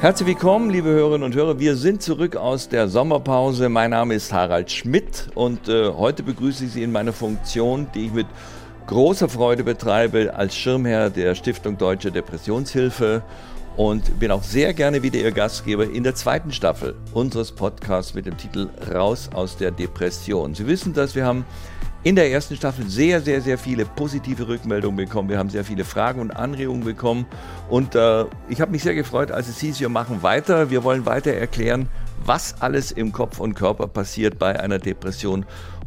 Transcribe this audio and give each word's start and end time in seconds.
Herzlich 0.00 0.28
willkommen, 0.28 0.70
liebe 0.70 0.90
Hörerinnen 0.90 1.24
und 1.24 1.34
Hörer. 1.34 1.58
Wir 1.58 1.74
sind 1.74 2.02
zurück 2.02 2.36
aus 2.36 2.68
der 2.68 2.86
Sommerpause. 2.86 3.68
Mein 3.68 3.90
Name 3.90 4.14
ist 4.14 4.32
Harald 4.32 4.70
Schmidt 4.70 5.26
und 5.34 5.68
äh, 5.68 5.88
heute 5.88 6.22
begrüße 6.22 6.66
ich 6.66 6.70
Sie 6.70 6.84
in 6.84 6.92
meiner 6.92 7.12
Funktion, 7.12 7.88
die 7.96 8.06
ich 8.06 8.12
mit 8.12 8.28
großer 8.86 9.28
Freude 9.28 9.64
betreibe 9.64 10.32
als 10.36 10.54
Schirmherr 10.54 11.10
der 11.10 11.34
Stiftung 11.34 11.76
Deutsche 11.78 12.12
Depressionshilfe 12.12 13.24
und 13.76 14.20
bin 14.20 14.30
auch 14.30 14.44
sehr 14.44 14.72
gerne 14.72 15.02
wieder 15.02 15.18
Ihr 15.18 15.32
Gastgeber 15.32 15.90
in 15.90 16.04
der 16.04 16.14
zweiten 16.14 16.52
Staffel 16.52 16.94
unseres 17.12 17.50
Podcasts 17.50 18.14
mit 18.14 18.26
dem 18.26 18.36
Titel 18.36 18.68
Raus 18.94 19.28
aus 19.34 19.56
der 19.56 19.72
Depression. 19.72 20.54
Sie 20.54 20.68
wissen, 20.68 20.94
dass 20.94 21.16
wir 21.16 21.26
haben 21.26 21.44
in 22.08 22.16
der 22.16 22.32
ersten 22.32 22.56
Staffel 22.56 22.88
sehr, 22.88 23.20
sehr, 23.20 23.42
sehr 23.42 23.58
viele 23.58 23.84
positive 23.84 24.48
Rückmeldungen 24.48 24.96
bekommen. 24.96 25.28
Wir 25.28 25.36
haben 25.36 25.50
sehr 25.50 25.62
viele 25.62 25.84
Fragen 25.84 26.22
und 26.22 26.30
Anregungen 26.30 26.82
bekommen. 26.82 27.26
Und 27.68 27.94
äh, 27.94 28.24
ich 28.48 28.62
habe 28.62 28.70
mich 28.70 28.82
sehr 28.82 28.94
gefreut, 28.94 29.30
als 29.30 29.46
es 29.46 29.60
hieß, 29.60 29.78
wir 29.78 29.90
machen 29.90 30.22
weiter. 30.22 30.70
Wir 30.70 30.84
wollen 30.84 31.04
weiter 31.04 31.34
erklären, 31.34 31.90
was 32.24 32.62
alles 32.62 32.92
im 32.92 33.12
Kopf 33.12 33.40
und 33.40 33.52
Körper 33.52 33.88
passiert 33.88 34.38
bei 34.38 34.58
einer 34.58 34.78
Depression 34.78 35.44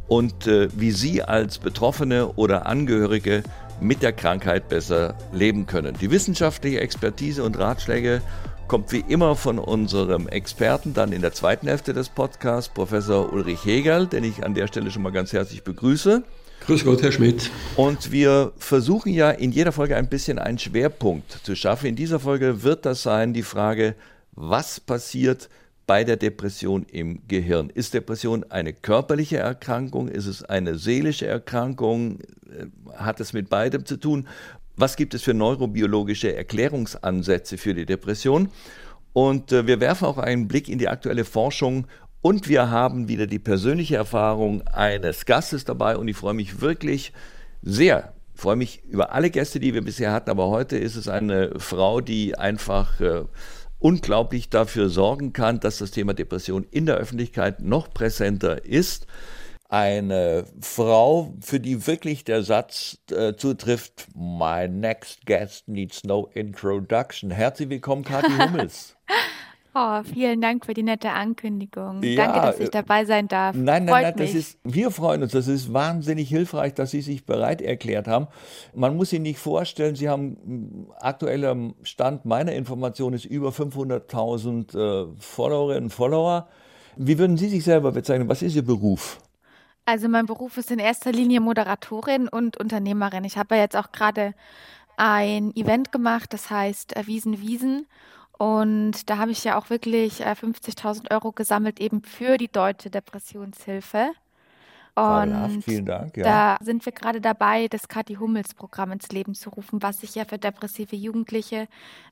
und 0.08 0.46
äh, 0.46 0.68
wie 0.80 0.92
Sie 0.92 1.24
als 1.24 1.58
Betroffene 1.58 2.28
oder 2.34 2.68
Angehörige 2.68 3.42
mit 3.80 4.04
der 4.04 4.14
Krankheit 4.14 4.70
besser 4.70 5.16
leben 5.34 5.66
können. 5.66 5.96
Die 6.00 6.12
wissenschaftliche 6.12 6.82
Expertise 6.82 7.44
und 7.44 7.58
Ratschläge 7.58 8.22
kommt 8.68 8.92
wie 8.92 9.04
immer 9.08 9.36
von 9.36 9.60
unserem 9.60 10.28
Experten 10.28 10.94
dann 10.94 11.12
in 11.12 11.22
der 11.22 11.34
zweiten 11.34 11.68
Hälfte 11.68 11.94
des 11.94 12.10
Podcasts, 12.10 12.74
Professor 12.74 13.32
Ulrich 13.34 13.66
Hegel, 13.66 14.08
den 14.08 14.24
ich 14.24 14.44
an 14.44 14.54
der 14.54 14.68
Stelle 14.68 14.92
schon 14.92 15.02
mal 15.02 15.12
ganz 15.12 15.34
herzlich 15.34 15.64
begrüße. 15.64 16.24
Grüß 16.66 16.86
Gott, 16.86 17.02
Herr 17.02 17.12
Schmidt. 17.12 17.50
Und 17.76 18.12
wir 18.12 18.54
versuchen 18.58 19.12
ja 19.12 19.32
in 19.32 19.52
jeder 19.52 19.72
Folge 19.72 19.96
ein 19.96 20.10
bisschen 20.10 20.38
einen 20.38 20.60
Schwerpunkt 20.60 21.32
zu 21.44 21.56
schaffen. 21.56 21.88
In 21.88 21.96
dieser 21.96 22.20
Folge 22.20 22.62
wird 22.62 22.86
das 22.86 23.02
sein, 23.02 23.34
die 23.34 23.44
Frage, 23.44 23.96
was 24.34 24.80
passiert 24.80 25.50
bei 25.88 26.04
der 26.04 26.18
Depression 26.18 26.86
im 26.92 27.28
Gehirn? 27.28 27.70
Ist 27.70 27.94
Depression 27.94 28.46
eine 28.50 28.74
körperliche 28.74 29.38
Erkrankung? 29.38 30.08
Ist 30.08 30.28
es 30.28 30.44
eine 30.44 30.78
seelische 30.78 31.26
Erkrankung? 31.26 32.20
Hat 32.96 33.20
es 33.20 33.34
mit 33.34 33.50
beidem 33.50 33.86
zu 33.86 33.98
tun? 33.98 34.28
Was 34.82 34.96
gibt 34.96 35.14
es 35.14 35.22
für 35.22 35.34
neurobiologische 35.34 36.36
Erklärungsansätze 36.36 37.58
für 37.58 37.74
die 37.74 37.86
Depression. 37.86 38.50
Und 39.14 39.52
äh, 39.52 39.68
wir 39.68 39.80
werfen 39.80 40.06
auch 40.06 40.18
einen 40.18 40.48
Blick 40.48 40.68
in 40.68 40.80
die 40.80 40.90
aktuelle 40.90 41.24
Forschung 41.24 41.86
und 42.22 42.50
wir 42.50 42.70
haben 42.70 43.08
wieder 43.08 43.28
die 43.28 43.40
persönliche 43.40 43.96
Erfahrung 43.96 44.68
eines 44.68 45.26
Gastes 45.26 45.66
dabei 45.66 45.98
und 45.98 46.08
ich 46.08 46.18
freue 46.18 46.34
mich 46.34 46.62
wirklich 46.62 47.14
sehr. 47.62 48.14
Ich 48.34 48.42
freue 48.42 48.56
mich 48.56 48.84
über 48.86 49.12
alle 49.12 49.30
Gäste, 49.30 49.60
die 49.60 49.74
wir 49.74 49.84
bisher 49.84 50.12
hatten, 50.12 50.32
aber 50.32 50.48
heute 50.48 50.78
ist 50.78 50.96
es 50.96 51.08
eine 51.08 51.60
Frau, 51.60 52.02
die 52.02 52.38
einfach 52.38 53.00
äh, 53.02 53.24
unglaublich 53.78 54.50
dafür 54.50 54.90
sorgen 54.90 55.32
kann, 55.32 55.60
dass 55.60 55.78
das 55.78 55.92
Thema 55.92 56.14
Depression 56.14 56.66
in 56.72 56.88
der 56.88 56.96
Öffentlichkeit 56.96 57.62
noch 57.62 57.94
präsenter 57.94 58.66
ist 58.66 59.06
eine 59.72 60.44
Frau, 60.60 61.34
für 61.40 61.62
die 61.62 61.88
wirklich 61.88 62.26
der 62.26 62.44
Satz 62.44 62.98
äh, 63.10 63.36
zutrifft, 63.36 64.08
My 64.14 64.68
next 64.68 65.26
guest 65.26 65.68
needs 65.70 66.04
no 66.04 66.30
introduction. 66.34 67.32
Herzlich 67.32 67.70
willkommen, 67.70 68.04
Kathi 68.04 68.32
Hummels. 68.38 68.98
Oh, 69.74 70.04
vielen 70.04 70.42
Dank 70.42 70.66
für 70.66 70.74
die 70.74 70.84
nette 70.84 71.12
Ankündigung. 71.12 72.04
Ja, 72.04 72.26
Danke, 72.26 72.42
dass 72.42 72.60
ich 72.60 72.68
äh, 72.68 72.72
dabei 72.72 73.06
sein 73.06 73.30
darf. 73.30 73.56
Nein, 73.56 73.86
nein, 73.86 73.88
Freut 73.88 74.04
nein, 74.04 74.14
das 74.18 74.34
ist, 74.34 74.60
wir 74.66 74.92
freuen 74.92 75.24
uns. 75.24 75.32
Das 75.32 75.48
ist 75.48 75.72
wahnsinnig 75.72 76.28
hilfreich, 76.28 76.74
dass 76.74 76.92
Sie 76.92 77.00
sich 77.00 77.26
bereit 77.26 77.62
erklärt 77.62 78.10
haben. 78.10 78.28
Man 78.76 78.98
muss 78.98 79.12
sich 79.12 79.22
nicht 79.22 79.40
vorstellen, 79.40 79.96
Sie 79.96 80.10
haben 80.10 80.36
hm, 80.44 80.92
aktueller 81.00 81.56
Stand 81.84 82.26
meiner 82.26 82.52
Information 82.52 83.14
ist 83.14 83.24
über 83.24 83.52
500.000 83.52 84.76
äh, 84.76 85.08
Followerinnen 85.18 85.86
und 85.86 85.92
Follower. 85.92 86.50
Wie 86.98 87.18
würden 87.18 87.38
Sie 87.38 87.48
sich 87.48 87.64
selber 87.64 87.94
bezeichnen? 87.94 88.28
Was 88.28 88.42
ist 88.42 88.58
Ihr 88.58 88.66
Beruf? 88.66 89.22
Also 89.86 90.08
mein 90.08 90.26
Beruf 90.26 90.58
ist 90.58 90.72
in 90.72 90.80
erster 90.80 91.12
Linie 91.12 91.42
Moderatorin 91.42 92.28
und 92.28 92.58
Unternehmerin. 92.58 93.24
Ich 93.24 93.38
habe 93.38 93.56
ja 93.56 93.62
jetzt 93.62 93.76
auch 93.76 93.92
gerade 93.92 94.34
ein 94.98 95.56
Event 95.56 95.92
gemacht, 95.92 96.34
das 96.34 96.50
heißt 96.50 96.96
äh, 96.96 97.08
Wiesen 97.08 97.42
Wiesen. 97.42 97.88
Und 98.38 99.10
da 99.10 99.18
habe 99.18 99.32
ich 99.32 99.44
ja 99.44 99.58
auch 99.58 99.70
wirklich 99.70 100.26
50.000 100.26 101.10
äh, 101.10 101.14
Euro 101.14 101.32
gesammelt, 101.32 101.80
eben 101.80 102.04
für 102.04 102.38
die 102.38 102.48
Deutsche 102.48 102.90
Depressionshilfe. 102.90 104.12
Und 104.96 105.64
vielen 105.64 105.86
Dank. 105.86 106.18
Ja. 106.18 106.58
Da 106.58 106.66
sind 106.66 106.86
wir 106.86 106.92
gerade 106.92 107.22
dabei, 107.22 107.68
das 107.68 107.88
Kathi 107.88 108.16
Hummels 108.16 108.54
Programm 108.54 108.92
ins 108.92 109.10
Leben 109.10 109.36
zu 109.36 109.50
rufen, 109.50 109.82
was 109.82 110.02
sich 110.02 110.16
ja 110.16 110.26
für 110.26 110.38
depressive 110.38 110.96
Jugendliche 110.96 111.68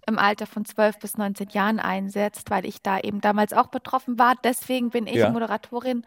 im 0.07 0.17
Alter 0.17 0.45
von 0.45 0.63
12 0.63 0.99
bis 0.99 1.17
19 1.17 1.49
Jahren 1.49 1.79
einsetzt, 1.79 2.49
weil 2.49 2.65
ich 2.65 2.81
da 2.81 2.99
eben 2.99 3.19
damals 3.21 3.51
auch 3.51 3.67
betroffen 3.67 4.17
war. 4.17 4.35
Deswegen 4.43 4.91
bin 4.91 5.07
ich 5.07 5.15
ja. 5.15 5.29
Moderatorin 5.29 6.05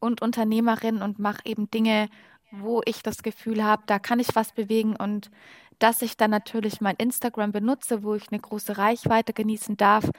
und 0.00 0.22
Unternehmerin 0.22 1.02
und 1.02 1.18
mache 1.18 1.42
eben 1.44 1.70
Dinge, 1.70 2.08
wo 2.50 2.80
ich 2.84 3.02
das 3.02 3.22
Gefühl 3.22 3.62
habe, 3.62 3.82
da 3.86 3.98
kann 3.98 4.20
ich 4.20 4.34
was 4.34 4.52
bewegen 4.52 4.96
und 4.96 5.30
dass 5.78 6.02
ich 6.02 6.16
dann 6.16 6.30
natürlich 6.30 6.80
mein 6.80 6.96
Instagram 6.96 7.52
benutze, 7.52 8.02
wo 8.02 8.14
ich 8.14 8.30
eine 8.30 8.40
große 8.40 8.78
Reichweite 8.78 9.32
genießen 9.32 9.76
darf, 9.76 10.10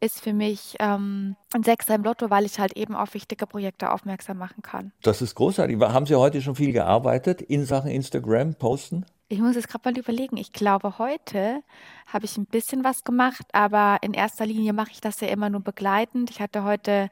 ist 0.00 0.20
für 0.20 0.32
mich 0.32 0.76
ähm, 0.78 1.34
ein 1.52 1.64
Sechser 1.64 1.96
im 1.96 2.04
Lotto, 2.04 2.30
weil 2.30 2.44
ich 2.44 2.60
halt 2.60 2.76
eben 2.76 2.94
auf 2.94 3.14
wichtige 3.14 3.46
Projekte 3.46 3.90
aufmerksam 3.90 4.38
machen 4.38 4.62
kann. 4.62 4.92
Das 5.02 5.20
ist 5.20 5.34
großartig. 5.34 5.80
Haben 5.80 6.06
Sie 6.06 6.14
heute 6.14 6.40
schon 6.40 6.54
viel 6.54 6.72
gearbeitet 6.72 7.42
in 7.42 7.64
Sachen 7.64 7.90
Instagram, 7.90 8.54
Posten? 8.54 9.06
Ich 9.28 9.40
muss 9.40 9.56
jetzt 9.56 9.68
gerade 9.68 9.90
mal 9.90 9.98
überlegen. 9.98 10.36
Ich 10.36 10.52
glaube, 10.52 10.98
heute 10.98 11.62
habe 12.06 12.24
ich 12.24 12.38
ein 12.38 12.46
bisschen 12.46 12.84
was 12.84 13.02
gemacht, 13.02 13.44
aber 13.52 13.98
in 14.02 14.14
erster 14.14 14.46
Linie 14.46 14.72
mache 14.72 14.92
ich 14.92 15.00
das 15.00 15.20
ja 15.20 15.28
immer 15.28 15.50
nur 15.50 15.60
begleitend. 15.60 16.30
Ich 16.30 16.40
hatte 16.40 16.62
heute 16.62 17.10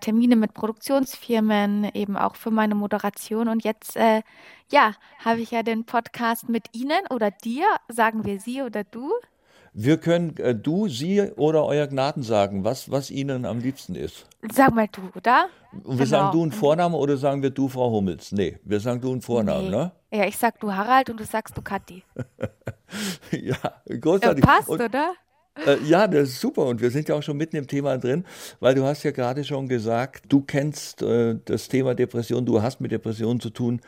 Termine 0.00 0.36
mit 0.36 0.54
Produktionsfirmen, 0.54 1.90
eben 1.94 2.16
auch 2.16 2.36
für 2.36 2.50
meine 2.50 2.74
Moderation. 2.74 3.48
Und 3.48 3.64
jetzt, 3.64 3.96
äh, 3.96 4.22
ja, 4.70 4.94
habe 5.24 5.40
ich 5.40 5.50
ja 5.50 5.62
den 5.62 5.84
Podcast 5.84 6.48
mit 6.48 6.68
Ihnen 6.72 7.00
oder 7.10 7.30
dir, 7.30 7.66
sagen 7.88 8.24
wir 8.24 8.40
Sie 8.40 8.62
oder 8.62 8.84
du. 8.84 9.10
Wir 9.72 9.98
können 9.98 10.36
äh, 10.38 10.54
du, 10.54 10.88
Sie 10.88 11.22
oder 11.36 11.64
euer 11.64 11.86
Gnaden 11.86 12.22
sagen, 12.22 12.64
was, 12.64 12.90
was 12.90 13.10
Ihnen 13.10 13.44
am 13.44 13.60
liebsten 13.60 13.94
ist. 13.94 14.26
Sag 14.52 14.74
mal 14.74 14.88
du, 14.90 15.02
oder? 15.14 15.46
Und 15.72 15.98
wir 15.98 16.04
genau. 16.04 16.06
sagen 16.06 16.32
du 16.32 16.42
einen 16.42 16.52
Vornamen 16.52 16.94
oder 16.94 17.16
sagen 17.16 17.42
wir 17.42 17.50
du, 17.50 17.68
Frau 17.68 17.90
Hummels? 17.90 18.32
Nee, 18.32 18.58
wir 18.64 18.80
sagen 18.80 19.00
du 19.00 19.12
einen 19.12 19.22
Vornamen, 19.22 19.70
nee. 19.70 19.76
ne? 19.76 19.92
Ja, 20.10 20.26
ich 20.26 20.36
sag 20.36 20.58
du 20.58 20.72
Harald 20.72 21.08
und 21.10 21.20
du 21.20 21.24
sagst 21.24 21.56
du 21.56 21.62
Kathi. 21.62 22.02
ja, 23.30 23.56
großartig. 23.88 24.44
Ja, 24.44 24.50
passt, 24.50 24.68
und, 24.68 24.80
oder? 24.80 25.12
Äh, 25.66 25.78
ja, 25.84 26.06
das 26.06 26.30
ist 26.30 26.40
super 26.40 26.66
und 26.66 26.80
wir 26.80 26.90
sind 26.90 27.08
ja 27.08 27.14
auch 27.14 27.22
schon 27.22 27.36
mitten 27.36 27.56
im 27.56 27.66
Thema 27.66 27.98
drin, 27.98 28.24
weil 28.60 28.74
du 28.74 28.84
hast 28.84 29.02
ja 29.02 29.10
gerade 29.10 29.44
schon 29.44 29.68
gesagt, 29.68 30.24
du 30.28 30.40
kennst 30.40 31.02
äh, 31.02 31.36
das 31.44 31.68
Thema 31.68 31.94
Depression, 31.94 32.46
du 32.46 32.62
hast 32.62 32.80
mit 32.80 32.92
Depressionen 32.92 33.40
zu 33.40 33.50
tun 33.50 33.80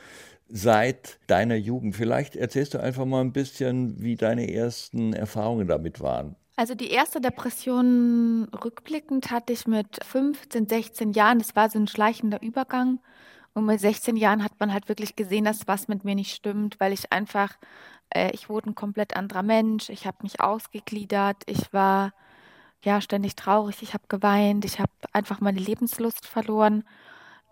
seit 0.49 1.19
deiner 1.29 1.57
Jugend. 1.57 1.97
Vielleicht 1.97 2.37
erzählst 2.37 2.75
du 2.75 2.79
einfach 2.79 3.07
mal 3.07 3.23
ein 3.23 3.33
bisschen, 3.33 4.03
wie 4.03 4.17
deine 4.17 4.53
ersten 4.53 5.15
Erfahrungen 5.15 5.67
damit 5.67 6.01
waren. 6.01 6.37
Also 6.57 6.75
die 6.75 6.91
erste 6.91 7.21
Depression 7.21 8.49
rückblickend 8.63 9.31
hatte 9.31 9.55
ich 9.55 9.67
mit 9.67 10.05
15, 10.05 10.69
16 10.69 11.13
Jahren. 11.13 11.39
Das 11.39 11.57
war 11.57 11.71
so 11.71 11.79
ein 11.79 11.89
schleichender 11.89 12.43
Übergang. 12.43 13.01
Und 13.55 13.67
mit 13.67 13.81
16 13.81 14.17
Jahren 14.17 14.45
hat 14.45 14.53
man 14.61 14.73
halt 14.73 14.89
wirklich 14.89 15.17
gesehen, 15.17 15.45
dass 15.45 15.67
was 15.67 15.89
mit 15.89 16.05
mir 16.05 16.15
nicht 16.15 16.35
stimmt, 16.35 16.79
weil 16.81 16.93
ich 16.93 17.13
einfach 17.13 17.57
äh, 18.15 18.31
ich 18.33 18.49
wurde 18.49 18.71
ein 18.71 18.75
komplett 18.75 19.17
anderer 19.17 19.43
Mensch. 19.43 19.89
Ich 19.89 20.07
habe 20.07 20.19
mich 20.23 20.41
ausgegliedert. 20.41 21.43
Ich 21.47 21.73
war 21.73 22.13
ja 22.83 23.01
ständig 23.01 23.37
traurig. 23.37 23.83
Ich 23.83 23.95
habe 23.95 24.05
geweint. 24.09 24.65
Ich 24.65 24.79
habe 24.81 24.91
einfach 25.13 25.41
meine 25.41 25.61
Lebenslust 25.61 26.27
verloren. 26.27 26.85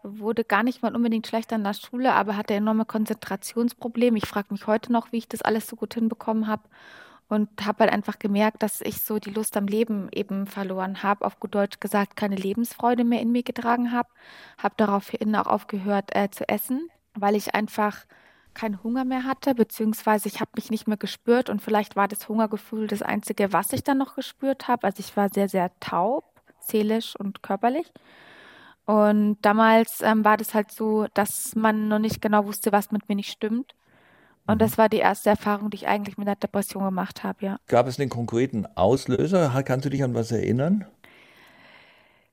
Wurde 0.03 0.45
gar 0.45 0.63
nicht 0.63 0.83
mal 0.83 0.95
unbedingt 0.95 1.27
schlechter 1.27 1.57
in 1.57 1.65
der 1.65 1.75
Schule, 1.75 2.15
aber 2.15 2.37
hatte 2.37 2.55
enorme 2.55 2.87
Konzentrationsprobleme. 2.87 4.19
Ich 4.19 4.27
frage 4.27 4.49
mich 4.51 4.67
heute 4.67 4.93
noch, 4.93 5.13
wie 5.13 5.19
ich 5.19 5.29
das 5.29 5.43
alles 5.43 5.67
so 5.67 5.77
gut 5.77 5.95
hinbekommen 5.95 6.47
habe. 6.47 6.63
Und 7.29 7.49
habe 7.65 7.85
halt 7.85 7.93
einfach 7.93 8.19
gemerkt, 8.19 8.63
dass 8.63 8.81
ich 8.81 9.03
so 9.03 9.21
die 9.21 9.31
Lust 9.31 9.57
am 9.57 9.67
Leben 9.67 10.09
eben 10.13 10.47
verloren 10.47 11.05
habe. 11.05 11.25
Auf 11.25 11.39
gut 11.39 11.55
Deutsch 11.55 11.79
gesagt, 11.79 12.17
keine 12.17 12.35
Lebensfreude 12.35 13.05
mehr 13.05 13.21
in 13.21 13.31
mir 13.31 13.45
getragen 13.45 13.93
habe. 13.93 14.09
Habe 14.59 14.75
daraufhin 14.77 15.37
auch 15.37 15.47
aufgehört 15.47 16.11
äh, 16.17 16.31
zu 16.31 16.49
essen, 16.49 16.89
weil 17.15 17.37
ich 17.37 17.55
einfach 17.55 18.05
keinen 18.61 18.83
Hunger 18.83 19.07
mehr 19.07 19.25
hatte, 19.25 19.55
beziehungsweise 19.55 20.29
ich 20.29 20.41
habe 20.41 20.51
mich 20.55 20.71
nicht 20.71 20.87
mehr 20.87 20.99
gespürt 20.99 21.49
und 21.49 21.63
vielleicht 21.63 21.97
war 21.97 22.09
das 22.09 22.29
Hungergefühl 22.29 22.89
das 22.89 23.01
Einzige, 23.01 23.55
was 23.55 23.73
ich 23.73 23.85
dann 23.85 23.97
noch 23.97 24.17
gespürt 24.17 24.69
habe. 24.69 24.85
Also 24.85 25.01
ich 25.01 25.17
war 25.17 25.31
sehr, 25.33 25.49
sehr 25.49 25.71
taub, 25.81 26.25
seelisch 26.61 27.17
und 27.17 27.43
körperlich. 27.43 27.91
Und 28.85 29.39
damals 29.41 30.03
ähm, 30.03 30.27
war 30.27 30.37
das 30.37 30.53
halt 30.53 30.73
so, 30.73 31.07
dass 31.15 31.55
man 31.55 31.89
noch 31.89 31.99
nicht 31.99 32.21
genau 32.21 32.45
wusste, 32.45 32.71
was 32.71 32.91
mit 32.91 33.09
mir 33.09 33.15
nicht 33.15 33.31
stimmt. 33.31 33.75
Und 34.47 34.57
mhm. 34.57 34.59
das 34.59 34.77
war 34.77 34.91
die 34.91 34.99
erste 34.99 35.31
Erfahrung, 35.31 35.71
die 35.71 35.77
ich 35.77 35.89
eigentlich 35.89 36.19
mit 36.19 36.29
der 36.29 36.37
Depression 36.37 36.85
gemacht 36.85 37.25
habe, 37.25 37.43
ja. 37.43 37.59
Gab 37.67 37.87
es 37.87 37.99
einen 37.99 38.11
konkreten 38.11 38.67
Auslöser? 38.75 39.63
Kannst 39.65 39.87
du 39.87 39.91
dich 39.91 40.05
an 40.05 40.15
was 40.15 40.33
erinnern? 40.33 40.85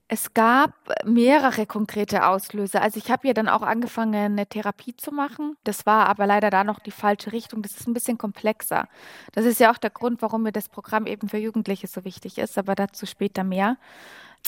Es 0.09 0.33
gab 0.33 0.71
mehrere 1.03 1.65
konkrete 1.65 2.25
Auslöser. 2.25 2.81
Also 2.81 2.97
ich 2.97 3.11
habe 3.11 3.27
ja 3.27 3.33
dann 3.33 3.49
auch 3.49 3.61
angefangen, 3.61 4.15
eine 4.15 4.47
Therapie 4.47 4.95
zu 4.95 5.11
machen. 5.11 5.57
Das 5.65 5.85
war 5.85 6.07
aber 6.07 6.25
leider 6.25 6.49
da 6.49 6.63
noch 6.63 6.79
die 6.79 6.91
falsche 6.91 7.33
Richtung. 7.33 7.61
Das 7.61 7.73
ist 7.73 7.87
ein 7.87 7.93
bisschen 7.93 8.17
komplexer. 8.17 8.87
Das 9.33 9.43
ist 9.43 9.59
ja 9.59 9.69
auch 9.71 9.77
der 9.77 9.89
Grund, 9.89 10.21
warum 10.21 10.43
mir 10.43 10.53
das 10.53 10.69
Programm 10.69 11.07
eben 11.07 11.27
für 11.27 11.37
Jugendliche 11.37 11.87
so 11.87 12.05
wichtig 12.05 12.37
ist, 12.37 12.57
aber 12.57 12.75
dazu 12.75 13.05
später 13.05 13.43
mehr. 13.43 13.75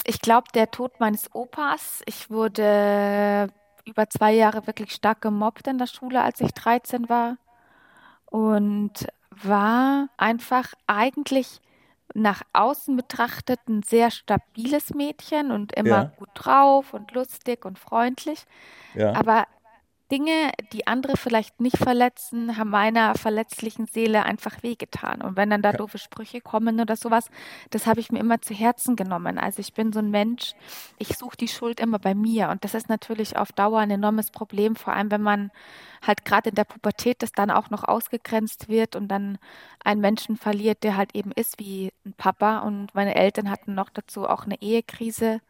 Ich 0.05 0.21
glaube, 0.21 0.47
der 0.53 0.71
Tod 0.71 0.99
meines 1.01 1.35
Opas. 1.35 2.03
Ich 2.05 2.29
wurde 2.29 3.49
über 3.83 4.09
zwei 4.09 4.31
Jahre 4.31 4.65
wirklich 4.65 4.93
stark 4.93 5.21
gemobbt 5.21 5.67
in 5.67 5.77
der 5.77 5.87
Schule, 5.87 6.21
als 6.21 6.39
ich 6.39 6.53
13 6.53 7.09
war. 7.09 7.37
Und 8.27 9.07
war 9.43 10.07
einfach 10.17 10.73
eigentlich 10.87 11.59
nach 12.13 12.41
außen 12.53 12.95
betrachtet 12.95 13.59
ein 13.67 13.83
sehr 13.83 14.11
stabiles 14.11 14.93
Mädchen 14.93 15.51
und 15.51 15.73
immer 15.73 15.89
ja. 15.89 16.11
gut 16.17 16.29
drauf 16.33 16.93
und 16.93 17.11
lustig 17.13 17.65
und 17.65 17.77
freundlich. 17.77 18.45
Ja. 18.95 19.13
Aber 19.13 19.45
Dinge, 20.11 20.51
die 20.73 20.87
andere 20.87 21.17
vielleicht 21.17 21.61
nicht 21.61 21.77
verletzen, 21.77 22.57
haben 22.57 22.71
meiner 22.71 23.13
verletzlichen 23.15 23.85
Seele 23.85 24.23
einfach 24.23 24.63
wehgetan. 24.63 25.21
Und 25.21 25.37
wenn 25.37 25.51
dann 25.51 25.61
da 25.61 25.71
doofe 25.71 25.99
Sprüche 25.99 26.41
kommen 26.41 26.79
oder 26.79 26.95
sowas, 26.95 27.29
das 27.69 27.85
habe 27.85 27.99
ich 27.99 28.11
mir 28.11 28.19
immer 28.19 28.41
zu 28.41 28.53
Herzen 28.53 28.95
genommen. 28.95 29.37
Also 29.37 29.59
ich 29.59 29.73
bin 29.73 29.93
so 29.93 29.99
ein 29.99 30.09
Mensch, 30.09 30.53
ich 30.97 31.17
suche 31.17 31.37
die 31.37 31.47
Schuld 31.47 31.79
immer 31.79 31.99
bei 31.99 32.15
mir. 32.15 32.49
Und 32.49 32.63
das 32.63 32.73
ist 32.73 32.89
natürlich 32.89 33.37
auf 33.37 33.51
Dauer 33.51 33.79
ein 33.79 33.91
enormes 33.91 34.31
Problem, 34.31 34.75
vor 34.75 34.93
allem 34.93 35.11
wenn 35.11 35.21
man 35.21 35.51
halt 36.05 36.25
gerade 36.25 36.49
in 36.49 36.55
der 36.55 36.63
Pubertät 36.63 37.21
das 37.21 37.31
dann 37.31 37.51
auch 37.51 37.69
noch 37.69 37.83
ausgegrenzt 37.83 38.67
wird 38.67 38.95
und 38.95 39.09
dann 39.09 39.37
einen 39.83 40.01
Menschen 40.01 40.37
verliert, 40.37 40.83
der 40.83 40.97
halt 40.97 41.13
eben 41.15 41.31
ist 41.31 41.59
wie 41.59 41.91
ein 42.05 42.13
Papa. 42.13 42.59
Und 42.59 42.95
meine 42.95 43.15
Eltern 43.15 43.51
hatten 43.51 43.75
noch 43.75 43.89
dazu 43.89 44.27
auch 44.27 44.45
eine 44.45 44.59
Ehekrise. 44.61 45.41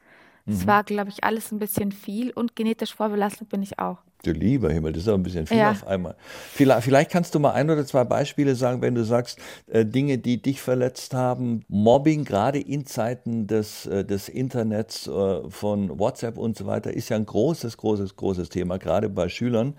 Es 0.46 0.64
mhm. 0.64 0.68
war, 0.68 0.84
glaube 0.84 1.12
ich, 1.12 1.24
alles 1.24 1.52
ein 1.52 1.60
bisschen 1.60 1.92
viel 1.92 2.32
und 2.32 2.56
genetisch 2.56 2.94
vorbelastet 2.94 3.50
bin 3.50 3.62
ich 3.62 3.80
auch. 3.80 4.00
Du 4.24 4.32
lieber 4.32 4.70
Himmel, 4.70 4.92
das 4.92 5.04
ist 5.04 5.08
aber 5.08 5.18
ein 5.18 5.24
bisschen 5.24 5.48
viel 5.48 5.58
ja. 5.58 5.72
auf 5.72 5.88
einmal. 5.88 6.16
Vielleicht, 6.52 6.84
vielleicht, 6.84 7.10
kannst 7.10 7.34
du 7.36 7.40
mal 7.40 7.52
ein 7.52 7.70
oder 7.70 7.86
zwei 7.86 8.04
Beispiele 8.04 8.54
sagen, 8.54 8.82
wenn 8.82 8.94
du 8.94 9.06
sagst, 9.06 9.40
äh, 9.68 9.86
Dinge, 9.86 10.18
die 10.18 10.42
dich 10.42 10.62
verletzt 10.62 11.14
haben, 11.14 11.64
Mobbing, 11.70 12.26
gerade 12.26 12.60
in 12.60 12.86
Zeiten 12.86 13.48
des, 13.48 13.86
äh, 13.86 14.04
des 14.04 14.28
Internets, 14.28 15.08
äh, 15.08 15.50
von 15.50 16.00
WhatsApp 16.00 16.38
und 16.38 16.58
so 16.58 16.66
weiter, 16.66 16.94
ist 16.94 17.08
ja 17.08 17.16
ein 17.16 17.26
großes, 17.26 17.78
großes, 17.78 18.18
großes 18.18 18.50
Thema, 18.50 18.78
gerade 18.78 19.08
bei 19.08 19.30
Schülern. 19.30 19.76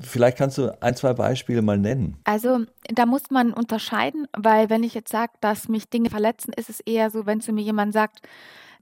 Vielleicht 0.00 0.36
kannst 0.36 0.58
du 0.58 0.76
ein, 0.82 0.94
zwei 0.94 1.14
Beispiele 1.14 1.62
mal 1.62 1.78
nennen. 1.78 2.18
Also 2.24 2.58
da 2.94 3.06
muss 3.06 3.30
man 3.30 3.54
unterscheiden, 3.54 4.28
weil 4.36 4.68
wenn 4.68 4.82
ich 4.82 4.92
jetzt 4.92 5.10
sage, 5.10 5.32
dass 5.40 5.68
mich 5.68 5.88
Dinge 5.88 6.10
verletzen, 6.10 6.52
ist 6.54 6.68
es 6.68 6.80
eher 6.80 7.08
so, 7.10 7.24
wenn 7.24 7.40
zu 7.40 7.52
mir 7.52 7.62
jemand 7.62 7.94
sagt, 7.94 8.20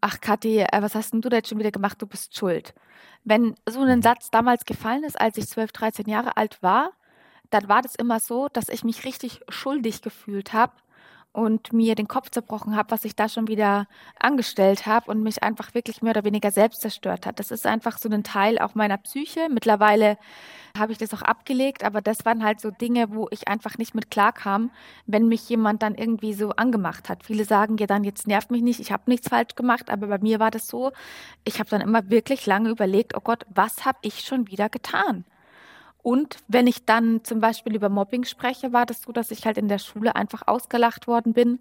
ach 0.01 0.21
Kathi, 0.21 0.61
äh, 0.61 0.83
was 0.83 0.95
hast 0.95 1.13
denn 1.13 1.21
du 1.21 1.29
da 1.29 1.39
jetzt 1.39 1.49
schon 1.49 1.59
wieder 1.59 1.71
gemacht, 1.71 2.01
du 2.01 2.07
bist 2.07 2.37
schuld. 2.37 2.75
Wenn 3.25 3.55
so 3.69 3.81
ein 3.81 3.99
mhm. 3.99 4.03
Satz 4.03 4.31
damals 4.31 4.65
gefallen 4.65 5.05
ist, 5.05 5.21
als 5.21 5.37
ich 5.37 5.49
12, 5.49 5.73
13 5.73 6.09
Jahre 6.09 6.37
alt 6.37 6.63
war, 6.63 6.93
dann 7.51 7.69
war 7.69 7.83
das 7.83 7.95
immer 7.95 8.21
so, 8.21 8.49
dass 8.49 8.69
ich 8.69 8.85
mich 8.85 9.05
richtig 9.05 9.41
schuldig 9.49 10.03
gefühlt 10.03 10.53
habe 10.53 10.73
und 11.33 11.73
mir 11.73 11.95
den 11.95 12.09
Kopf 12.09 12.31
zerbrochen 12.31 12.75
habe, 12.75 12.91
was 12.91 13.05
ich 13.05 13.15
da 13.15 13.29
schon 13.29 13.47
wieder 13.47 13.87
angestellt 14.19 14.87
habe 14.87 15.11
und 15.11 15.23
mich 15.23 15.43
einfach 15.43 15.75
wirklich 15.75 16.03
mehr 16.03 16.11
oder 16.11 16.25
weniger 16.25 16.51
selbst 16.51 16.81
zerstört 16.81 17.25
hat. 17.25 17.39
Das 17.39 17.53
ist 17.53 17.67
einfach 17.67 17.99
so 17.99 18.09
ein 18.09 18.25
Teil 18.25 18.59
auch 18.59 18.75
meiner 18.75 18.97
Psyche. 18.97 19.49
Mittlerweile 19.49 20.19
habe 20.77 20.91
ich 20.93 20.99
das 20.99 21.15
auch 21.15 21.23
abgelegt, 21.23 21.85
aber 21.85 22.01
das 22.01 22.25
waren 22.25 22.45
halt 22.45 22.61
so 22.61 22.71
Dinge, 22.71 23.15
wo 23.15 23.29
ich 23.31 23.47
einfach 23.47 23.79
nicht 23.79 23.95
mit 23.95 24.11
klarkam, 24.11 24.71
wenn 25.07 25.29
mich 25.29 25.49
jemand 25.49 25.83
dann 25.83 25.95
irgendwie 25.95 26.35
so 26.35 26.51
angemacht 26.51 27.09
hat. 27.09 27.25
Viele 27.25 27.45
sagen 27.45 27.77
ja 27.79 27.87
dann, 27.87 28.03
jetzt 28.03 28.27
nervt 28.27 28.51
mich 28.51 28.63
nicht, 28.63 28.81
ich 28.81 28.91
habe 28.91 29.05
nichts 29.07 29.29
falsch 29.29 29.55
gemacht, 29.55 29.89
aber 29.89 30.09
bei 30.09 30.19
mir 30.19 30.41
war 30.41 30.51
das 30.51 30.67
so, 30.67 30.91
ich 31.45 31.61
habe 31.61 31.71
dann 31.71 31.81
immer 31.81 32.11
wirklich 32.11 32.47
lange 32.47 32.71
überlegt, 32.71 33.17
oh 33.17 33.21
Gott, 33.21 33.47
was 33.49 33.85
habe 33.85 33.99
ich 34.03 34.21
schon 34.21 34.49
wieder 34.49 34.69
getan? 34.69 35.25
Und 36.03 36.37
wenn 36.49 36.67
ich 36.67 36.85
dann 36.85 37.25
zum 37.25 37.41
Beispiel 37.41 37.75
über 37.75 37.89
Mobbing 37.89 38.25
spreche, 38.25 38.73
war 38.73 38.87
das 38.87 39.03
so, 39.03 39.13
dass 39.13 39.31
ich 39.31 39.45
halt 39.47 39.59
in 39.59 39.69
der 39.69 39.79
Schule 39.79 40.17
einfach 40.17 40.43
ausgelacht 40.47 41.07
worden 41.07 41.33
bin, 41.33 41.61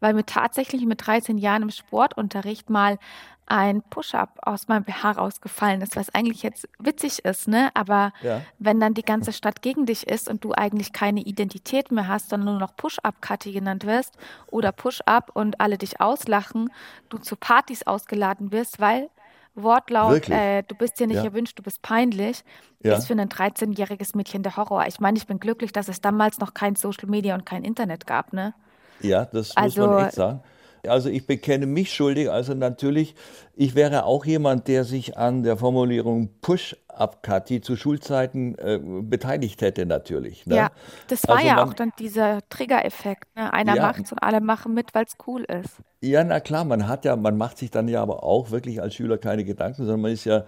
weil 0.00 0.14
mir 0.14 0.26
tatsächlich 0.26 0.84
mit 0.84 1.06
13 1.06 1.38
Jahren 1.38 1.62
im 1.62 1.70
Sportunterricht 1.70 2.68
mal 2.68 2.98
ein 3.46 3.82
Push-up 3.82 4.40
aus 4.42 4.66
meinem 4.66 4.82
BH 4.82 5.12
rausgefallen 5.12 5.80
ist, 5.80 5.94
was 5.94 6.12
eigentlich 6.12 6.42
jetzt 6.42 6.68
witzig 6.80 7.24
ist, 7.24 7.46
ne? 7.46 7.70
Aber 7.74 8.12
ja. 8.20 8.42
wenn 8.58 8.80
dann 8.80 8.94
die 8.94 9.04
ganze 9.04 9.32
Stadt 9.32 9.62
gegen 9.62 9.86
dich 9.86 10.06
ist 10.08 10.28
und 10.28 10.42
du 10.42 10.52
eigentlich 10.52 10.92
keine 10.92 11.20
Identität 11.20 11.92
mehr 11.92 12.08
hast, 12.08 12.30
sondern 12.30 12.50
nur 12.50 12.58
noch 12.58 12.76
Push-up-Kati 12.76 13.52
genannt 13.52 13.86
wirst 13.86 14.18
oder 14.50 14.72
Push-up 14.72 15.30
und 15.34 15.60
alle 15.60 15.78
dich 15.78 16.00
auslachen, 16.00 16.70
du 17.08 17.18
zu 17.18 17.36
Partys 17.36 17.86
ausgeladen 17.86 18.50
wirst, 18.50 18.80
weil 18.80 19.10
Wortlaut, 19.56 20.28
äh, 20.28 20.62
du 20.62 20.74
bist 20.74 21.00
dir 21.00 21.06
nicht 21.06 21.16
ja. 21.16 21.24
erwünscht, 21.24 21.58
du 21.58 21.62
bist 21.62 21.82
peinlich, 21.82 22.44
ja. 22.82 22.96
ist 22.96 23.06
für 23.06 23.14
ein 23.14 23.28
13-jähriges 23.28 24.16
Mädchen 24.16 24.42
der 24.42 24.56
Horror. 24.56 24.86
Ich 24.86 25.00
meine, 25.00 25.16
ich 25.16 25.26
bin 25.26 25.40
glücklich, 25.40 25.72
dass 25.72 25.88
es 25.88 26.00
damals 26.00 26.38
noch 26.38 26.54
kein 26.54 26.76
Social 26.76 27.08
Media 27.08 27.34
und 27.34 27.46
kein 27.46 27.64
Internet 27.64 28.06
gab, 28.06 28.32
ne? 28.32 28.54
Ja, 29.00 29.24
das 29.24 29.56
also, 29.56 29.82
muss 29.82 29.90
man 29.90 30.06
echt 30.06 30.14
sagen. 30.14 30.42
Also 30.88 31.08
ich 31.08 31.26
bekenne 31.26 31.66
mich 31.66 31.92
schuldig. 31.92 32.30
Also 32.30 32.54
natürlich, 32.54 33.14
ich 33.54 33.74
wäre 33.74 34.04
auch 34.04 34.24
jemand, 34.24 34.68
der 34.68 34.84
sich 34.84 35.16
an 35.16 35.42
der 35.42 35.56
Formulierung 35.56 36.30
Push-up, 36.40 37.22
Kathi, 37.22 37.60
zu 37.60 37.76
Schulzeiten 37.76 38.56
äh, 38.58 38.80
beteiligt 38.82 39.62
hätte 39.62 39.86
natürlich. 39.86 40.46
Ne? 40.46 40.56
Ja, 40.56 40.70
das 41.08 41.26
war 41.28 41.36
also 41.36 41.48
ja 41.48 41.54
man, 41.56 41.68
auch 41.68 41.74
dann 41.74 41.92
dieser 41.98 42.40
Trigger-Effekt. 42.48 43.34
Ne? 43.36 43.52
Einer 43.52 43.76
ja, 43.76 43.82
macht's 43.82 44.12
und 44.12 44.18
alle 44.18 44.40
machen 44.40 44.74
mit, 44.74 44.94
weil 44.94 45.04
es 45.04 45.16
cool 45.26 45.44
ist. 45.44 45.76
Ja, 46.00 46.22
na 46.24 46.40
klar, 46.40 46.64
man 46.64 46.88
hat 46.88 47.04
ja, 47.04 47.16
man 47.16 47.36
macht 47.36 47.58
sich 47.58 47.70
dann 47.70 47.88
ja 47.88 48.02
aber 48.02 48.22
auch 48.22 48.50
wirklich 48.50 48.80
als 48.80 48.94
Schüler 48.94 49.18
keine 49.18 49.44
Gedanken, 49.44 49.84
sondern 49.84 50.00
man 50.00 50.12
ist 50.12 50.24
ja 50.24 50.44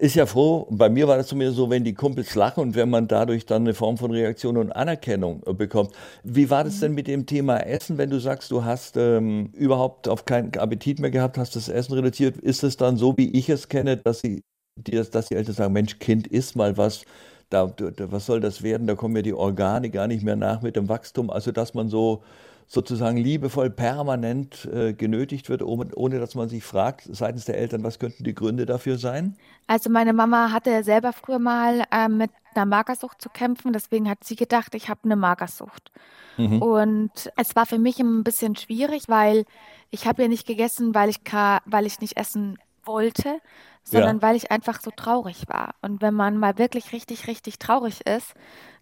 ist 0.00 0.14
ja 0.14 0.24
froh, 0.24 0.66
bei 0.70 0.88
mir 0.88 1.06
war 1.08 1.18
das 1.18 1.26
zumindest 1.26 1.58
so, 1.58 1.68
wenn 1.68 1.84
die 1.84 1.92
Kumpels 1.92 2.34
lachen 2.34 2.60
und 2.60 2.74
wenn 2.74 2.88
man 2.88 3.06
dadurch 3.06 3.44
dann 3.44 3.62
eine 3.62 3.74
Form 3.74 3.98
von 3.98 4.10
Reaktion 4.10 4.56
und 4.56 4.72
Anerkennung 4.72 5.42
äh, 5.46 5.52
bekommt. 5.52 5.92
Wie 6.24 6.48
war 6.48 6.64
das 6.64 6.80
denn 6.80 6.94
mit 6.94 7.06
dem 7.06 7.26
Thema 7.26 7.58
Essen, 7.58 7.98
wenn 7.98 8.08
du 8.08 8.18
sagst, 8.18 8.50
du 8.50 8.64
hast 8.64 8.96
ähm, 8.96 9.50
überhaupt 9.52 10.08
auf 10.08 10.24
keinen 10.24 10.56
Appetit 10.56 11.00
mehr 11.00 11.10
gehabt, 11.10 11.36
hast 11.36 11.54
das 11.54 11.68
Essen 11.68 11.92
reduziert? 11.92 12.38
Ist 12.38 12.64
es 12.64 12.78
dann 12.78 12.96
so, 12.96 13.16
wie 13.18 13.30
ich 13.30 13.50
es 13.50 13.68
kenne, 13.68 13.98
dass, 13.98 14.20
sie, 14.20 14.42
dass 14.76 15.28
die 15.28 15.34
Eltern 15.34 15.54
sagen, 15.54 15.72
Mensch, 15.74 15.98
Kind, 15.98 16.26
isst 16.26 16.56
mal 16.56 16.78
was, 16.78 17.04
da, 17.50 17.70
was 17.78 18.24
soll 18.24 18.40
das 18.40 18.62
werden? 18.62 18.86
Da 18.86 18.94
kommen 18.94 19.16
ja 19.16 19.22
die 19.22 19.34
Organe 19.34 19.90
gar 19.90 20.06
nicht 20.06 20.24
mehr 20.24 20.36
nach 20.36 20.62
mit 20.62 20.76
dem 20.76 20.88
Wachstum. 20.88 21.28
Also, 21.28 21.52
dass 21.52 21.74
man 21.74 21.90
so 21.90 22.22
sozusagen 22.72 23.16
liebevoll 23.16 23.68
permanent 23.68 24.64
äh, 24.72 24.92
genötigt 24.92 25.48
wird, 25.48 25.60
ohne, 25.60 25.92
ohne, 25.96 26.20
dass 26.20 26.36
man 26.36 26.48
sich 26.48 26.62
fragt 26.62 27.02
seitens 27.10 27.44
der 27.44 27.58
Eltern, 27.58 27.82
was 27.82 27.98
könnten 27.98 28.22
die 28.22 28.32
Gründe 28.32 28.64
dafür 28.64 28.96
sein? 28.96 29.36
Also 29.66 29.90
meine 29.90 30.12
Mama 30.12 30.52
hatte 30.52 30.84
selber 30.84 31.12
früher 31.12 31.40
mal 31.40 31.82
äh, 31.90 32.08
mit 32.08 32.30
einer 32.54 32.66
Magersucht 32.66 33.20
zu 33.20 33.28
kämpfen, 33.28 33.72
deswegen 33.72 34.08
hat 34.08 34.22
sie 34.22 34.36
gedacht, 34.36 34.76
ich 34.76 34.88
habe 34.88 35.00
eine 35.02 35.16
Magersucht. 35.16 35.90
Mhm. 36.36 36.62
Und 36.62 37.32
es 37.36 37.56
war 37.56 37.66
für 37.66 37.78
mich 37.78 37.98
ein 37.98 38.22
bisschen 38.22 38.54
schwierig, 38.54 39.08
weil 39.08 39.46
ich 39.90 40.06
habe 40.06 40.22
ja 40.22 40.28
nicht 40.28 40.46
gegessen, 40.46 40.94
weil 40.94 41.10
ich, 41.10 41.18
weil 41.64 41.86
ich 41.86 41.98
nicht 41.98 42.16
essen 42.16 42.56
wollte, 42.84 43.40
sondern 43.82 44.18
ja. 44.18 44.22
weil 44.22 44.36
ich 44.36 44.52
einfach 44.52 44.80
so 44.80 44.92
traurig 44.94 45.48
war. 45.48 45.74
Und 45.82 46.02
wenn 46.02 46.14
man 46.14 46.36
mal 46.36 46.56
wirklich 46.56 46.92
richtig, 46.92 47.26
richtig 47.26 47.58
traurig 47.58 48.06
ist, 48.06 48.34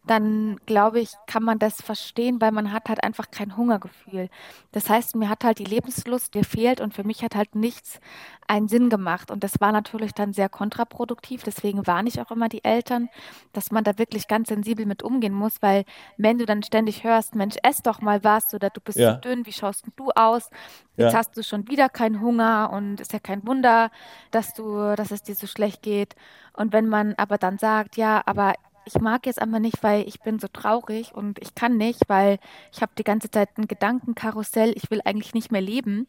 dann 0.07 0.59
glaube 0.67 1.00
ich, 1.00 1.12
kann 1.26 1.43
man 1.43 1.59
das 1.59 1.83
verstehen, 1.83 2.40
weil 2.40 2.52
man 2.52 2.73
hat 2.73 2.88
halt 2.88 3.02
einfach 3.05 3.31
kein 3.31 3.57
Hungergefühl. 3.57 4.31
Das 4.73 4.88
heißt, 4.88 5.17
mir 5.17 5.28
hat 5.28 5.45
halt 5.45 5.59
die 5.59 5.64
Lebenslust 5.64 6.33
gefehlt 6.33 6.81
und 6.81 6.95
für 6.95 7.05
mich 7.05 7.23
hat 7.23 7.35
halt 7.35 7.55
nichts 7.55 8.00
einen 8.47 8.69
Sinn 8.69 8.88
gemacht. 8.88 9.31
Und 9.31 9.45
das 9.45 9.61
war 9.61 9.71
natürlich 9.71 10.12
dann 10.12 10.33
sehr 10.33 10.49
kontraproduktiv. 10.49 11.43
Deswegen 11.43 11.87
warne 11.87 12.09
ich 12.09 12.21
auch 12.21 12.31
immer 12.31 12.49
die 12.49 12.64
Eltern, 12.64 13.09
dass 13.52 13.71
man 13.71 13.85
da 13.85 13.99
wirklich 13.99 14.26
ganz 14.28 14.49
sensibel 14.49 14.87
mit 14.87 15.02
umgehen 15.02 15.35
muss, 15.35 15.61
weil 15.61 15.85
wenn 16.17 16.38
du 16.38 16.47
dann 16.47 16.62
ständig 16.62 17.05
hörst, 17.05 17.35
Mensch, 17.35 17.57
ess 17.62 17.83
doch 17.83 18.00
mal 18.00 18.25
was 18.25 18.55
oder 18.55 18.71
du 18.71 18.81
bist 18.81 18.99
ja. 18.99 19.14
so 19.14 19.21
dünn, 19.21 19.45
wie 19.45 19.52
schaust 19.52 19.85
du 19.97 20.11
aus? 20.14 20.49
Jetzt 20.97 21.12
ja. 21.12 21.19
hast 21.19 21.37
du 21.37 21.43
schon 21.43 21.69
wieder 21.69 21.88
keinen 21.88 22.21
Hunger 22.21 22.71
und 22.73 23.00
ist 23.00 23.12
ja 23.12 23.19
kein 23.19 23.47
Wunder, 23.47 23.90
dass 24.31 24.55
du, 24.55 24.97
dass 24.97 25.11
es 25.11 25.23
dir 25.23 25.35
so 25.35 25.47
schlecht 25.47 25.83
geht. 25.83 26.17
Und 26.55 26.73
wenn 26.73 26.88
man 26.88 27.14
aber 27.19 27.38
dann 27.38 27.59
sagt, 27.59 27.97
ja, 27.97 28.23
aber 28.26 28.55
ich 28.88 29.00
mag 29.00 29.26
jetzt 29.26 29.40
einfach 29.40 29.61
nicht, 29.61 29.83
weil 29.83 30.07
ich 30.09 30.21
bin 30.21 30.38
so 30.38 30.49
traurig 30.49 31.14
und 31.14 31.38
ich 31.40 31.54
kann 31.54 31.76
nicht, 31.76 32.09
weil 32.09 32.38
ich 32.73 32.83
habe 32.83 32.92
die 32.99 33.04
ganze 33.04 33.30
Zeit 33.30 33.50
ein 33.57 33.68
Gedankenkarussell, 33.68 34.73
ich 34.76 34.90
will 34.90 35.00
eigentlich 35.04 35.35
nicht 35.35 35.52
mehr 35.52 35.61
leben. 35.61 36.07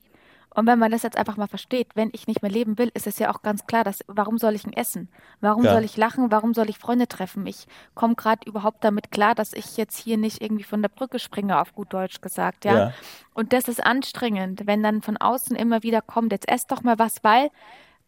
Und 0.56 0.66
wenn 0.66 0.80
man 0.80 0.92
das 0.92 1.04
jetzt 1.04 1.18
einfach 1.18 1.38
mal 1.38 1.48
versteht, 1.48 1.90
wenn 1.94 2.10
ich 2.12 2.26
nicht 2.26 2.42
mehr 2.42 2.50
leben 2.52 2.80
will, 2.80 2.90
ist 2.96 3.06
es 3.06 3.20
ja 3.20 3.32
auch 3.32 3.44
ganz 3.44 3.68
klar, 3.68 3.84
dass 3.84 4.00
warum 4.08 4.40
soll 4.40 4.56
ich 4.56 4.66
ein 4.66 4.74
essen? 4.74 5.08
Warum 5.42 5.64
ja. 5.64 5.74
soll 5.74 5.84
ich 5.84 5.96
lachen? 5.96 6.32
Warum 6.32 6.56
soll 6.56 6.70
ich 6.70 6.80
Freunde 6.80 7.08
treffen? 7.08 7.46
Ich 7.46 7.68
komme 7.94 8.16
gerade 8.16 8.48
überhaupt 8.48 8.84
damit 8.84 9.12
klar, 9.12 9.36
dass 9.36 9.54
ich 9.54 9.78
jetzt 9.78 9.98
hier 9.98 10.18
nicht 10.18 10.42
irgendwie 10.42 10.64
von 10.64 10.82
der 10.82 10.90
Brücke 10.90 11.20
springe, 11.20 11.60
auf 11.60 11.76
gut 11.76 11.94
Deutsch 11.94 12.22
gesagt, 12.22 12.66
ja? 12.66 12.78
ja. 12.78 12.94
Und 13.34 13.54
das 13.54 13.68
ist 13.68 13.86
anstrengend, 13.86 14.66
wenn 14.66 14.82
dann 14.82 15.02
von 15.04 15.18
außen 15.18 15.56
immer 15.56 15.84
wieder 15.84 16.02
kommt, 16.02 16.32
jetzt 16.32 16.50
ess 16.50 16.66
doch 16.66 16.82
mal 16.82 16.98
was, 16.98 17.24
weil 17.24 17.52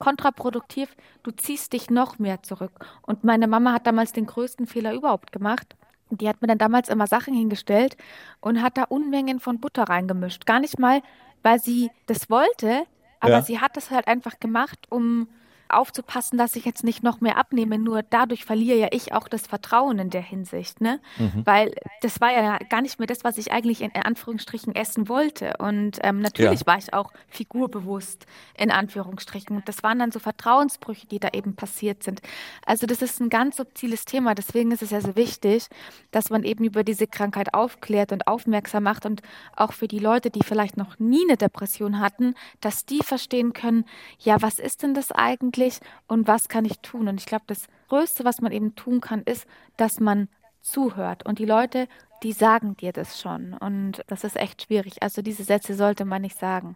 kontraproduktiv, 0.02 0.94
du 1.24 1.32
ziehst 1.32 1.72
dich 1.72 1.90
noch 1.90 2.20
mehr 2.20 2.44
zurück. 2.44 2.74
Und 3.04 3.24
meine 3.24 3.48
Mama 3.48 3.72
hat 3.72 3.88
damals 3.88 4.12
den 4.12 4.26
größten 4.26 4.68
Fehler 4.68 4.94
überhaupt 4.94 5.32
gemacht. 5.32 5.78
Die 6.10 6.28
hat 6.28 6.42
mir 6.42 6.48
dann 6.48 6.58
damals 6.58 6.90
immer 6.90 7.08
Sachen 7.08 7.34
hingestellt 7.34 7.96
und 8.42 8.62
hat 8.62 8.78
da 8.78 8.84
Unmengen 8.84 9.40
von 9.40 9.62
Butter 9.62 9.84
reingemischt. 9.84 10.46
Gar 10.46 10.60
nicht 10.60 10.78
mal, 10.78 11.02
weil 11.44 11.62
sie 11.62 11.90
das 12.08 12.30
wollte, 12.30 12.84
Aber 13.22 13.34
ja. 13.34 13.42
sie 13.42 13.60
hat 13.60 13.78
das 13.78 13.92
halt 13.92 14.08
einfach 14.08 14.40
gemacht, 14.40 14.88
um 14.90 15.30
aufzupassen, 15.74 16.38
dass 16.38 16.56
ich 16.56 16.66
jetzt 16.66 16.84
nicht 16.84 17.04
noch 17.04 17.22
mehr 17.22 17.38
abnehme. 17.38 17.78
Nur 17.78 18.04
dadurch 18.04 18.46
verliere 18.46 18.78
ja 18.78 18.88
ich 18.92 19.14
auch 19.14 19.28
das 19.28 19.48
Vertrauen 19.48 20.00
in 20.00 20.10
der 20.10 20.22
Hinsicht, 20.22 20.82
ne? 20.82 21.00
Mhm. 21.18 21.46
Weil 21.46 21.74
das 22.02 22.22
war 22.22 22.32
ja 22.32 22.58
gar 22.70 22.82
nicht 22.82 23.00
mehr 23.00 23.08
das, 23.08 23.24
was 23.24 23.38
ich 23.38 23.52
eigentlich 23.52 23.82
in 23.82 23.96
Anführungsstrichen 23.96 24.76
essen 24.76 25.10
wollte. 25.10 25.56
Und 25.60 26.00
ähm, 26.04 26.20
natürlich 26.20 26.62
ja. 26.62 26.68
war 26.68 26.78
ich 26.78 26.94
auch 26.94 27.12
figurbewusst 27.28 28.26
in 28.58 28.72
Anführungsstrichen. 28.72 29.56
Und 29.56 29.68
das 29.68 29.84
waren 29.84 30.00
dann 30.00 30.12
so 30.12 30.20
Vertrauensbrüche, 30.20 31.08
die 31.08 31.20
da 31.20 31.30
eben 31.34 31.56
passiert 31.56 32.04
sind. 32.04 32.22
Also 32.66 32.88
das 32.88 33.02
ist 33.02 33.20
ein 33.20 33.30
ganz 33.30 33.58
subtiles 33.58 34.06
Thema. 34.06 34.36
Deswegen 34.36 34.72
ist 34.72 34.82
es 34.82 34.92
ja 34.92 35.02
so 35.02 35.16
wichtig, 35.16 35.68
dass 36.12 36.30
man 36.30 36.44
eben 36.44 36.64
über 36.64 36.84
diese 36.84 37.08
Krankheit 37.08 37.54
aufklärt 37.54 38.12
und 38.12 38.28
aufmerksam 38.28 38.84
macht 38.84 39.06
und 39.06 39.22
auch 39.56 39.74
für 39.74 39.88
die 39.88 40.00
Leute, 40.00 40.30
die 40.30 40.44
vielleicht 40.44 40.78
noch 40.78 41.00
nie 41.00 41.24
eine 41.28 41.38
Depression 41.38 42.00
hatten, 42.00 42.36
dass 42.60 42.86
die 42.86 43.00
verstehen 43.04 43.54
können, 43.54 43.86
ja, 44.20 44.42
was 44.42 44.60
ist 44.60 44.84
denn 44.84 44.94
das 44.94 45.12
eigentlich? 45.12 45.61
Eigentlich 45.62 45.80
und 46.08 46.28
was 46.28 46.50
kann 46.50 46.66
ich 46.66 46.80
tun? 46.80 47.08
Und 47.08 47.20
ich 47.20 47.26
glaube, 47.26 47.46
das 47.48 47.68
Größte, 47.90 48.26
was 48.26 48.42
man 48.42 48.52
eben 48.52 48.76
tun 48.76 49.02
kann, 49.02 49.22
ist, 49.24 49.46
dass 49.78 50.00
man 50.00 50.28
zuhört. 50.62 51.26
Und 51.26 51.40
die 51.40 51.46
Leute, 51.46 51.88
die 52.24 52.34
sagen 52.34 52.78
dir 52.78 52.94
das 52.94 53.20
schon. 53.20 53.54
Und 53.54 54.04
das 54.08 54.24
ist 54.24 54.38
echt 54.38 54.62
schwierig. 54.62 55.02
Also 55.02 55.24
diese 55.24 55.44
Sätze 55.44 55.74
sollte 55.74 56.06
man 56.06 56.22
nicht 56.22 56.38
sagen. 56.38 56.76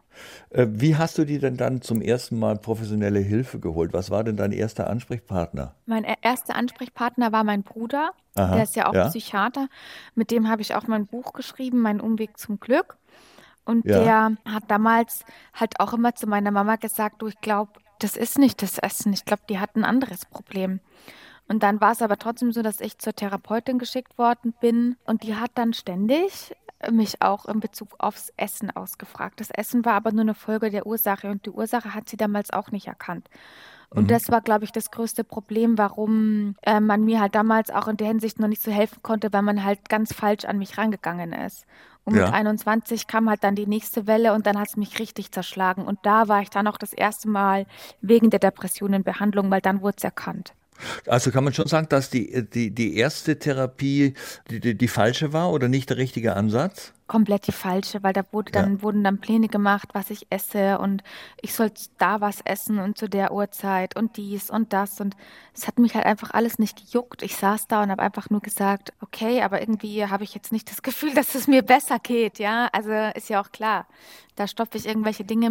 Äh, 0.50 0.66
wie 0.70 0.96
hast 0.96 1.20
du 1.20 1.26
dir 1.26 1.40
denn 1.40 1.56
dann 1.56 1.82
zum 1.84 2.02
ersten 2.02 2.40
Mal 2.40 2.58
professionelle 2.58 3.20
Hilfe 3.20 3.60
geholt? 3.60 3.94
Was 3.94 4.10
war 4.10 4.24
denn 4.24 4.38
dein 4.38 4.52
erster 4.52 4.90
Ansprechpartner? 4.90 5.76
Mein 5.86 6.04
e-, 6.04 6.16
erster 6.22 6.56
Ansprechpartner 6.56 7.32
war 7.32 7.44
mein 7.44 7.62
Bruder. 7.62 8.12
Aha, 8.34 8.56
der 8.56 8.64
ist 8.64 8.76
ja 8.76 8.90
auch 8.90 8.94
ja. 8.96 9.08
Psychiater. 9.08 9.68
Mit 10.16 10.32
dem 10.32 10.50
habe 10.50 10.64
ich 10.64 10.74
auch 10.74 10.88
mein 10.88 11.06
Buch 11.06 11.34
geschrieben, 11.34 11.80
Mein 11.80 12.02
Umweg 12.02 12.38
zum 12.38 12.60
Glück. 12.60 12.98
Und 13.66 13.86
ja. 13.86 14.00
der 14.00 14.32
hat 14.52 14.64
damals 14.68 15.26
halt 15.54 15.80
auch 15.80 15.94
immer 15.94 16.16
zu 16.16 16.28
meiner 16.28 16.52
Mama 16.52 16.76
gesagt, 16.76 17.22
du, 17.22 17.28
ich 17.28 17.40
glaube, 17.40 17.72
das 18.00 18.18
ist 18.18 18.38
nicht 18.38 18.62
das 18.62 18.78
Essen. 18.78 19.14
Ich 19.14 19.26
glaube, 19.26 19.44
die 19.50 19.60
hat 19.60 19.76
ein 19.76 19.86
anderes 19.86 20.26
Problem. 20.26 20.80
Und 21.48 21.62
dann 21.64 21.80
war 21.80 21.92
es 21.92 22.02
aber 22.02 22.18
trotzdem 22.18 22.52
so, 22.52 22.62
dass 22.62 22.82
ich 22.82 22.98
zur 22.98 23.14
Therapeutin 23.14 23.78
geschickt 23.78 24.18
worden 24.18 24.54
bin 24.60 24.98
und 25.06 25.24
die 25.24 25.36
hat 25.36 25.52
dann 25.56 25.74
ständig 25.74 26.56
mich 26.92 27.22
auch 27.22 27.46
in 27.46 27.60
Bezug 27.60 27.96
aufs 28.00 28.34
Essen 28.38 28.76
ausgefragt. 28.76 29.40
Das 29.40 29.50
Essen 29.50 29.86
war 29.86 29.94
aber 29.94 30.12
nur 30.12 30.22
eine 30.22 30.34
Folge 30.34 30.70
der 30.70 30.86
Ursache 30.86 31.30
und 31.30 31.46
die 31.46 31.52
Ursache 31.52 31.94
hat 31.94 32.10
sie 32.10 32.18
damals 32.18 32.52
auch 32.52 32.72
nicht 32.72 32.88
erkannt. 32.88 33.30
Und 33.96 34.04
mhm. 34.04 34.08
das 34.08 34.30
war, 34.30 34.42
glaube 34.42 34.66
ich, 34.66 34.72
das 34.72 34.92
größte 34.92 35.24
Problem, 35.24 35.78
warum 35.78 36.56
äh, 36.64 36.80
man 36.80 37.04
mir 37.06 37.22
halt 37.22 37.34
damals 37.34 37.70
auch 37.70 37.88
in 37.88 37.98
der 37.98 38.08
Hinsicht 38.08 38.40
noch 38.40 38.48
nicht 38.48 38.62
so 38.62 38.72
helfen 38.72 39.02
konnte, 39.02 39.32
weil 39.32 39.42
man 39.42 39.64
halt 39.64 39.90
ganz 39.90 40.14
falsch 40.14 40.46
an 40.46 40.58
mich 40.58 40.78
rangegangen 40.78 41.34
ist. 41.34 41.66
Und 42.04 42.16
ja. 42.16 42.26
mit 42.26 42.34
21 42.34 43.08
kam 43.08 43.30
halt 43.30 43.44
dann 43.44 43.56
die 43.56 43.66
nächste 43.66 44.06
Welle 44.06 44.34
und 44.34 44.46
dann 44.46 44.60
hat 44.60 44.68
es 44.68 44.78
mich 44.78 45.00
richtig 45.00 45.32
zerschlagen. 45.32 45.86
Und 45.86 46.00
da 46.04 46.28
war 46.28 46.42
ich 46.42 46.50
dann 46.50 46.68
auch 46.68 46.78
das 46.78 46.94
erste 46.94 47.28
Mal 47.28 47.66
wegen 48.02 48.30
der 48.30 48.40
Depression 48.40 48.94
in 48.94 49.04
Behandlung, 49.04 49.50
weil 49.50 49.62
dann 49.62 49.82
wurde 49.82 49.96
es 49.98 50.04
erkannt. 50.04 50.54
Also 51.08 51.32
kann 51.32 51.44
man 51.44 51.54
schon 51.54 51.68
sagen, 51.68 51.88
dass 51.90 52.10
die, 52.10 52.48
die, 52.50 52.72
die 52.72 52.98
erste 52.98 53.40
Therapie 53.40 54.14
die, 54.52 54.60
die, 54.60 54.76
die 54.76 54.88
falsche 54.88 55.34
war 55.34 55.52
oder 55.52 55.68
nicht 55.68 55.90
der 55.90 55.98
richtige 55.98 56.36
Ansatz? 56.36 56.94
Komplett 57.08 57.46
die 57.48 57.52
falsche, 57.52 58.02
weil 58.02 58.14
da 58.14 58.24
wurde 58.32 58.52
dann, 58.52 58.76
ja. 58.76 58.82
wurden 58.82 59.04
dann 59.04 59.20
Pläne 59.20 59.48
gemacht, 59.48 59.90
was 59.94 60.10
ich 60.10 60.26
esse 60.32 60.80
und 60.80 61.04
ich 61.42 61.54
soll 61.54 61.72
da 61.98 62.20
was 62.20 62.42
essen 62.42 62.80
und 62.80 62.98
zu 62.98 63.08
der 63.08 63.32
Uhrzeit 63.32 63.96
und 63.96 64.18
dies 64.18 64.50
und 64.50 64.74
das 64.74 65.00
und 65.00 65.16
es 65.54 65.68
hat 65.68 65.78
mich 65.78 65.94
halt 65.94 66.06
einfach 66.06 66.32
alles 66.32 66.58
nicht 66.58 66.78
gejuckt. 66.78 67.22
Ich 67.22 67.36
saß 67.36 67.68
da 67.68 67.84
und 67.84 67.92
habe 67.92 68.02
einfach 68.02 68.30
nur 68.30 68.42
gesagt, 68.42 68.92
okay, 69.02 69.44
aber 69.44 69.62
irgendwie 69.62 70.06
habe 70.06 70.24
ich 70.24 70.34
jetzt 70.34 70.52
nicht 70.52 70.70
das 70.72 70.82
Gefühl, 70.82 71.14
dass 71.16 71.36
es 71.36 71.48
mir 71.48 71.62
besser 71.62 72.00
geht, 72.00 72.40
ja, 72.40 72.70
also 72.72 72.92
ist 73.16 73.30
ja 73.30 73.42
auch 73.42 73.52
klar. 73.52 73.86
Da 74.36 74.48
stopfe 74.48 74.78
ich 74.78 74.86
irgendwelche 74.86 75.24
Dinge 75.24 75.48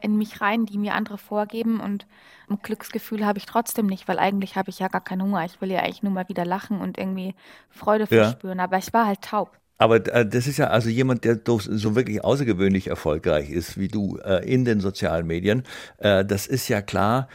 in 0.00 0.16
mich 0.16 0.40
rein, 0.40 0.66
die 0.66 0.78
mir 0.78 0.94
andere 0.94 1.18
vorgeben 1.18 1.80
und 1.80 2.06
ein 2.48 2.58
Glücksgefühl 2.62 3.24
habe 3.24 3.38
ich 3.38 3.46
trotzdem 3.46 3.86
nicht, 3.86 4.08
weil 4.08 4.18
eigentlich 4.18 4.56
habe 4.56 4.70
ich 4.70 4.78
ja 4.78 4.88
gar 4.88 5.00
keinen 5.02 5.22
Hunger. 5.22 5.44
Ich 5.44 5.60
will 5.60 5.70
ja 5.70 5.80
eigentlich 5.80 6.02
nur 6.02 6.12
mal 6.12 6.28
wieder 6.28 6.44
lachen 6.44 6.80
und 6.80 6.98
irgendwie 6.98 7.34
Freude 7.70 8.06
ja. 8.10 8.24
verspüren, 8.24 8.60
aber 8.60 8.78
ich 8.78 8.92
war 8.92 9.06
halt 9.06 9.22
taub. 9.22 9.56
Aber 9.78 9.96
äh, 10.12 10.26
das 10.26 10.46
ist 10.46 10.58
ja 10.58 10.68
also 10.68 10.88
jemand, 10.88 11.24
der 11.24 11.40
so 11.46 11.96
wirklich 11.96 12.22
außergewöhnlich 12.22 12.88
erfolgreich 12.88 13.50
ist 13.50 13.78
wie 13.78 13.88
du 13.88 14.18
äh, 14.18 14.44
in 14.48 14.64
den 14.64 14.80
sozialen 14.80 15.26
Medien. 15.26 15.64
Äh, 15.98 16.24
das 16.24 16.46
ist 16.46 16.68
ja 16.68 16.82
klar. 16.82 17.28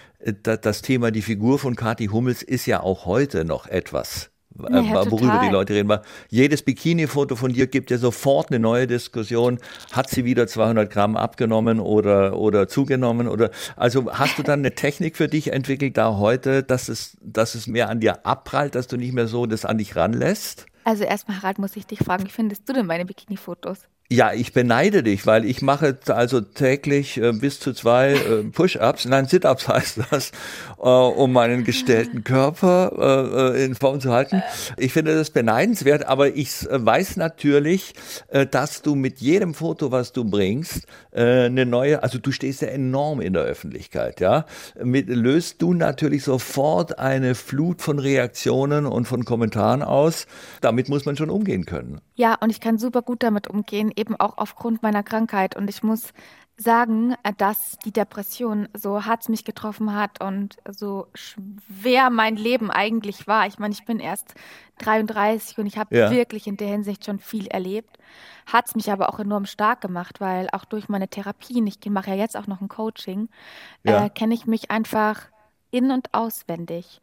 Das 0.44 0.82
Thema 0.82 1.12
die 1.12 1.22
Figur 1.22 1.60
von 1.60 1.78
Kathi 1.78 2.08
Hummels 2.08 2.42
ist 2.42 2.66
ja 2.66 2.82
auch 2.82 3.06
heute 3.06 3.46
noch 3.46 3.68
etwas, 3.68 4.32
ja, 4.58 4.84
worüber 5.10 5.18
total. 5.18 5.46
die 5.48 5.54
Leute 5.54 5.74
reden. 5.76 5.98
Jedes 6.28 6.62
Bikini-Foto 6.62 7.38
von 7.38 7.54
dir 7.54 7.68
gibt 7.68 7.90
ja 7.90 7.98
sofort 7.98 8.52
eine 8.52 8.60
neue 8.60 8.86
Diskussion. 8.86 9.60
Hat 9.94 10.10
sie 10.10 10.26
wieder 10.26 10.46
200 10.46 10.92
Gramm 10.92 11.16
abgenommen 11.16 11.80
oder, 11.80 12.38
oder 12.38 12.68
zugenommen? 12.68 13.30
Oder, 13.30 13.52
also 13.78 14.12
hast 14.12 14.38
du 14.38 14.44
dann 14.44 14.60
eine 14.60 14.76
Technik 14.76 15.16
für 15.16 15.30
dich 15.30 15.54
entwickelt 15.54 15.96
da 15.96 16.18
heute, 16.18 16.64
dass 16.64 16.90
es, 16.90 17.16
dass 17.22 17.56
es 17.56 17.68
mehr 17.68 17.88
an 17.88 18.02
dir 18.02 18.26
abprallt, 18.26 18.76
dass 18.76 18.88
du 18.88 18.98
nicht 18.98 19.14
mehr 19.14 19.28
so 19.28 19.46
das 19.46 19.64
an 19.64 19.78
dich 19.78 19.96
ranlässt? 19.96 20.66
Also 20.84 21.04
erstmal, 21.04 21.38
Harald, 21.38 21.60
muss 21.60 21.76
ich 21.76 21.88
dich 21.88 22.00
fragen, 22.00 22.26
wie 22.26 22.32
findest 22.32 22.68
du 22.68 22.74
denn 22.74 22.86
meine 22.86 23.06
Bikini-Fotos? 23.06 23.88
Ja, 24.12 24.34
ich 24.34 24.54
beneide 24.54 25.04
dich, 25.04 25.28
weil 25.28 25.46
ich 25.46 25.62
mache 25.62 25.96
also 26.08 26.42
täglich 26.42 27.22
äh, 27.22 27.32
bis 27.32 27.60
zu 27.60 27.74
zwei 27.74 28.14
äh, 28.14 28.44
Push-ups, 28.44 29.06
nein, 29.06 29.28
Sit-ups 29.28 29.68
heißt 29.68 30.00
das, 30.10 30.32
äh, 30.80 30.90
um 30.90 31.32
meinen 31.32 31.64
gestellten 31.64 32.24
Körper 32.24 33.54
äh, 33.56 33.60
äh, 33.60 33.66
in 33.66 33.76
Form 33.76 34.00
zu 34.00 34.12
halten. 34.12 34.42
Ich 34.78 34.94
finde 34.94 35.14
das 35.14 35.30
beneidenswert, 35.30 36.08
aber 36.08 36.36
ich 36.36 36.68
äh, 36.68 36.84
weiß 36.84 37.18
natürlich, 37.18 37.94
dass 38.52 38.82
du 38.82 38.96
mit 38.96 39.20
jedem 39.20 39.54
Foto, 39.54 39.92
was 39.92 40.12
du 40.12 40.24
bringst, 40.24 40.88
eine 41.12 41.66
neue, 41.66 42.02
also 42.02 42.18
du 42.18 42.32
stehst 42.32 42.62
ja 42.62 42.70
enorm 42.70 43.22
in 43.22 43.34
der 43.34 43.44
Öffentlichkeit, 43.44 44.20
ja, 44.20 44.46
mit, 44.82 45.08
löst 45.08 45.62
du 45.62 45.74
natürlich 45.74 46.24
sofort 46.24 46.98
eine 47.00 47.36
Flut 47.36 47.82
von 47.82 48.00
Reaktionen 48.00 48.86
und 48.86 49.06
von 49.06 49.26
Kommentaren 49.26 49.82
aus. 49.84 50.28
Damit 50.62 50.90
muss 50.90 51.06
man 51.06 51.18
schon 51.18 51.30
umgehen 51.30 51.66
können. 51.66 52.00
Ja, 52.16 52.36
und 52.36 52.50
ich 52.50 52.60
kann 52.60 52.78
super 52.78 53.02
gut 53.02 53.24
damit 53.24 53.48
umgehen 53.48 53.92
eben 54.00 54.16
auch 54.16 54.38
aufgrund 54.38 54.82
meiner 54.82 55.04
Krankheit. 55.04 55.56
Und 55.56 55.70
ich 55.70 55.84
muss 55.84 56.14
sagen, 56.58 57.16
dass 57.38 57.78
die 57.86 57.92
Depression 57.92 58.68
so 58.76 59.06
hart 59.06 59.30
mich 59.30 59.46
getroffen 59.46 59.96
hat 59.96 60.22
und 60.22 60.58
so 60.70 61.08
schwer 61.14 62.10
mein 62.10 62.36
Leben 62.36 62.70
eigentlich 62.70 63.28
war. 63.28 63.48
Ich 63.48 63.60
meine, 63.60 63.74
ich 63.74 63.86
bin 63.86 64.00
erst 64.00 64.36
33 64.80 65.58
und 65.58 65.68
ich 65.68 65.78
habe 65.78 65.96
ja. 65.96 66.12
wirklich 66.12 66.48
in 66.48 66.58
der 66.58 66.68
Hinsicht 66.68 67.06
schon 67.06 67.20
viel 67.20 67.48
erlebt. 67.48 67.98
Hat 68.46 68.68
es 68.68 68.76
mich 68.76 68.92
aber 68.92 69.10
auch 69.10 69.20
enorm 69.20 69.46
stark 69.46 69.82
gemacht, 69.82 70.20
weil 70.20 70.50
auch 70.52 70.66
durch 70.66 70.90
meine 70.90 71.08
Therapien, 71.08 71.66
ich 71.66 71.80
mache 71.90 72.12
ja 72.12 72.18
jetzt 72.18 72.36
auch 72.36 72.48
noch 72.48 72.62
ein 72.62 72.68
Coaching, 72.68 73.30
ja. 73.84 74.06
äh, 74.06 74.10
kenne 74.10 74.34
ich 74.34 74.46
mich 74.46 74.70
einfach 74.70 75.28
in- 75.72 75.92
und 75.92 76.14
auswendig. 76.14 77.00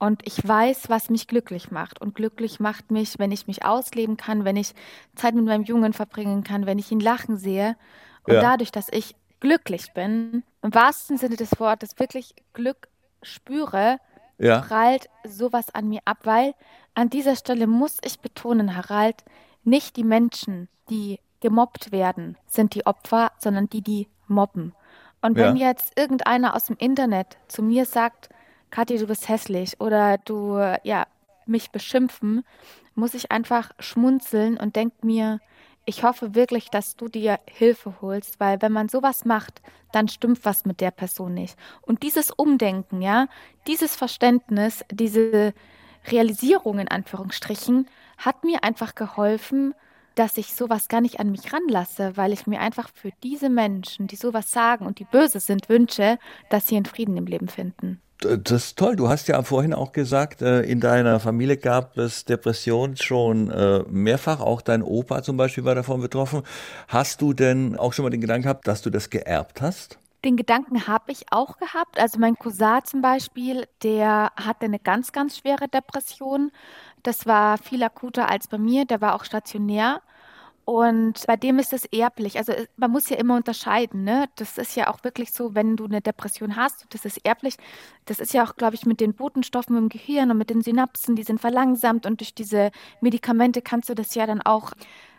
Und 0.00 0.26
ich 0.26 0.48
weiß, 0.48 0.88
was 0.88 1.10
mich 1.10 1.28
glücklich 1.28 1.70
macht. 1.70 2.00
Und 2.00 2.14
glücklich 2.14 2.58
macht 2.58 2.90
mich, 2.90 3.18
wenn 3.18 3.32
ich 3.32 3.46
mich 3.46 3.66
ausleben 3.66 4.16
kann, 4.16 4.46
wenn 4.46 4.56
ich 4.56 4.74
Zeit 5.14 5.34
mit 5.34 5.44
meinem 5.44 5.62
Jungen 5.62 5.92
verbringen 5.92 6.42
kann, 6.42 6.64
wenn 6.64 6.78
ich 6.78 6.90
ihn 6.90 7.00
lachen 7.00 7.36
sehe. 7.36 7.76
Und 8.24 8.34
ja. 8.34 8.40
dadurch, 8.40 8.72
dass 8.72 8.88
ich 8.90 9.14
glücklich 9.40 9.92
bin, 9.92 10.42
im 10.62 10.74
wahrsten 10.74 11.18
Sinne 11.18 11.36
des 11.36 11.60
Wortes 11.60 11.98
wirklich 11.98 12.34
Glück 12.54 12.88
spüre, 13.22 13.98
ja. 14.38 14.62
prallt 14.62 15.10
sowas 15.28 15.66
an 15.74 15.90
mir 15.90 16.00
ab, 16.06 16.20
weil 16.24 16.54
an 16.94 17.10
dieser 17.10 17.36
Stelle 17.36 17.66
muss 17.66 17.98
ich 18.02 18.20
betonen, 18.20 18.76
Harald, 18.76 19.22
nicht 19.64 19.96
die 19.96 20.04
Menschen, 20.04 20.68
die 20.88 21.20
gemobbt 21.40 21.92
werden, 21.92 22.38
sind 22.46 22.74
die 22.74 22.86
Opfer, 22.86 23.32
sondern 23.38 23.68
die, 23.68 23.82
die 23.82 24.08
mobben. 24.28 24.74
Und 25.20 25.36
wenn 25.36 25.56
ja. 25.56 25.68
jetzt 25.68 25.98
irgendeiner 25.98 26.56
aus 26.56 26.66
dem 26.66 26.76
Internet 26.76 27.36
zu 27.48 27.62
mir 27.62 27.84
sagt, 27.84 28.30
Kathi, 28.70 28.98
du 28.98 29.06
bist 29.06 29.28
hässlich 29.28 29.80
oder 29.80 30.18
du, 30.18 30.58
ja, 30.82 31.06
mich 31.46 31.70
beschimpfen, 31.70 32.44
muss 32.94 33.14
ich 33.14 33.30
einfach 33.30 33.72
schmunzeln 33.78 34.56
und 34.56 34.76
denk 34.76 35.04
mir, 35.04 35.40
ich 35.84 36.04
hoffe 36.04 36.34
wirklich, 36.34 36.68
dass 36.70 36.96
du 36.96 37.08
dir 37.08 37.40
Hilfe 37.46 37.96
holst, 38.00 38.38
weil 38.38 38.62
wenn 38.62 38.72
man 38.72 38.88
sowas 38.88 39.24
macht, 39.24 39.60
dann 39.92 40.08
stimmt 40.08 40.44
was 40.44 40.64
mit 40.64 40.80
der 40.80 40.90
Person 40.90 41.34
nicht. 41.34 41.56
Und 41.82 42.02
dieses 42.02 42.30
Umdenken, 42.30 43.02
ja, 43.02 43.26
dieses 43.66 43.96
Verständnis, 43.96 44.84
diese 44.90 45.52
Realisierung 46.06 46.78
in 46.78 46.88
Anführungsstrichen, 46.88 47.88
hat 48.18 48.44
mir 48.44 48.62
einfach 48.62 48.94
geholfen, 48.94 49.74
dass 50.14 50.36
ich 50.36 50.54
sowas 50.54 50.88
gar 50.88 51.00
nicht 51.00 51.18
an 51.18 51.30
mich 51.30 51.52
ranlasse, 51.52 52.16
weil 52.16 52.32
ich 52.32 52.46
mir 52.46 52.60
einfach 52.60 52.90
für 52.92 53.10
diese 53.22 53.48
Menschen, 53.48 54.06
die 54.06 54.16
sowas 54.16 54.50
sagen 54.50 54.86
und 54.86 54.98
die 54.98 55.04
böse 55.04 55.40
sind, 55.40 55.68
wünsche, 55.68 56.18
dass 56.50 56.66
sie 56.66 56.76
einen 56.76 56.84
Frieden 56.84 57.16
im 57.16 57.26
Leben 57.26 57.48
finden. 57.48 58.00
Das 58.20 58.52
ist 58.52 58.78
toll. 58.78 58.96
Du 58.96 59.08
hast 59.08 59.28
ja 59.28 59.42
vorhin 59.42 59.72
auch 59.72 59.92
gesagt, 59.92 60.42
äh, 60.42 60.60
in 60.62 60.80
deiner 60.80 61.20
Familie 61.20 61.56
gab 61.56 61.96
es 61.96 62.26
Depressionen 62.26 62.96
schon 62.98 63.50
äh, 63.50 63.82
mehrfach. 63.88 64.40
Auch 64.40 64.60
dein 64.60 64.82
Opa 64.82 65.22
zum 65.22 65.38
Beispiel 65.38 65.64
war 65.64 65.74
davon 65.74 66.02
betroffen. 66.02 66.42
Hast 66.88 67.22
du 67.22 67.32
denn 67.32 67.76
auch 67.76 67.94
schon 67.94 68.02
mal 68.02 68.10
den 68.10 68.20
Gedanken 68.20 68.42
gehabt, 68.42 68.68
dass 68.68 68.82
du 68.82 68.90
das 68.90 69.08
geerbt 69.08 69.62
hast? 69.62 69.98
Den 70.22 70.36
Gedanken 70.36 70.86
habe 70.86 71.12
ich 71.12 71.32
auch 71.32 71.56
gehabt. 71.56 71.98
Also 71.98 72.18
mein 72.18 72.36
Cousin 72.36 72.80
zum 72.84 73.00
Beispiel, 73.00 73.66
der 73.82 74.32
hatte 74.36 74.66
eine 74.66 74.78
ganz, 74.78 75.12
ganz 75.12 75.38
schwere 75.38 75.68
Depression. 75.68 76.50
Das 77.02 77.24
war 77.24 77.56
viel 77.56 77.82
akuter 77.82 78.28
als 78.28 78.48
bei 78.48 78.58
mir. 78.58 78.84
Der 78.84 79.00
war 79.00 79.14
auch 79.14 79.24
stationär. 79.24 80.02
Und 80.64 81.26
bei 81.26 81.36
dem 81.36 81.58
ist 81.58 81.72
es 81.72 81.84
erblich. 81.86 82.38
Also 82.38 82.52
man 82.76 82.90
muss 82.90 83.08
ja 83.08 83.16
immer 83.16 83.36
unterscheiden. 83.36 84.04
Ne? 84.04 84.28
Das 84.36 84.58
ist 84.58 84.76
ja 84.76 84.88
auch 84.88 85.02
wirklich 85.02 85.32
so, 85.32 85.54
wenn 85.54 85.76
du 85.76 85.84
eine 85.86 86.00
Depression 86.00 86.56
hast, 86.56 86.86
das 86.90 87.04
ist 87.04 87.24
erblich. 87.24 87.56
Das 88.04 88.20
ist 88.20 88.32
ja 88.34 88.44
auch, 88.44 88.56
glaube 88.56 88.76
ich, 88.76 88.86
mit 88.86 89.00
den 89.00 89.14
Botenstoffen 89.14 89.76
im 89.76 89.88
Gehirn 89.88 90.30
und 90.30 90.38
mit 90.38 90.50
den 90.50 90.62
Synapsen, 90.62 91.16
die 91.16 91.22
sind 91.24 91.40
verlangsamt 91.40 92.06
und 92.06 92.20
durch 92.20 92.34
diese 92.34 92.70
Medikamente 93.00 93.62
kannst 93.62 93.88
du 93.88 93.94
das 93.94 94.14
ja 94.14 94.26
dann 94.26 94.42
auch 94.42 94.72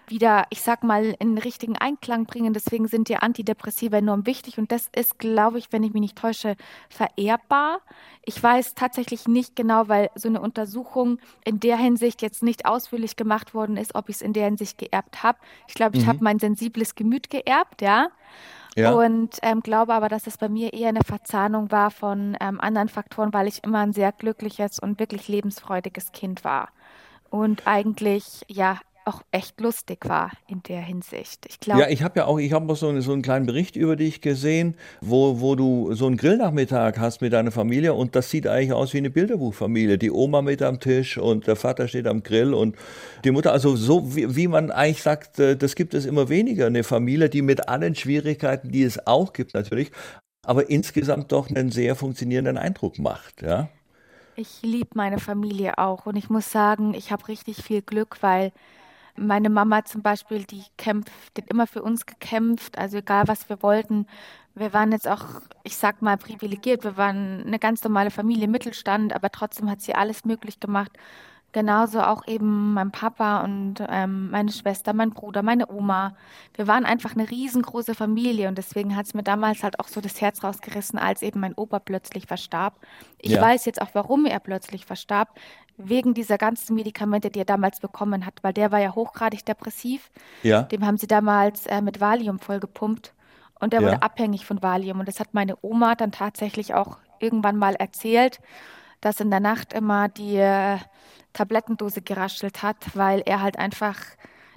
wieder, 0.07 0.45
ich 0.49 0.61
sag 0.61 0.83
mal, 0.83 1.15
in 1.19 1.35
den 1.35 1.37
richtigen 1.37 1.77
Einklang 1.77 2.25
bringen. 2.25 2.53
Deswegen 2.53 2.87
sind 2.87 3.09
die 3.09 3.15
Antidepressiva 3.15 3.97
enorm 3.97 4.25
wichtig 4.25 4.57
und 4.57 4.71
das 4.71 4.89
ist, 4.95 5.19
glaube 5.19 5.57
ich, 5.57 5.71
wenn 5.71 5.83
ich 5.83 5.93
mich 5.93 6.01
nicht 6.01 6.17
täusche, 6.17 6.55
vererbbar. 6.89 7.79
Ich 8.25 8.41
weiß 8.41 8.75
tatsächlich 8.75 9.27
nicht 9.27 9.55
genau, 9.55 9.87
weil 9.87 10.09
so 10.15 10.27
eine 10.27 10.41
Untersuchung 10.41 11.19
in 11.45 11.59
der 11.59 11.77
Hinsicht 11.77 12.21
jetzt 12.21 12.43
nicht 12.43 12.65
ausführlich 12.65 13.15
gemacht 13.15 13.53
worden 13.53 13.77
ist, 13.77 13.95
ob 13.95 14.09
ich 14.09 14.17
es 14.17 14.21
in 14.21 14.33
der 14.33 14.45
Hinsicht 14.45 14.77
geerbt 14.77 15.23
habe. 15.23 15.39
Ich 15.67 15.73
glaube, 15.73 15.97
ich 15.97 16.03
mhm. 16.03 16.09
habe 16.09 16.23
mein 16.23 16.39
sensibles 16.39 16.95
Gemüt 16.95 17.29
geerbt, 17.29 17.81
ja. 17.81 18.09
Ja. 18.75 18.93
Und 18.93 19.37
ähm, 19.41 19.59
glaube 19.61 19.93
aber, 19.93 20.07
dass 20.07 20.27
es 20.27 20.37
bei 20.37 20.47
mir 20.47 20.71
eher 20.73 20.89
eine 20.89 21.03
Verzahnung 21.03 21.71
war 21.71 21.91
von 21.91 22.37
ähm, 22.39 22.61
anderen 22.61 22.87
Faktoren, 22.87 23.33
weil 23.33 23.47
ich 23.47 23.63
immer 23.63 23.79
ein 23.79 23.91
sehr 23.91 24.13
glückliches 24.13 24.79
und 24.79 24.99
wirklich 24.99 25.27
lebensfreudiges 25.27 26.13
Kind 26.13 26.45
war. 26.45 26.69
Und 27.29 27.67
eigentlich, 27.67 28.43
ja, 28.47 28.79
auch 29.05 29.21
echt 29.31 29.59
lustig 29.59 30.07
war 30.07 30.31
in 30.47 30.61
der 30.63 30.81
Hinsicht. 30.81 31.45
Ich 31.47 31.59
glaube. 31.59 31.81
Ja, 31.81 31.89
ich 31.89 32.03
habe 32.03 32.19
ja 32.19 32.25
auch, 32.25 32.37
ich 32.37 32.53
habe 32.53 32.75
so, 32.75 32.99
so 33.01 33.13
einen 33.13 33.21
kleinen 33.21 33.45
Bericht 33.45 33.75
über 33.75 33.95
dich 33.95 34.21
gesehen, 34.21 34.75
wo, 35.01 35.41
wo 35.41 35.55
du 35.55 35.93
so 35.93 36.07
einen 36.07 36.17
Grillnachmittag 36.17 36.97
hast 36.97 37.21
mit 37.21 37.33
deiner 37.33 37.51
Familie 37.51 37.93
und 37.93 38.15
das 38.15 38.29
sieht 38.29 38.47
eigentlich 38.47 38.73
aus 38.73 38.93
wie 38.93 38.99
eine 38.99 39.09
Bilderbuchfamilie. 39.09 39.97
Die 39.97 40.11
Oma 40.11 40.41
mit 40.41 40.61
am 40.61 40.79
Tisch 40.79 41.17
und 41.17 41.47
der 41.47 41.55
Vater 41.55 41.87
steht 41.87 42.07
am 42.07 42.23
Grill 42.23 42.53
und 42.53 42.75
die 43.23 43.31
Mutter, 43.31 43.51
also 43.51 43.75
so 43.75 44.15
wie, 44.15 44.35
wie 44.35 44.47
man 44.47 44.71
eigentlich 44.71 45.01
sagt, 45.01 45.39
äh, 45.39 45.57
das 45.57 45.75
gibt 45.75 45.93
es 45.93 46.05
immer 46.05 46.29
weniger. 46.29 46.67
Eine 46.67 46.83
Familie, 46.83 47.29
die 47.29 47.41
mit 47.41 47.67
allen 47.67 47.95
Schwierigkeiten, 47.95 48.71
die 48.71 48.83
es 48.83 49.07
auch 49.07 49.33
gibt 49.33 49.53
natürlich, 49.53 49.91
aber 50.45 50.69
insgesamt 50.69 51.31
doch 51.31 51.49
einen 51.49 51.71
sehr 51.71 51.95
funktionierenden 51.95 52.57
Eindruck 52.57 52.99
macht, 52.99 53.41
ja. 53.41 53.69
Ich 54.35 54.61
liebe 54.61 54.91
meine 54.93 55.19
Familie 55.19 55.77
auch 55.77 56.05
und 56.05 56.15
ich 56.15 56.29
muss 56.29 56.51
sagen, 56.51 56.93
ich 56.93 57.11
habe 57.11 57.27
richtig 57.27 57.61
viel 57.61 57.81
Glück, 57.81 58.17
weil 58.21 58.51
meine 59.15 59.49
Mama 59.49 59.85
zum 59.85 60.01
Beispiel, 60.01 60.43
die 60.43 60.63
kämpft, 60.77 61.11
die 61.37 61.41
hat 61.43 61.49
immer 61.49 61.67
für 61.67 61.81
uns 61.83 62.05
gekämpft, 62.05 62.77
also 62.77 62.97
egal 62.97 63.27
was 63.27 63.49
wir 63.49 63.61
wollten. 63.63 64.07
Wir 64.55 64.73
waren 64.73 64.91
jetzt 64.91 65.07
auch, 65.07 65.25
ich 65.63 65.77
sag 65.77 66.01
mal, 66.01 66.17
privilegiert. 66.17 66.83
Wir 66.83 66.97
waren 66.97 67.43
eine 67.45 67.59
ganz 67.59 67.83
normale 67.83 68.11
Familie, 68.11 68.47
Mittelstand, 68.47 69.13
aber 69.13 69.29
trotzdem 69.31 69.69
hat 69.69 69.81
sie 69.81 69.95
alles 69.95 70.25
möglich 70.25 70.59
gemacht, 70.59 70.91
Genauso 71.53 72.01
auch 72.01 72.27
eben 72.27 72.73
mein 72.73 72.91
Papa 72.91 73.41
und 73.41 73.83
ähm, 73.89 74.31
meine 74.31 74.51
Schwester, 74.51 74.93
mein 74.93 75.09
Bruder, 75.09 75.43
meine 75.43 75.69
Oma. 75.69 76.15
Wir 76.55 76.65
waren 76.65 76.85
einfach 76.85 77.13
eine 77.13 77.29
riesengroße 77.29 77.93
Familie 77.93 78.47
und 78.47 78.57
deswegen 78.57 78.95
hat 78.95 79.07
es 79.07 79.13
mir 79.13 79.23
damals 79.23 79.61
halt 79.61 79.79
auch 79.79 79.89
so 79.89 79.99
das 79.99 80.21
Herz 80.21 80.43
rausgerissen, 80.43 80.97
als 80.97 81.21
eben 81.21 81.41
mein 81.41 81.53
Opa 81.55 81.79
plötzlich 81.79 82.25
verstarb. 82.25 82.79
Ich 83.19 83.31
ja. 83.31 83.41
weiß 83.41 83.65
jetzt 83.65 83.81
auch, 83.81 83.89
warum 83.93 84.25
er 84.25 84.39
plötzlich 84.39 84.85
verstarb. 84.85 85.37
Wegen 85.77 86.13
dieser 86.13 86.37
ganzen 86.37 86.75
Medikamente, 86.75 87.29
die 87.29 87.39
er 87.39 87.45
damals 87.45 87.79
bekommen 87.79 88.25
hat, 88.25 88.35
weil 88.43 88.53
der 88.53 88.71
war 88.71 88.79
ja 88.79 88.95
hochgradig 88.95 89.43
depressiv. 89.45 90.09
Ja. 90.43 90.63
Dem 90.63 90.85
haben 90.85 90.97
sie 90.97 91.07
damals 91.07 91.65
äh, 91.65 91.81
mit 91.81 91.99
Valium 91.99 92.39
vollgepumpt 92.39 93.13
und 93.59 93.73
er 93.73 93.81
ja. 93.81 93.87
wurde 93.87 94.03
abhängig 94.03 94.45
von 94.45 94.61
Valium. 94.61 94.99
Und 94.99 95.07
das 95.07 95.19
hat 95.19 95.33
meine 95.33 95.57
Oma 95.61 95.95
dann 95.95 96.11
tatsächlich 96.11 96.73
auch 96.73 96.97
irgendwann 97.19 97.57
mal 97.57 97.75
erzählt, 97.75 98.39
dass 99.01 99.19
in 99.19 99.29
der 99.29 99.39
Nacht 99.39 99.73
immer 99.73 100.07
die 100.07 100.37
äh, 100.37 100.77
Tablettendose 101.33 102.01
geraschelt 102.01 102.61
hat, 102.61 102.77
weil 102.95 103.21
er 103.25 103.41
halt 103.41 103.57
einfach, 103.57 103.97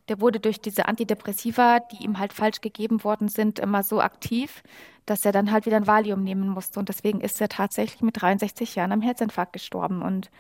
der 0.08 0.20
wurde 0.20 0.40
durch 0.40 0.60
diese 0.60 0.86
Antidepressiva, 0.86 1.80
die 1.80 2.04
ihm 2.04 2.18
halt 2.18 2.32
falsch 2.32 2.60
gegeben 2.60 3.02
worden 3.04 3.28
sind, 3.28 3.58
immer 3.58 3.82
so 3.82 4.00
aktiv, 4.00 4.62
dass 5.06 5.24
er 5.24 5.32
dann 5.32 5.50
halt 5.50 5.66
wieder 5.66 5.76
ein 5.76 5.86
Valium 5.86 6.22
nehmen 6.22 6.48
musste. 6.48 6.78
Und 6.78 6.88
deswegen 6.88 7.20
ist 7.20 7.40
er 7.40 7.48
tatsächlich 7.48 8.02
mit 8.02 8.20
63 8.20 8.74
Jahren 8.74 8.92
am 8.92 9.02
Herzinfarkt 9.02 9.52
gestorben. 9.52 10.02
Und 10.02 10.30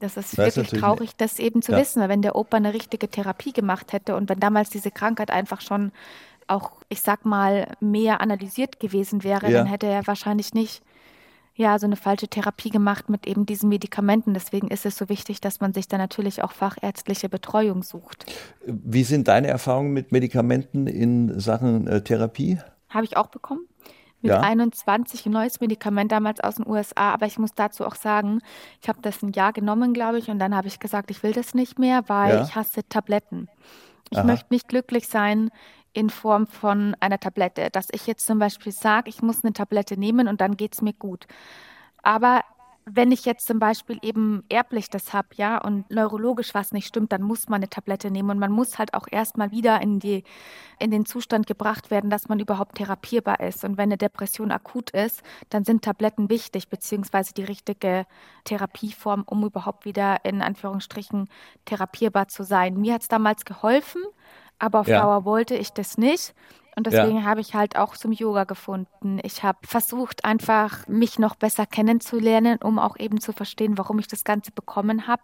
das 0.00 0.16
ist 0.16 0.36
das 0.36 0.56
wirklich 0.56 0.72
ist 0.72 0.80
traurig, 0.80 1.16
das 1.16 1.38
eben 1.38 1.62
zu 1.62 1.72
ja. 1.72 1.78
wissen, 1.78 2.00
weil 2.00 2.08
wenn 2.08 2.22
der 2.22 2.36
Opa 2.36 2.56
eine 2.56 2.74
richtige 2.74 3.08
Therapie 3.08 3.52
gemacht 3.52 3.92
hätte 3.92 4.16
und 4.16 4.28
wenn 4.28 4.40
damals 4.40 4.70
diese 4.70 4.90
Krankheit 4.90 5.30
einfach 5.30 5.60
schon 5.60 5.92
auch, 6.46 6.72
ich 6.88 7.00
sag 7.00 7.24
mal, 7.24 7.68
mehr 7.80 8.20
analysiert 8.20 8.80
gewesen 8.80 9.24
wäre, 9.24 9.50
ja. 9.50 9.58
dann 9.58 9.66
hätte 9.66 9.86
er 9.86 10.06
wahrscheinlich 10.06 10.52
nicht 10.54 10.82
ja, 11.56 11.78
so 11.78 11.86
eine 11.86 11.96
falsche 11.96 12.26
Therapie 12.26 12.70
gemacht 12.70 13.08
mit 13.08 13.26
eben 13.26 13.46
diesen 13.46 13.68
Medikamenten. 13.68 14.34
Deswegen 14.34 14.68
ist 14.68 14.86
es 14.86 14.96
so 14.96 15.08
wichtig, 15.08 15.40
dass 15.40 15.60
man 15.60 15.72
sich 15.72 15.86
da 15.86 15.98
natürlich 15.98 16.42
auch 16.42 16.52
fachärztliche 16.52 17.28
Betreuung 17.28 17.82
sucht. 17.84 18.26
Wie 18.66 19.04
sind 19.04 19.28
deine 19.28 19.46
Erfahrungen 19.48 19.92
mit 19.92 20.10
Medikamenten 20.10 20.88
in 20.88 21.38
Sachen 21.38 21.86
äh, 21.86 22.02
Therapie? 22.02 22.58
Habe 22.88 23.04
ich 23.04 23.16
auch 23.16 23.28
bekommen. 23.28 23.68
Mit 24.20 24.32
ja. 24.32 24.40
21 24.40 25.26
ein 25.26 25.32
neues 25.32 25.60
Medikament 25.60 26.10
damals 26.10 26.40
aus 26.40 26.56
den 26.56 26.66
USA. 26.66 27.12
Aber 27.12 27.26
ich 27.26 27.38
muss 27.38 27.54
dazu 27.54 27.86
auch 27.86 27.94
sagen, 27.94 28.40
ich 28.82 28.88
habe 28.88 28.98
das 29.02 29.22
ein 29.22 29.32
Jahr 29.32 29.52
genommen, 29.52 29.92
glaube 29.92 30.18
ich, 30.18 30.30
und 30.30 30.40
dann 30.40 30.56
habe 30.56 30.66
ich 30.66 30.80
gesagt, 30.80 31.10
ich 31.10 31.22
will 31.22 31.32
das 31.32 31.54
nicht 31.54 31.78
mehr, 31.78 32.08
weil 32.08 32.34
ja. 32.34 32.42
ich 32.42 32.56
hasse 32.56 32.88
Tabletten. 32.88 33.48
Ich 34.10 34.18
Aha. 34.18 34.26
möchte 34.26 34.52
nicht 34.52 34.66
glücklich 34.66 35.08
sein 35.08 35.50
in 35.94 36.10
Form 36.10 36.46
von 36.46 36.94
einer 37.00 37.18
Tablette. 37.18 37.70
Dass 37.70 37.88
ich 37.92 38.06
jetzt 38.06 38.26
zum 38.26 38.38
Beispiel 38.38 38.72
sage, 38.72 39.08
ich 39.08 39.22
muss 39.22 39.44
eine 39.44 39.54
Tablette 39.54 39.96
nehmen 39.96 40.28
und 40.28 40.40
dann 40.40 40.56
geht 40.56 40.74
es 40.74 40.82
mir 40.82 40.92
gut. 40.92 41.26
Aber 42.02 42.42
wenn 42.86 43.12
ich 43.12 43.24
jetzt 43.24 43.46
zum 43.46 43.58
Beispiel 43.58 43.98
eben 44.02 44.44
erblich 44.50 44.90
das 44.90 45.14
habe, 45.14 45.28
ja, 45.36 45.58
und 45.58 45.90
neurologisch 45.90 46.52
was 46.52 46.72
nicht 46.72 46.86
stimmt, 46.86 47.12
dann 47.12 47.22
muss 47.22 47.48
man 47.48 47.56
eine 47.56 47.70
Tablette 47.70 48.10
nehmen 48.10 48.30
und 48.30 48.38
man 48.38 48.52
muss 48.52 48.78
halt 48.78 48.92
auch 48.92 49.06
erstmal 49.10 49.50
wieder 49.52 49.80
in 49.80 50.00
die, 50.00 50.22
in 50.78 50.90
den 50.90 51.06
Zustand 51.06 51.46
gebracht 51.46 51.90
werden, 51.90 52.10
dass 52.10 52.28
man 52.28 52.40
überhaupt 52.40 52.76
therapierbar 52.76 53.40
ist. 53.40 53.64
Und 53.64 53.78
wenn 53.78 53.84
eine 53.84 53.96
Depression 53.96 54.50
akut 54.50 54.90
ist, 54.90 55.22
dann 55.48 55.64
sind 55.64 55.82
Tabletten 55.82 56.28
wichtig, 56.28 56.68
beziehungsweise 56.68 57.32
die 57.32 57.44
richtige 57.44 58.04
Therapieform, 58.44 59.24
um 59.26 59.44
überhaupt 59.44 59.86
wieder 59.86 60.22
in 60.24 60.42
Anführungsstrichen 60.42 61.28
therapierbar 61.64 62.28
zu 62.28 62.42
sein. 62.42 62.78
Mir 62.78 62.94
hat 62.94 63.02
es 63.02 63.08
damals 63.08 63.46
geholfen, 63.46 64.02
aber 64.58 64.80
auf 64.80 64.88
ja. 64.88 65.02
Dauer 65.02 65.24
wollte 65.24 65.54
ich 65.54 65.70
das 65.70 65.98
nicht. 65.98 66.34
Und 66.76 66.88
deswegen 66.88 67.18
ja. 67.18 67.24
habe 67.24 67.40
ich 67.40 67.54
halt 67.54 67.76
auch 67.76 67.96
zum 67.96 68.10
Yoga 68.10 68.44
gefunden. 68.44 69.20
Ich 69.22 69.44
habe 69.44 69.58
versucht, 69.62 70.24
einfach 70.24 70.88
mich 70.88 71.20
noch 71.20 71.36
besser 71.36 71.66
kennenzulernen, 71.66 72.58
um 72.62 72.80
auch 72.80 72.98
eben 72.98 73.20
zu 73.20 73.32
verstehen, 73.32 73.78
warum 73.78 74.00
ich 74.00 74.08
das 74.08 74.24
Ganze 74.24 74.50
bekommen 74.50 75.06
habe. 75.06 75.22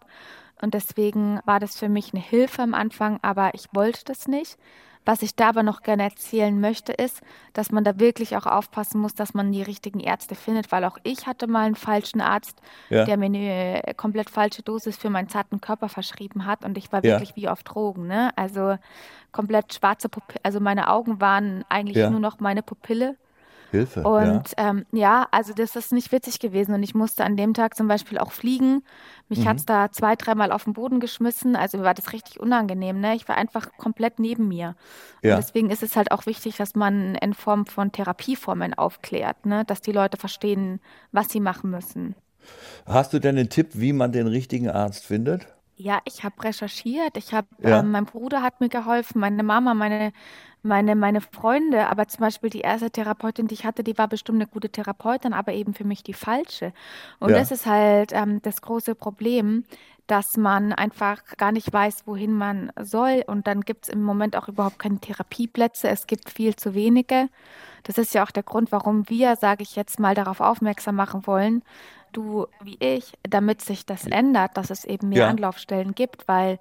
Und 0.61 0.73
deswegen 0.73 1.41
war 1.45 1.59
das 1.59 1.75
für 1.77 1.89
mich 1.89 2.13
eine 2.13 2.21
Hilfe 2.21 2.61
am 2.61 2.73
Anfang, 2.73 3.19
aber 3.21 3.53
ich 3.53 3.67
wollte 3.73 4.05
das 4.05 4.27
nicht. 4.27 4.57
Was 5.05 5.23
ich 5.23 5.35
da 5.35 5.49
aber 5.49 5.63
noch 5.63 5.81
gerne 5.81 6.03
erzählen 6.03 6.59
möchte, 6.59 6.93
ist, 6.93 7.21
dass 7.53 7.71
man 7.71 7.83
da 7.83 7.99
wirklich 7.99 8.37
auch 8.37 8.45
aufpassen 8.45 9.01
muss, 9.01 9.15
dass 9.15 9.33
man 9.33 9.51
die 9.51 9.63
richtigen 9.63 9.99
Ärzte 9.99 10.35
findet, 10.35 10.71
weil 10.71 10.85
auch 10.85 10.97
ich 11.03 11.25
hatte 11.25 11.47
mal 11.47 11.65
einen 11.65 11.75
falschen 11.75 12.21
Arzt, 12.21 12.61
ja. 12.89 13.05
der 13.05 13.17
mir 13.17 13.25
eine 13.25 13.81
komplett 13.97 14.29
falsche 14.29 14.61
Dosis 14.61 14.97
für 14.97 15.09
meinen 15.09 15.29
zarten 15.29 15.59
Körper 15.59 15.89
verschrieben 15.89 16.45
hat 16.45 16.63
und 16.63 16.77
ich 16.77 16.91
war 16.91 17.03
ja. 17.03 17.13
wirklich 17.13 17.35
wie 17.35 17.49
auf 17.49 17.63
Drogen. 17.63 18.07
Ne? 18.07 18.29
Also 18.35 18.77
komplett 19.31 19.73
schwarze 19.73 20.07
Pupille, 20.07 20.39
also 20.43 20.59
meine 20.59 20.89
Augen 20.89 21.19
waren 21.19 21.65
eigentlich 21.69 21.97
ja. 21.97 22.09
nur 22.09 22.19
noch 22.19 22.39
meine 22.39 22.61
Pupille. 22.61 23.17
Hilfe. 23.71 24.03
Und 24.03 24.51
ja. 24.57 24.69
Ähm, 24.69 24.85
ja, 24.91 25.27
also 25.31 25.53
das 25.53 25.75
ist 25.75 25.91
nicht 25.91 26.11
witzig 26.11 26.39
gewesen. 26.39 26.73
Und 26.73 26.83
ich 26.83 26.93
musste 26.93 27.23
an 27.23 27.37
dem 27.37 27.53
Tag 27.53 27.75
zum 27.75 27.87
Beispiel 27.87 28.17
auch 28.17 28.31
fliegen. 28.31 28.83
Mich 29.29 29.39
mhm. 29.39 29.47
hat 29.47 29.57
es 29.57 29.65
da 29.65 29.91
zwei, 29.91 30.15
dreimal 30.15 30.51
auf 30.51 30.65
den 30.65 30.73
Boden 30.73 30.99
geschmissen. 30.99 31.55
Also 31.55 31.77
mir 31.77 31.85
war 31.85 31.93
das 31.93 32.11
richtig 32.11 32.39
unangenehm. 32.39 32.99
Ne? 32.99 33.15
Ich 33.15 33.27
war 33.27 33.37
einfach 33.37 33.71
komplett 33.77 34.19
neben 34.19 34.47
mir. 34.47 34.75
Ja. 35.23 35.35
Und 35.35 35.43
deswegen 35.43 35.69
ist 35.69 35.83
es 35.83 35.95
halt 35.95 36.11
auch 36.11 36.25
wichtig, 36.25 36.57
dass 36.57 36.75
man 36.75 37.15
in 37.15 37.33
Form 37.33 37.65
von 37.65 37.91
Therapieformen 37.91 38.73
aufklärt, 38.73 39.45
ne? 39.45 39.63
dass 39.65 39.81
die 39.81 39.93
Leute 39.93 40.17
verstehen, 40.17 40.81
was 41.11 41.29
sie 41.29 41.39
machen 41.39 41.71
müssen. 41.71 42.15
Hast 42.85 43.13
du 43.13 43.19
denn 43.19 43.37
einen 43.37 43.49
Tipp, 43.49 43.69
wie 43.73 43.93
man 43.93 44.11
den 44.11 44.27
richtigen 44.27 44.69
Arzt 44.69 45.05
findet? 45.05 45.47
Ja, 45.81 45.99
ich 46.05 46.23
habe 46.23 46.43
recherchiert. 46.43 47.17
Ich 47.17 47.33
habe, 47.33 47.47
ja. 47.59 47.79
ähm, 47.79 47.89
mein 47.91 48.05
Bruder 48.05 48.43
hat 48.43 48.61
mir 48.61 48.69
geholfen, 48.69 49.19
meine 49.19 49.41
Mama, 49.41 49.73
meine, 49.73 50.13
meine, 50.61 50.95
meine 50.95 51.21
Freunde. 51.21 51.87
Aber 51.87 52.07
zum 52.07 52.19
Beispiel 52.19 52.51
die 52.51 52.59
erste 52.59 52.91
Therapeutin, 52.91 53.47
die 53.47 53.55
ich 53.55 53.65
hatte, 53.65 53.83
die 53.83 53.97
war 53.97 54.07
bestimmt 54.07 54.37
eine 54.37 54.47
gute 54.47 54.69
Therapeutin, 54.69 55.33
aber 55.33 55.53
eben 55.53 55.73
für 55.73 55.83
mich 55.83 56.03
die 56.03 56.13
falsche. 56.13 56.71
Und 57.19 57.31
ja. 57.31 57.39
das 57.39 57.49
ist 57.49 57.65
halt 57.65 58.11
ähm, 58.13 58.43
das 58.43 58.61
große 58.61 58.93
Problem, 58.93 59.63
dass 60.05 60.37
man 60.37 60.71
einfach 60.71 61.23
gar 61.37 61.51
nicht 61.51 61.73
weiß, 61.73 62.05
wohin 62.05 62.33
man 62.33 62.71
soll. 62.79 63.23
Und 63.25 63.47
dann 63.47 63.61
gibt 63.61 63.85
es 63.87 63.89
im 63.89 64.03
Moment 64.03 64.35
auch 64.35 64.49
überhaupt 64.49 64.77
keine 64.77 64.99
Therapieplätze. 64.99 65.89
Es 65.89 66.05
gibt 66.05 66.29
viel 66.29 66.55
zu 66.55 66.75
wenige. 66.75 67.27
Das 67.83 67.97
ist 67.97 68.13
ja 68.13 68.23
auch 68.23 68.31
der 68.31 68.43
Grund, 68.43 68.71
warum 68.71 69.09
wir, 69.09 69.35
sage 69.35 69.63
ich 69.63 69.75
jetzt 69.75 69.99
mal, 69.99 70.13
darauf 70.13 70.41
aufmerksam 70.41 70.95
machen 70.95 71.25
wollen, 71.25 71.63
du 72.11 72.47
wie 72.63 72.77
ich, 72.79 73.13
damit 73.23 73.61
sich 73.61 73.85
das 73.85 74.05
ändert, 74.07 74.57
dass 74.57 74.69
es 74.69 74.85
eben 74.85 75.09
mehr 75.09 75.19
ja. 75.19 75.27
Anlaufstellen 75.29 75.95
gibt, 75.95 76.27
weil 76.27 76.59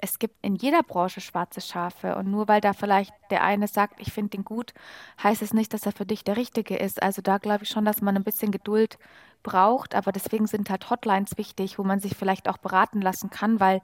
es 0.00 0.18
gibt 0.18 0.34
in 0.42 0.56
jeder 0.56 0.82
Branche 0.82 1.20
schwarze 1.20 1.60
Schafe. 1.60 2.16
Und 2.16 2.30
nur 2.30 2.46
weil 2.48 2.60
da 2.60 2.72
vielleicht 2.72 3.12
der 3.30 3.42
eine 3.42 3.68
sagt, 3.68 4.00
ich 4.00 4.12
finde 4.12 4.36
ihn 4.36 4.44
gut, 4.44 4.74
heißt 5.22 5.40
es 5.40 5.54
nicht, 5.54 5.72
dass 5.72 5.86
er 5.86 5.92
für 5.92 6.04
dich 6.04 6.24
der 6.24 6.36
Richtige 6.36 6.76
ist. 6.76 7.02
Also 7.02 7.22
da 7.22 7.38
glaube 7.38 7.64
ich 7.64 7.70
schon, 7.70 7.84
dass 7.84 8.02
man 8.02 8.16
ein 8.16 8.24
bisschen 8.24 8.50
Geduld 8.50 8.98
braucht. 9.42 9.94
Aber 9.94 10.12
deswegen 10.12 10.46
sind 10.46 10.68
halt 10.68 10.90
Hotlines 10.90 11.38
wichtig, 11.38 11.78
wo 11.78 11.84
man 11.84 12.00
sich 12.00 12.16
vielleicht 12.16 12.48
auch 12.48 12.58
beraten 12.58 13.00
lassen 13.00 13.30
kann, 13.30 13.60
weil 13.60 13.80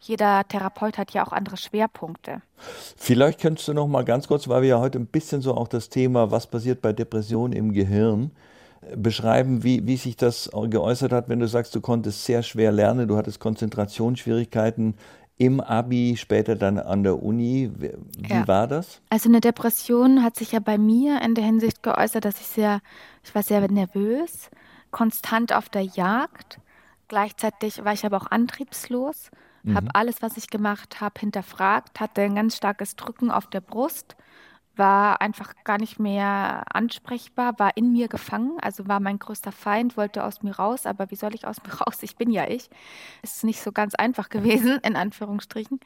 jeder 0.00 0.46
Therapeut 0.46 0.98
hat 0.98 1.12
ja 1.12 1.26
auch 1.26 1.32
andere 1.32 1.56
Schwerpunkte. 1.56 2.42
Vielleicht 2.96 3.40
könntest 3.40 3.66
du 3.68 3.74
noch 3.74 3.88
mal 3.88 4.04
ganz 4.04 4.28
kurz, 4.28 4.46
weil 4.48 4.62
wir 4.62 4.68
ja 4.68 4.80
heute 4.80 4.98
ein 4.98 5.06
bisschen 5.06 5.40
so 5.40 5.54
auch 5.54 5.68
das 5.68 5.88
Thema, 5.88 6.30
was 6.30 6.46
passiert 6.46 6.82
bei 6.82 6.92
Depressionen 6.92 7.52
im 7.52 7.72
Gehirn, 7.72 8.30
beschreiben, 8.96 9.62
wie, 9.64 9.86
wie 9.86 9.96
sich 9.96 10.16
das 10.16 10.50
geäußert 10.52 11.12
hat, 11.12 11.28
wenn 11.28 11.40
du 11.40 11.48
sagst, 11.48 11.74
du 11.74 11.80
konntest 11.80 12.24
sehr 12.24 12.42
schwer 12.42 12.72
lernen, 12.72 13.08
du 13.08 13.16
hattest 13.16 13.40
Konzentrationsschwierigkeiten 13.40 14.94
im 15.36 15.60
Abi, 15.60 16.16
später 16.16 16.54
dann 16.54 16.78
an 16.78 17.02
der 17.02 17.22
Uni. 17.22 17.70
Wie 17.76 18.32
ja. 18.32 18.46
war 18.46 18.68
das? 18.68 19.00
Also 19.10 19.28
eine 19.28 19.40
Depression 19.40 20.22
hat 20.22 20.36
sich 20.36 20.52
ja 20.52 20.60
bei 20.60 20.78
mir 20.78 21.20
in 21.22 21.34
der 21.34 21.44
Hinsicht 21.44 21.82
geäußert, 21.82 22.24
dass 22.24 22.40
ich 22.40 22.46
sehr, 22.46 22.80
ich 23.24 23.34
war 23.34 23.42
sehr 23.42 23.68
nervös, 23.68 24.50
konstant 24.90 25.52
auf 25.52 25.68
der 25.68 25.82
Jagd. 25.82 26.60
Gleichzeitig 27.08 27.84
war 27.84 27.92
ich 27.92 28.06
aber 28.06 28.16
auch 28.18 28.30
antriebslos, 28.30 29.30
mhm. 29.64 29.76
habe 29.76 29.88
alles, 29.94 30.22
was 30.22 30.36
ich 30.36 30.48
gemacht 30.48 31.00
habe, 31.00 31.18
hinterfragt, 31.18 32.00
hatte 32.00 32.22
ein 32.22 32.36
ganz 32.36 32.56
starkes 32.56 32.94
Drücken 32.96 33.30
auf 33.30 33.48
der 33.48 33.60
Brust 33.60 34.16
war 34.76 35.20
einfach 35.20 35.54
gar 35.64 35.78
nicht 35.78 35.98
mehr 35.98 36.64
ansprechbar, 36.72 37.58
war 37.58 37.76
in 37.76 37.92
mir 37.92 38.08
gefangen, 38.08 38.58
also 38.60 38.88
war 38.88 39.00
mein 39.00 39.18
größter 39.18 39.52
Feind, 39.52 39.96
wollte 39.96 40.24
aus 40.24 40.42
mir 40.42 40.56
raus, 40.56 40.86
aber 40.86 41.10
wie 41.10 41.16
soll 41.16 41.34
ich 41.34 41.46
aus 41.46 41.56
mir 41.66 41.74
raus? 41.74 41.98
Ich 42.02 42.16
bin 42.16 42.30
ja 42.30 42.48
ich. 42.48 42.70
Es 43.22 43.36
ist 43.36 43.44
nicht 43.44 43.60
so 43.60 43.72
ganz 43.72 43.94
einfach 43.94 44.28
gewesen, 44.28 44.78
in 44.82 44.96
Anführungsstrichen. 44.96 45.80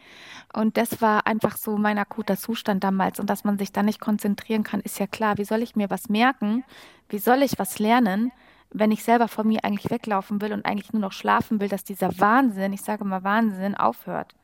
Und 0.53 0.77
das 0.77 1.01
war 1.01 1.27
einfach 1.27 1.57
so 1.57 1.77
mein 1.77 1.99
akuter 1.99 2.37
Zustand 2.37 2.85
damals. 2.85 3.21
Und 3.21 3.31
dass 3.31 3.45
man 3.45 3.59
sich 3.59 3.73
da 3.73 3.83
nicht 3.83 4.01
konzentrieren 4.01 4.63
kann, 4.63 4.81
ist 4.81 4.99
ja 4.99 5.07
klar. 5.07 5.39
Wie 5.39 5.45
soll 5.45 5.63
ich 5.63 5.77
mir 5.77 5.91
was 5.91 6.09
merken? 6.09 6.65
Wie 7.09 7.19
soll 7.19 7.43
ich 7.43 7.59
was 7.59 7.79
lernen? 7.79 8.33
wenn 8.71 8.91
ich 8.91 9.03
selber 9.03 9.29
von 9.29 9.47
mir 9.47 9.65
eigentlich 9.65 9.91
weglaufen 9.91 10.41
will 10.41 10.53
und 10.53 10.67
eigentlich 10.67 10.93
nur 10.93 11.01
noch 11.01 11.13
schlafen 11.13 11.61
will, 11.61 11.69
dass 11.69 11.85
dieser 11.85 12.19
Wahnsinn, 12.19 12.73
ich 12.73 12.83
sage 12.83 13.05
mal 13.05 13.25
Wahnsinn, 13.25 13.75
aufhört. 13.75 14.35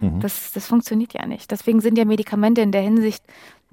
Mhm. 0.00 0.20
Das, 0.20 0.52
das 0.52 0.66
funktioniert 0.66 1.14
ja 1.14 1.26
nicht. 1.26 1.50
Deswegen 1.50 1.80
sind 1.80 1.98
ja 1.98 2.04
Medikamente 2.04 2.60
in 2.60 2.72
der 2.72 2.82
Hinsicht 2.82 3.24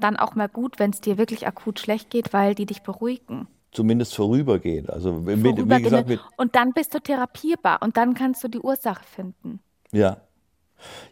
dann 0.02 0.18
auch 0.18 0.36
mal 0.36 0.50
gut, 0.50 0.80
wenn 0.80 0.92
es 0.92 1.02
dir 1.02 1.18
wirklich 1.18 1.48
akut 1.48 1.80
schlecht 1.80 2.10
geht, 2.10 2.34
weil 2.34 2.56
die 2.56 2.66
dich 2.66 2.84
beruhigen. 2.84 3.48
Zumindest 3.72 4.16
vorübergehend. 4.16 4.90
Also 4.90 5.14
mit, 5.14 5.44
wie 5.44 5.82
gesagt, 5.82 6.10
mit 6.10 6.20
und 6.36 6.56
dann 6.56 6.74
bist 6.74 6.94
du 6.94 7.00
therapierbar 7.00 7.80
und 7.82 7.96
dann 7.96 8.14
kannst 8.14 8.44
du 8.44 8.50
die 8.50 8.60
Ursache 8.60 9.04
finden. 9.06 9.62
Ja. 9.92 10.18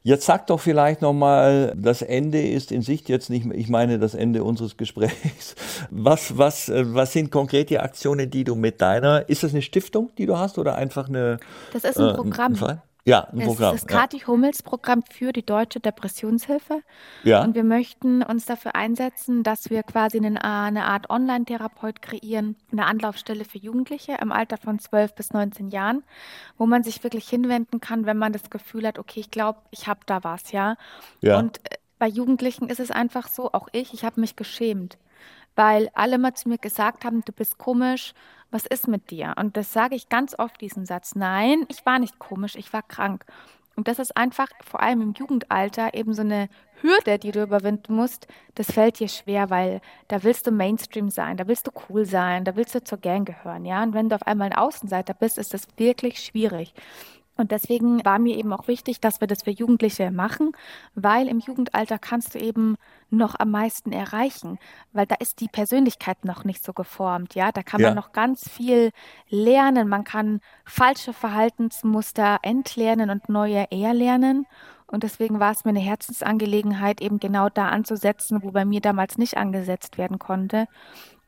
Jetzt 0.01 0.25
sag 0.25 0.47
doch 0.47 0.59
vielleicht 0.59 1.01
nochmal, 1.01 1.73
das 1.77 2.01
Ende 2.01 2.41
ist 2.41 2.71
in 2.71 2.81
Sicht 2.81 3.07
jetzt 3.07 3.29
nicht, 3.29 3.45
ich 3.53 3.69
meine 3.69 3.99
das 3.99 4.15
Ende 4.15 4.43
unseres 4.43 4.77
Gesprächs. 4.77 5.55
Was, 5.91 6.37
was, 6.37 6.71
was 6.73 7.13
sind 7.13 7.31
konkrete 7.31 7.81
Aktionen, 7.81 8.29
die 8.29 8.43
du 8.43 8.55
mit 8.55 8.81
deiner, 8.81 9.29
ist 9.29 9.43
das 9.43 9.51
eine 9.51 9.61
Stiftung, 9.61 10.11
die 10.17 10.25
du 10.25 10.37
hast 10.37 10.57
oder 10.57 10.75
einfach 10.75 11.07
eine? 11.07 11.39
Das 11.71 11.83
ist 11.83 11.97
ein 11.97 12.09
äh, 12.09 12.13
Programm. 12.15 12.55
Ein 12.61 12.81
ja, 13.09 13.27
ein 13.31 13.39
Programm. 13.39 13.73
Das 13.73 13.83
ist 13.83 13.89
das 13.89 13.97
Kati 13.97 14.17
ja. 14.17 14.27
Hummels 14.27 14.63
Programm 14.63 15.03
für 15.09 15.33
die 15.33 15.45
deutsche 15.45 15.79
Depressionshilfe. 15.79 16.81
Ja. 17.23 17.43
Und 17.43 17.55
wir 17.55 17.63
möchten 17.63 18.23
uns 18.23 18.45
dafür 18.45 18.75
einsetzen, 18.75 19.43
dass 19.43 19.69
wir 19.69 19.83
quasi 19.83 20.17
eine, 20.17 20.43
eine 20.43 20.85
Art 20.85 21.09
Online-Therapeut 21.09 22.01
kreieren, 22.01 22.55
eine 22.71 22.85
Anlaufstelle 22.85 23.45
für 23.45 23.57
Jugendliche 23.57 24.17
im 24.21 24.31
Alter 24.31 24.57
von 24.57 24.79
12 24.79 25.15
bis 25.15 25.33
19 25.33 25.69
Jahren, 25.69 26.03
wo 26.57 26.65
man 26.65 26.83
sich 26.83 27.03
wirklich 27.03 27.27
hinwenden 27.27 27.79
kann, 27.79 28.05
wenn 28.05 28.17
man 28.17 28.33
das 28.33 28.49
Gefühl 28.49 28.87
hat, 28.87 28.99
okay, 28.99 29.19
ich 29.19 29.31
glaube, 29.31 29.59
ich 29.71 29.87
habe 29.87 30.01
da 30.05 30.23
was, 30.23 30.51
ja. 30.51 30.75
ja. 31.21 31.39
Und 31.39 31.59
äh, 31.65 31.77
bei 31.97 32.07
Jugendlichen 32.07 32.69
ist 32.69 32.79
es 32.79 32.91
einfach 32.91 33.27
so, 33.27 33.51
auch 33.51 33.67
ich, 33.73 33.93
ich 33.93 34.05
habe 34.05 34.21
mich 34.21 34.35
geschämt, 34.35 34.97
weil 35.55 35.89
alle 35.93 36.17
mal 36.17 36.33
zu 36.33 36.47
mir 36.47 36.57
gesagt 36.57 37.03
haben, 37.03 37.21
du 37.25 37.33
bist 37.33 37.57
komisch, 37.57 38.13
was 38.51 38.65
ist 38.65 38.87
mit 38.87 39.11
dir? 39.11 39.33
Und 39.37 39.57
das 39.57 39.73
sage 39.73 39.95
ich 39.95 40.09
ganz 40.09 40.37
oft, 40.37 40.59
diesen 40.61 40.85
Satz. 40.85 41.15
Nein, 41.15 41.65
ich 41.67 41.85
war 41.85 41.99
nicht 41.99 42.19
komisch, 42.19 42.55
ich 42.55 42.71
war 42.73 42.83
krank. 42.83 43.25
Und 43.75 43.87
das 43.87 43.99
ist 43.99 44.17
einfach 44.17 44.49
vor 44.65 44.81
allem 44.81 45.01
im 45.01 45.13
Jugendalter 45.13 45.93
eben 45.93 46.13
so 46.13 46.21
eine 46.21 46.49
Hürde, 46.81 47.17
die 47.17 47.31
du 47.31 47.43
überwinden 47.43 47.95
musst. 47.95 48.27
Das 48.55 48.71
fällt 48.71 48.99
dir 48.99 49.07
schwer, 49.07 49.49
weil 49.49 49.79
da 50.09 50.23
willst 50.23 50.47
du 50.47 50.51
Mainstream 50.51 51.09
sein, 51.09 51.37
da 51.37 51.47
willst 51.47 51.67
du 51.67 51.71
cool 51.87 52.05
sein, 52.05 52.43
da 52.43 52.55
willst 52.55 52.75
du 52.75 52.83
zur 52.83 52.97
Gang 52.97 53.25
gehören, 53.25 53.65
ja. 53.65 53.81
Und 53.81 53.93
wenn 53.93 54.09
du 54.09 54.15
auf 54.15 54.27
einmal 54.27 54.47
ein 54.47 54.57
Außenseiter 54.57 55.13
bist, 55.13 55.37
ist 55.37 55.53
das 55.53 55.67
wirklich 55.77 56.19
schwierig. 56.19 56.73
Und 57.37 57.51
deswegen 57.51 58.03
war 58.03 58.19
mir 58.19 58.35
eben 58.35 58.51
auch 58.51 58.67
wichtig, 58.67 58.99
dass 58.99 59.21
wir 59.21 59.27
das 59.27 59.43
für 59.43 59.51
Jugendliche 59.51 60.11
machen, 60.11 60.51
weil 60.93 61.29
im 61.29 61.39
Jugendalter 61.39 61.97
kannst 61.97 62.35
du 62.35 62.39
eben 62.39 62.75
noch 63.09 63.35
am 63.37 63.51
meisten 63.51 63.91
erreichen, 63.91 64.59
weil 64.93 65.05
da 65.05 65.15
ist 65.15 65.41
die 65.41 65.47
Persönlichkeit 65.47 66.25
noch 66.25 66.43
nicht 66.43 66.63
so 66.63 66.73
geformt, 66.73 67.35
ja, 67.35 67.51
da 67.51 67.63
kann 67.63 67.81
ja. 67.81 67.87
man 67.87 67.95
noch 67.95 68.11
ganz 68.11 68.49
viel 68.49 68.91
lernen, 69.29 69.87
man 69.87 70.03
kann 70.03 70.41
falsche 70.65 71.13
Verhaltensmuster 71.13 72.39
entlernen 72.43 73.09
und 73.09 73.29
neue 73.29 73.71
erlernen 73.71 74.45
und 74.91 75.03
deswegen 75.03 75.39
war 75.39 75.51
es 75.51 75.65
mir 75.65 75.69
eine 75.69 75.79
Herzensangelegenheit, 75.79 76.99
eben 77.01 77.19
genau 77.19 77.49
da 77.49 77.69
anzusetzen, 77.69 78.41
wo 78.41 78.51
bei 78.51 78.65
mir 78.65 78.81
damals 78.81 79.17
nicht 79.17 79.37
angesetzt 79.37 79.97
werden 79.97 80.17
konnte. 80.17 80.65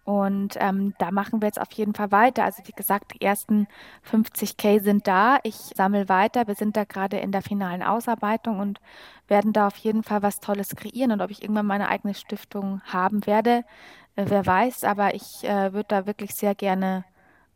Und 0.04 0.56
ähm, 0.60 0.94
da 0.98 1.12
machen 1.12 1.42
wir 1.42 1.48
jetzt 1.48 1.62
auf 1.62 1.72
jeden 1.74 1.94
Fall 1.94 2.12
weiter. 2.12 2.44
Also 2.44 2.64
wie 2.66 2.72
gesagt, 2.72 3.14
die 3.14 3.22
ersten 3.22 3.68
50k 4.10 4.82
sind 4.82 5.08
da. 5.08 5.38
Ich 5.44 5.56
sammle 5.56 6.10
weiter. 6.10 6.48
Wir 6.48 6.56
sind 6.56 6.76
da 6.76 6.86
gerade 6.86 7.18
in 7.18 7.32
der 7.32 7.44
finalen 7.44 7.84
Ausarbeitung 7.84 8.60
und 8.60 8.80
werden 9.28 9.54
da 9.54 9.68
auf 9.68 9.78
jeden 9.78 10.04
Fall 10.04 10.24
was 10.24 10.40
Tolles 10.40 10.76
kreieren. 10.76 11.12
Und 11.12 11.22
ob 11.22 11.30
ich 11.30 11.44
irgendwann 11.44 11.68
meine 11.68 11.90
eigene 11.90 12.16
Stiftung 12.16 12.82
haben 12.86 13.26
werde, 13.28 13.64
äh, 14.16 14.26
wer 14.28 14.46
weiß. 14.46 14.84
Aber 14.86 15.14
ich 15.14 15.44
äh, 15.44 15.74
würde 15.74 15.88
da 15.90 16.06
wirklich 16.08 16.34
sehr 16.34 16.56
gerne 16.56 17.06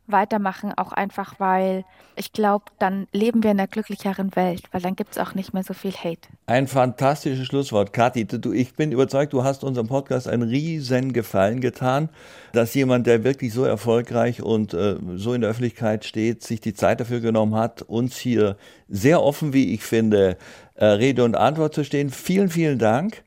weitermachen, 0.06 0.72
auch 0.76 0.92
einfach, 0.92 1.34
weil 1.38 1.84
ich 2.16 2.32
glaube, 2.32 2.64
dann 2.78 3.06
leben 3.12 3.42
wir 3.42 3.50
in 3.50 3.58
einer 3.58 3.66
glücklicheren 3.66 4.34
Welt, 4.36 4.62
weil 4.72 4.80
dann 4.80 4.96
gibt 4.96 5.12
es 5.12 5.18
auch 5.18 5.34
nicht 5.34 5.52
mehr 5.52 5.62
so 5.62 5.74
viel 5.74 5.92
Hate. 5.92 6.28
Ein 6.46 6.66
fantastisches 6.66 7.46
Schlusswort. 7.46 7.92
Kathi, 7.92 8.24
du, 8.24 8.52
ich 8.52 8.74
bin 8.74 8.92
überzeugt, 8.92 9.32
du 9.32 9.44
hast 9.44 9.64
unserem 9.64 9.86
Podcast 9.86 10.28
einen 10.28 10.48
riesen 10.48 11.12
Gefallen 11.12 11.60
getan, 11.60 12.08
dass 12.52 12.74
jemand, 12.74 13.06
der 13.06 13.24
wirklich 13.24 13.52
so 13.52 13.64
erfolgreich 13.64 14.42
und 14.42 14.72
äh, 14.72 14.96
so 15.16 15.34
in 15.34 15.42
der 15.42 15.50
Öffentlichkeit 15.50 16.04
steht, 16.04 16.42
sich 16.42 16.60
die 16.60 16.74
Zeit 16.74 17.00
dafür 17.00 17.20
genommen 17.20 17.54
hat, 17.54 17.82
uns 17.82 18.16
hier 18.16 18.56
sehr 18.88 19.22
offen, 19.22 19.52
wie 19.52 19.74
ich 19.74 19.82
finde, 19.82 20.38
äh, 20.74 20.86
Rede 20.86 21.24
und 21.24 21.36
Antwort 21.36 21.74
zu 21.74 21.84
stehen. 21.84 22.10
Vielen, 22.10 22.48
vielen 22.48 22.78
Dank. 22.78 23.24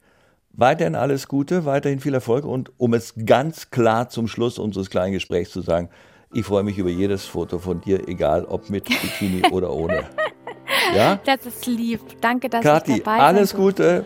Weiterhin 0.51 0.95
alles 0.95 1.27
Gute, 1.27 1.65
weiterhin 1.65 1.99
viel 1.99 2.13
Erfolg 2.13 2.43
und 2.43 2.71
um 2.77 2.93
es 2.93 3.13
ganz 3.25 3.69
klar 3.69 4.09
zum 4.09 4.27
Schluss 4.27 4.57
unseres 4.57 4.89
kleinen 4.89 5.13
Gesprächs 5.13 5.51
zu 5.51 5.61
sagen, 5.61 5.89
ich 6.31 6.45
freue 6.45 6.63
mich 6.63 6.77
über 6.77 6.89
jedes 6.89 7.25
Foto 7.25 7.57
von 7.57 7.81
dir, 7.81 8.07
egal 8.07 8.45
ob 8.45 8.69
mit 8.69 8.85
Bikini 8.85 9.41
oder 9.51 9.71
ohne. 9.71 10.03
Ja? 10.95 11.19
Das 11.25 11.45
ist 11.45 11.65
lieb. 11.65 12.01
Danke, 12.21 12.49
dass 12.49 12.63
Kathi, 12.63 12.97
ich 12.97 13.03
dabei 13.03 13.19
alles 13.19 13.55
Gute. 13.55 14.05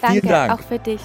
Danke, 0.00 0.20
Vielen 0.20 0.32
Dank. 0.32 0.52
auch 0.52 0.60
für 0.60 0.78
dich. 0.78 1.00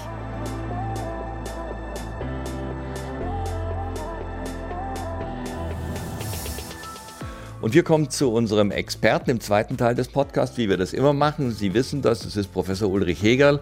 Und 7.60 7.74
wir 7.74 7.82
kommen 7.82 8.08
zu 8.08 8.30
unserem 8.30 8.70
Experten 8.70 9.30
im 9.30 9.40
zweiten 9.40 9.76
Teil 9.76 9.94
des 9.94 10.08
Podcasts, 10.08 10.56
wie 10.58 10.68
wir 10.68 10.76
das 10.76 10.92
immer 10.92 11.12
machen. 11.12 11.50
Sie 11.50 11.74
wissen 11.74 12.02
das, 12.02 12.24
es 12.24 12.36
ist 12.36 12.52
Professor 12.52 12.88
Ulrich 12.88 13.22
Hegerl. 13.22 13.60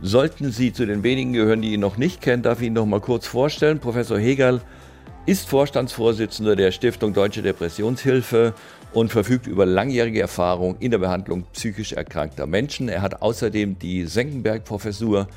Sollten 0.00 0.50
Sie 0.50 0.72
zu 0.72 0.86
den 0.86 1.02
wenigen 1.02 1.32
gehören, 1.34 1.62
die 1.62 1.74
ihn 1.74 1.80
noch 1.80 1.96
nicht 1.96 2.20
kennen, 2.20 2.42
darf 2.42 2.60
ich 2.60 2.68
ihn 2.68 2.72
noch 2.72 2.86
mal 2.86 3.00
kurz 3.00 3.26
vorstellen. 3.26 3.80
Professor 3.80 4.18
Hegerl 4.18 4.60
ist 5.26 5.48
Vorstandsvorsitzender 5.48 6.54
der 6.54 6.70
Stiftung 6.70 7.14
Deutsche 7.14 7.40
Depressionshilfe 7.40 8.52
und 8.92 9.10
verfügt 9.10 9.46
über 9.46 9.64
langjährige 9.64 10.20
Erfahrung 10.20 10.76
in 10.80 10.90
der 10.90 10.98
Behandlung 10.98 11.44
psychisch 11.54 11.92
erkrankter 11.92 12.46
Menschen. 12.46 12.88
Er 12.90 13.00
hat 13.00 13.22
außerdem 13.22 13.78
die 13.78 14.04
Senckenberg-Professur 14.04 15.28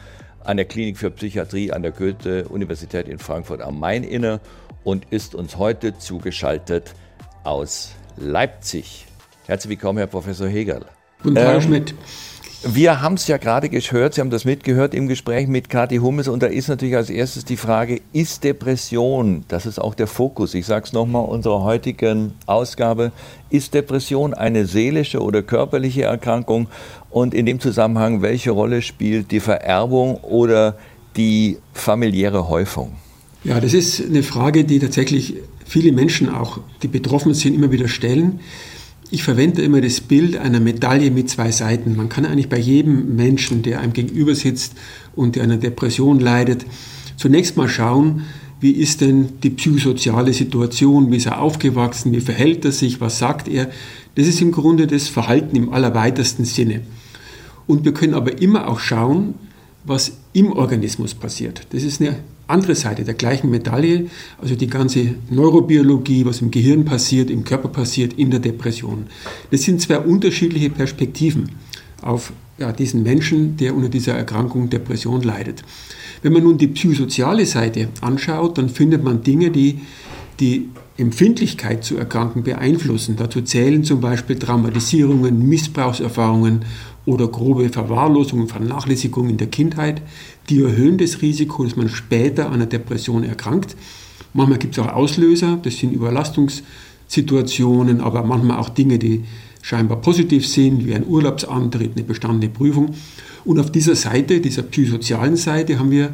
an 0.43 0.57
der 0.57 0.65
Klinik 0.65 0.97
für 0.97 1.09
Psychiatrie 1.11 1.71
an 1.71 1.83
der 1.83 1.91
Goethe-Universität 1.91 3.07
in 3.07 3.17
Frankfurt 3.17 3.61
am 3.61 3.79
Main 3.79 4.03
inne 4.03 4.41
und 4.83 5.05
ist 5.09 5.35
uns 5.35 5.57
heute 5.57 5.97
zugeschaltet 5.97 6.93
aus 7.45 7.91
Leipzig. 8.17 9.05
Herzlich 9.45 9.69
willkommen, 9.69 9.99
Herr 9.99 10.07
Professor 10.07 10.47
Hegel. 10.47 10.85
Guten 11.23 11.35
Tag, 11.35 11.55
ähm, 11.55 11.61
Schmidt. 11.61 11.95
Wir 12.63 13.01
haben 13.01 13.13
es 13.13 13.27
ja 13.27 13.37
gerade 13.37 13.69
gehört, 13.69 14.15
Sie 14.15 14.21
haben 14.21 14.31
das 14.31 14.43
mitgehört 14.43 14.95
im 14.95 15.07
Gespräch 15.07 15.47
mit 15.47 15.69
Kathi 15.69 15.97
Hummes 15.97 16.27
und 16.27 16.41
da 16.41 16.47
ist 16.47 16.69
natürlich 16.69 16.95
als 16.95 17.11
erstes 17.11 17.45
die 17.45 17.55
Frage, 17.55 18.01
ist 18.13 18.43
Depression, 18.43 19.45
das 19.47 19.67
ist 19.67 19.77
auch 19.77 19.93
der 19.93 20.07
Fokus, 20.07 20.55
ich 20.55 20.65
sage 20.65 20.85
es 20.85 20.91
nochmal, 20.91 21.23
unserer 21.25 21.61
heutigen 21.61 22.33
Ausgabe, 22.47 23.11
ist 23.51 23.75
Depression 23.75 24.33
eine 24.33 24.65
seelische 24.65 25.21
oder 25.21 25.43
körperliche 25.43 26.03
Erkrankung 26.03 26.67
und 27.11 27.35
in 27.35 27.45
dem 27.45 27.59
Zusammenhang, 27.59 28.23
welche 28.23 28.49
Rolle 28.49 28.81
spielt 28.81 29.29
die 29.29 29.39
Vererbung 29.39 30.15
oder 30.15 30.79
die 31.15 31.57
familiäre 31.73 32.49
Häufung? 32.49 32.95
Ja, 33.43 33.59
das 33.59 33.75
ist 33.75 34.03
eine 34.03 34.23
Frage, 34.23 34.63
die 34.63 34.79
tatsächlich 34.79 35.35
viele 35.63 35.91
Menschen 35.91 36.27
auch, 36.27 36.59
die 36.81 36.87
betroffen 36.87 37.35
sind, 37.35 37.53
immer 37.53 37.71
wieder 37.71 37.87
stellen. 37.87 38.39
Ich 39.09 39.23
verwende 39.23 39.61
immer 39.61 39.81
das 39.81 40.01
Bild 40.01 40.37
einer 40.37 40.59
Medaille 40.59 41.11
mit 41.11 41.29
zwei 41.29 41.51
Seiten. 41.51 41.95
Man 41.95 42.09
kann 42.09 42.25
eigentlich 42.25 42.49
bei 42.49 42.57
jedem 42.57 43.15
Menschen, 43.15 43.61
der 43.61 43.79
einem 43.79 43.93
gegenüber 43.93 44.35
sitzt 44.35 44.73
und 45.15 45.35
der 45.35 45.43
einer 45.43 45.57
Depression 45.57 46.19
leidet, 46.19 46.65
zunächst 47.15 47.55
mal 47.57 47.69
schauen, 47.69 48.23
wie 48.59 48.71
ist 48.71 49.01
denn 49.01 49.39
die 49.43 49.51
psychosoziale 49.51 50.33
Situation, 50.33 51.11
wie 51.11 51.17
ist 51.17 51.27
er 51.27 51.39
aufgewachsen, 51.39 52.11
wie 52.11 52.21
verhält 52.21 52.65
er 52.65 52.71
sich, 52.71 52.99
was 52.99 53.19
sagt 53.19 53.47
er. 53.47 53.69
Das 54.15 54.27
ist 54.27 54.41
im 54.41 54.51
Grunde 54.51 54.87
das 54.87 55.07
Verhalten 55.07 55.55
im 55.55 55.71
allerweitesten 55.71 56.43
Sinne. 56.43 56.81
Und 57.67 57.85
wir 57.85 57.93
können 57.93 58.13
aber 58.13 58.41
immer 58.41 58.67
auch 58.67 58.79
schauen, 58.79 59.35
was 59.83 60.17
im 60.33 60.51
Organismus 60.51 61.13
passiert. 61.13 61.67
Das 61.69 61.83
ist 61.83 62.01
eine 62.01 62.17
andere 62.47 62.75
Seite 62.75 63.03
der 63.03 63.13
gleichen 63.13 63.49
Medaille, 63.49 64.07
also 64.41 64.55
die 64.55 64.67
ganze 64.67 65.15
Neurobiologie, 65.29 66.25
was 66.25 66.41
im 66.41 66.51
Gehirn 66.51 66.85
passiert, 66.85 67.29
im 67.29 67.43
Körper 67.43 67.69
passiert, 67.69 68.13
in 68.13 68.31
der 68.31 68.39
Depression. 68.39 69.07
Das 69.51 69.63
sind 69.63 69.81
zwei 69.81 69.99
unterschiedliche 69.99 70.69
Perspektiven 70.69 71.49
auf 72.01 72.31
ja, 72.57 72.71
diesen 72.71 73.03
Menschen, 73.03 73.57
der 73.57 73.75
unter 73.75 73.89
dieser 73.89 74.13
Erkrankung 74.13 74.69
Depression 74.69 75.21
leidet. 75.21 75.63
Wenn 76.21 76.33
man 76.33 76.43
nun 76.43 76.57
die 76.57 76.67
psychosoziale 76.67 77.45
Seite 77.45 77.89
anschaut, 78.01 78.57
dann 78.57 78.69
findet 78.69 79.03
man 79.03 79.21
Dinge, 79.23 79.51
die 79.51 79.79
die 80.39 80.69
Empfindlichkeit 80.97 81.83
zu 81.83 81.97
Erkranken 81.97 82.43
beeinflussen. 82.43 83.17
Dazu 83.17 83.41
zählen 83.41 83.83
zum 83.83 83.99
Beispiel 84.01 84.39
Traumatisierungen, 84.39 85.47
Missbrauchserfahrungen 85.47 86.65
oder 87.05 87.27
grobe 87.27 87.69
Verwahrlosung 87.69 88.41
und 88.41 88.51
Vernachlässigung 88.51 89.29
in 89.29 89.37
der 89.37 89.47
Kindheit. 89.47 90.01
Die 90.49 90.61
erhöhen 90.61 90.97
das 90.97 91.21
Risiko, 91.21 91.63
dass 91.63 91.75
man 91.75 91.89
später 91.89 92.47
an 92.47 92.55
einer 92.55 92.65
Depression 92.65 93.23
erkrankt. 93.23 93.75
Manchmal 94.33 94.57
gibt 94.59 94.77
es 94.77 94.83
auch 94.83 94.91
Auslöser, 94.91 95.59
das 95.61 95.77
sind 95.77 95.93
Überlastungssituationen, 95.93 98.01
aber 98.01 98.23
manchmal 98.23 98.57
auch 98.57 98.69
Dinge, 98.69 98.97
die 98.99 99.23
scheinbar 99.61 100.01
positiv 100.01 100.45
sind, 100.47 100.85
wie 100.85 100.95
ein 100.95 101.05
Urlaubsantritt, 101.05 101.91
eine 101.95 102.03
bestandene 102.03 102.51
Prüfung. 102.51 102.95
Und 103.45 103.59
auf 103.59 103.71
dieser 103.71 103.95
Seite, 103.95 104.41
dieser 104.41 104.63
psychosozialen 104.63 105.37
Seite, 105.37 105.79
haben 105.79 105.91
wir 105.91 106.13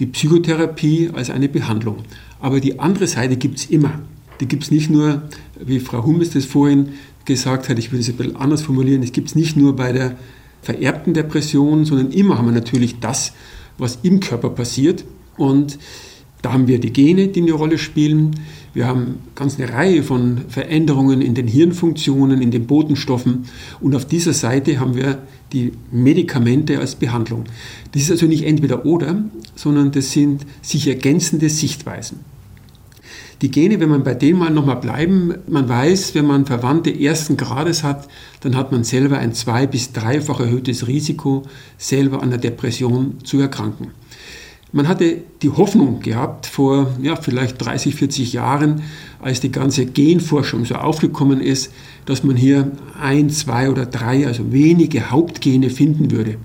die 0.00 0.06
Psychotherapie 0.06 1.10
als 1.12 1.30
eine 1.30 1.48
Behandlung. 1.48 1.98
Aber 2.40 2.58
die 2.60 2.80
andere 2.80 3.06
Seite 3.06 3.36
gibt 3.36 3.58
es 3.58 3.66
immer. 3.66 4.00
Die 4.40 4.46
gibt 4.46 4.64
es 4.64 4.70
nicht 4.70 4.90
nur, 4.90 5.22
wie 5.60 5.80
Frau 5.80 6.04
Hummes 6.04 6.30
das 6.30 6.44
vorhin 6.44 6.90
gesagt 7.24 7.68
hat, 7.68 7.78
ich 7.78 7.92
will 7.92 8.00
es 8.00 8.08
ein 8.08 8.16
bisschen 8.16 8.36
anders 8.36 8.62
formulieren, 8.62 9.02
es 9.02 9.12
gibt 9.12 9.28
es 9.28 9.34
nicht 9.34 9.56
nur 9.56 9.76
bei 9.76 9.92
der 9.92 10.16
vererbten 10.62 11.14
Depression, 11.14 11.84
sondern 11.84 12.10
immer 12.10 12.38
haben 12.38 12.46
wir 12.46 12.52
natürlich 12.52 12.98
das, 13.00 13.32
was 13.78 13.98
im 14.02 14.20
Körper 14.20 14.50
passiert. 14.50 15.04
Und 15.36 15.78
da 16.42 16.52
haben 16.52 16.66
wir 16.66 16.78
die 16.78 16.92
Gene, 16.92 17.28
die 17.28 17.42
eine 17.42 17.52
Rolle 17.52 17.78
spielen. 17.78 18.32
Wir 18.74 18.86
haben 18.86 19.20
ganz 19.34 19.58
eine 19.58 19.72
Reihe 19.72 20.02
von 20.02 20.42
Veränderungen 20.48 21.22
in 21.22 21.34
den 21.34 21.46
Hirnfunktionen, 21.46 22.42
in 22.42 22.50
den 22.50 22.66
Botenstoffen. 22.66 23.46
Und 23.80 23.94
auf 23.94 24.04
dieser 24.04 24.32
Seite 24.32 24.80
haben 24.80 24.94
wir 24.94 25.22
die 25.52 25.72
Medikamente 25.90 26.78
als 26.80 26.96
Behandlung. 26.96 27.44
Das 27.92 28.02
ist 28.02 28.10
also 28.10 28.26
nicht 28.26 28.44
entweder 28.44 28.84
oder, 28.84 29.24
sondern 29.54 29.92
das 29.92 30.12
sind 30.12 30.44
sich 30.60 30.88
ergänzende 30.88 31.48
Sichtweisen. 31.48 32.20
Die 33.42 33.50
Gene, 33.50 33.80
wenn 33.80 33.88
man 33.88 34.04
bei 34.04 34.14
denen 34.14 34.38
mal 34.38 34.50
nochmal 34.50 34.76
bleiben, 34.76 35.34
man 35.48 35.68
weiß, 35.68 36.14
wenn 36.14 36.26
man 36.26 36.46
Verwandte 36.46 36.90
ersten 36.90 37.36
Grades 37.36 37.82
hat, 37.82 38.08
dann 38.40 38.56
hat 38.56 38.70
man 38.70 38.84
selber 38.84 39.18
ein 39.18 39.34
zwei- 39.34 39.66
bis 39.66 39.92
dreifach 39.92 40.40
erhöhtes 40.40 40.86
Risiko, 40.86 41.42
selber 41.76 42.22
an 42.22 42.30
der 42.30 42.38
Depression 42.38 43.16
zu 43.24 43.40
erkranken. 43.40 43.88
Man 44.72 44.88
hatte 44.88 45.18
die 45.42 45.50
Hoffnung 45.50 46.00
gehabt 46.00 46.46
vor 46.46 46.92
ja, 47.00 47.16
vielleicht 47.16 47.64
30, 47.64 47.94
40 47.94 48.32
Jahren, 48.32 48.82
als 49.20 49.40
die 49.40 49.52
ganze 49.52 49.86
Genforschung 49.86 50.64
so 50.64 50.74
aufgekommen 50.74 51.40
ist, 51.40 51.72
dass 52.06 52.24
man 52.24 52.36
hier 52.36 52.72
ein, 53.00 53.30
zwei 53.30 53.70
oder 53.70 53.86
drei, 53.86 54.26
also 54.26 54.52
wenige 54.52 55.10
Hauptgene 55.10 55.70
finden 55.70 56.10
würde 56.10 56.38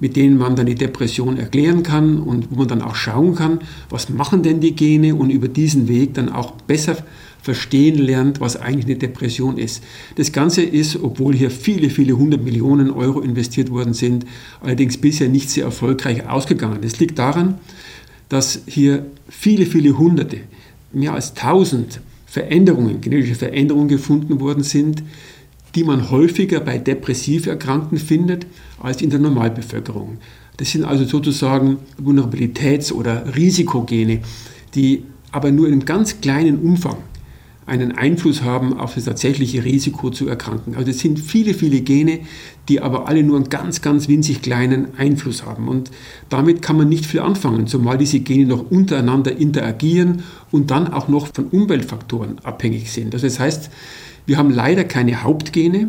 mit 0.00 0.16
denen 0.16 0.38
man 0.38 0.56
dann 0.56 0.66
die 0.66 0.74
Depression 0.74 1.36
erklären 1.36 1.82
kann 1.82 2.18
und 2.18 2.48
wo 2.50 2.56
man 2.56 2.68
dann 2.68 2.82
auch 2.82 2.94
schauen 2.94 3.34
kann, 3.34 3.60
was 3.88 4.08
machen 4.08 4.42
denn 4.42 4.60
die 4.60 4.74
Gene 4.74 5.14
und 5.14 5.30
über 5.30 5.48
diesen 5.48 5.88
Weg 5.88 6.14
dann 6.14 6.30
auch 6.30 6.52
besser 6.66 6.96
verstehen 7.42 7.98
lernt, 7.98 8.40
was 8.40 8.56
eigentlich 8.56 8.86
eine 8.86 8.96
Depression 8.96 9.56
ist. 9.56 9.82
Das 10.16 10.32
Ganze 10.32 10.62
ist, 10.62 11.02
obwohl 11.02 11.34
hier 11.34 11.50
viele, 11.50 11.90
viele 11.90 12.16
hundert 12.16 12.44
Millionen 12.44 12.90
Euro 12.90 13.20
investiert 13.20 13.70
worden 13.70 13.94
sind, 13.94 14.26
allerdings 14.60 14.98
bisher 14.98 15.28
nicht 15.28 15.50
sehr 15.50 15.64
erfolgreich 15.64 16.28
ausgegangen. 16.28 16.78
Das 16.82 16.98
liegt 16.98 17.18
daran, 17.18 17.58
dass 18.28 18.62
hier 18.66 19.06
viele, 19.28 19.66
viele 19.66 19.96
hunderte, 19.96 20.38
mehr 20.92 21.14
als 21.14 21.34
tausend 21.34 22.00
Veränderungen, 22.26 23.00
genetische 23.00 23.34
Veränderungen 23.34 23.88
gefunden 23.88 24.38
worden 24.40 24.62
sind, 24.62 25.02
die 25.74 25.84
man 25.84 26.10
häufiger 26.10 26.60
bei 26.60 26.78
depressiv 26.78 27.46
Erkrankten 27.46 27.98
findet 27.98 28.46
als 28.80 29.02
in 29.02 29.10
der 29.10 29.20
Normalbevölkerung. 29.20 30.18
Das 30.56 30.70
sind 30.70 30.84
also 30.84 31.04
sozusagen 31.04 31.78
Vulnerabilitäts- 32.02 32.92
oder 32.92 33.34
Risikogene, 33.34 34.20
die 34.74 35.04
aber 35.32 35.50
nur 35.50 35.68
in 35.68 35.84
ganz 35.84 36.20
kleinen 36.20 36.58
Umfang 36.58 36.96
einen 37.70 37.92
Einfluss 37.92 38.42
haben 38.42 38.78
auf 38.78 38.96
das 38.96 39.04
tatsächliche 39.04 39.64
Risiko 39.64 40.10
zu 40.10 40.26
erkranken. 40.26 40.74
Also 40.74 40.90
es 40.90 40.98
sind 40.98 41.20
viele, 41.20 41.54
viele 41.54 41.82
Gene, 41.82 42.20
die 42.68 42.80
aber 42.80 43.06
alle 43.06 43.22
nur 43.22 43.36
einen 43.36 43.48
ganz, 43.48 43.80
ganz 43.80 44.08
winzig 44.08 44.42
kleinen 44.42 44.98
Einfluss 44.98 45.46
haben. 45.46 45.68
Und 45.68 45.92
damit 46.28 46.62
kann 46.62 46.76
man 46.76 46.88
nicht 46.88 47.06
viel 47.06 47.20
anfangen, 47.20 47.68
zumal 47.68 47.96
diese 47.96 48.20
Gene 48.20 48.46
noch 48.46 48.70
untereinander 48.70 49.36
interagieren 49.36 50.24
und 50.50 50.72
dann 50.72 50.92
auch 50.92 51.06
noch 51.06 51.28
von 51.32 51.46
Umweltfaktoren 51.46 52.40
abhängig 52.40 52.90
sind. 52.90 53.14
Also 53.14 53.28
das 53.28 53.38
heißt, 53.38 53.70
wir 54.30 54.38
haben 54.38 54.50
leider 54.50 54.84
keine 54.84 55.24
Hauptgene, 55.24 55.88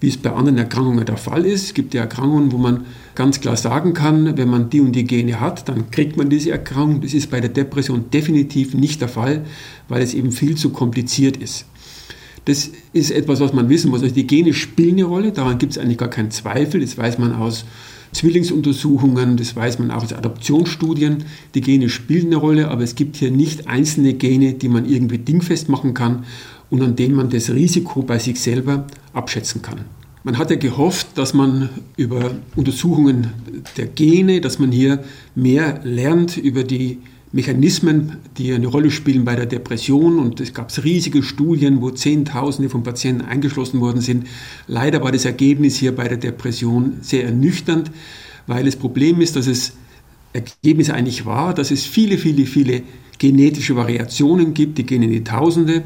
wie 0.00 0.08
es 0.08 0.16
bei 0.16 0.32
anderen 0.32 0.58
Erkrankungen 0.58 1.06
der 1.06 1.16
Fall 1.16 1.46
ist. 1.46 1.62
Es 1.62 1.74
gibt 1.74 1.94
ja 1.94 2.00
Erkrankungen, 2.00 2.50
wo 2.50 2.58
man 2.58 2.86
ganz 3.14 3.40
klar 3.40 3.56
sagen 3.56 3.94
kann, 3.94 4.36
wenn 4.36 4.48
man 4.48 4.68
die 4.68 4.80
und 4.80 4.96
die 4.96 5.04
Gene 5.04 5.38
hat, 5.38 5.68
dann 5.68 5.88
kriegt 5.92 6.16
man 6.16 6.28
diese 6.28 6.50
Erkrankung. 6.50 7.02
Das 7.02 7.14
ist 7.14 7.30
bei 7.30 7.40
der 7.40 7.50
Depression 7.50 8.10
definitiv 8.12 8.74
nicht 8.74 9.00
der 9.00 9.06
Fall, 9.08 9.44
weil 9.86 10.02
es 10.02 10.12
eben 10.12 10.32
viel 10.32 10.56
zu 10.56 10.70
kompliziert 10.70 11.36
ist. 11.36 11.66
Das 12.46 12.68
ist 12.92 13.12
etwas, 13.12 13.38
was 13.38 13.52
man 13.52 13.68
wissen 13.68 13.92
muss. 13.92 14.02
Also 14.02 14.12
die 14.12 14.26
Gene 14.26 14.54
spielen 14.54 14.94
eine 14.94 15.04
Rolle, 15.04 15.30
daran 15.30 15.58
gibt 15.58 15.70
es 15.74 15.78
eigentlich 15.78 15.98
gar 15.98 16.10
keinen 16.10 16.32
Zweifel. 16.32 16.80
Das 16.80 16.98
weiß 16.98 17.18
man 17.18 17.32
aus 17.32 17.64
Zwillingsuntersuchungen, 18.12 19.36
das 19.36 19.54
weiß 19.54 19.78
man 19.78 19.92
auch 19.92 20.02
aus 20.02 20.12
Adoptionsstudien. 20.12 21.18
Die 21.54 21.60
Gene 21.60 21.88
spielen 21.90 22.26
eine 22.26 22.36
Rolle, 22.36 22.72
aber 22.72 22.82
es 22.82 22.96
gibt 22.96 23.14
hier 23.14 23.30
nicht 23.30 23.68
einzelne 23.68 24.14
Gene, 24.14 24.54
die 24.54 24.68
man 24.68 24.84
irgendwie 24.84 25.18
dingfest 25.18 25.68
machen 25.68 25.94
kann 25.94 26.24
und 26.70 26.82
an 26.82 26.96
denen 26.96 27.14
man 27.14 27.30
das 27.30 27.50
Risiko 27.50 28.02
bei 28.02 28.18
sich 28.18 28.40
selber 28.40 28.86
abschätzen 29.12 29.62
kann. 29.62 29.80
Man 30.24 30.36
hat 30.36 30.50
ja 30.50 30.56
gehofft, 30.56 31.16
dass 31.16 31.32
man 31.32 31.70
über 31.96 32.32
Untersuchungen 32.56 33.28
der 33.76 33.86
Gene, 33.86 34.40
dass 34.40 34.58
man 34.58 34.72
hier 34.72 35.04
mehr 35.34 35.80
lernt 35.84 36.36
über 36.36 36.64
die 36.64 36.98
Mechanismen, 37.30 38.16
die 38.36 38.52
eine 38.52 38.66
Rolle 38.66 38.90
spielen 38.90 39.24
bei 39.24 39.36
der 39.36 39.46
Depression. 39.46 40.18
Und 40.18 40.40
es 40.40 40.54
gab 40.54 40.72
riesige 40.82 41.22
Studien, 41.22 41.80
wo 41.80 41.90
Zehntausende 41.90 42.68
von 42.68 42.82
Patienten 42.82 43.24
eingeschlossen 43.24 43.80
worden 43.80 44.00
sind. 44.00 44.26
Leider 44.66 45.02
war 45.02 45.12
das 45.12 45.24
Ergebnis 45.24 45.76
hier 45.76 45.94
bei 45.94 46.08
der 46.08 46.18
Depression 46.18 46.98
sehr 47.00 47.24
ernüchternd, 47.24 47.90
weil 48.46 48.64
das 48.64 48.76
Problem 48.76 49.20
ist, 49.20 49.36
dass 49.36 49.46
es 49.46 49.74
Ergebnis 50.32 50.90
eigentlich 50.90 51.26
war, 51.26 51.54
dass 51.54 51.70
es 51.70 51.84
viele, 51.84 52.18
viele, 52.18 52.46
viele 52.46 52.82
genetische 53.18 53.76
Variationen 53.76 54.54
gibt, 54.54 54.78
die 54.78 54.84
gehen 54.84 55.02
in 55.02 55.10
die 55.10 55.24
Tausende 55.24 55.84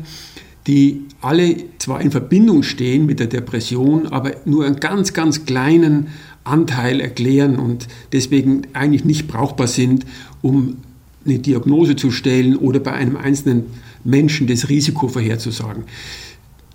die 0.67 1.03
alle 1.21 1.57
zwar 1.79 2.01
in 2.01 2.11
Verbindung 2.11 2.63
stehen 2.63 3.07
mit 3.07 3.21
der 3.21 3.27
Depression, 3.27 4.07
aber 4.07 4.33
nur 4.45 4.65
einen 4.65 4.77
ganz, 4.77 5.13
ganz 5.13 5.45
kleinen 5.45 6.09
Anteil 6.45 7.01
erklären 7.01 7.57
und 7.57 7.89
deswegen 8.13 8.63
eigentlich 8.73 9.05
nicht 9.05 9.29
brauchbar 9.29 9.67
sind, 9.67 10.05
um 10.41 10.79
eine 11.25 11.39
Diagnose 11.39 11.97
zu 11.97 12.11
stellen 12.11 12.57
oder 12.57 12.81
bei 12.81 12.93
einem 12.93 13.17
einzelnen 13.17 13.65
Menschen 14.05 14.47
das 14.47 14.69
Risiko 14.69 15.09
vorherzusagen. 15.09 15.85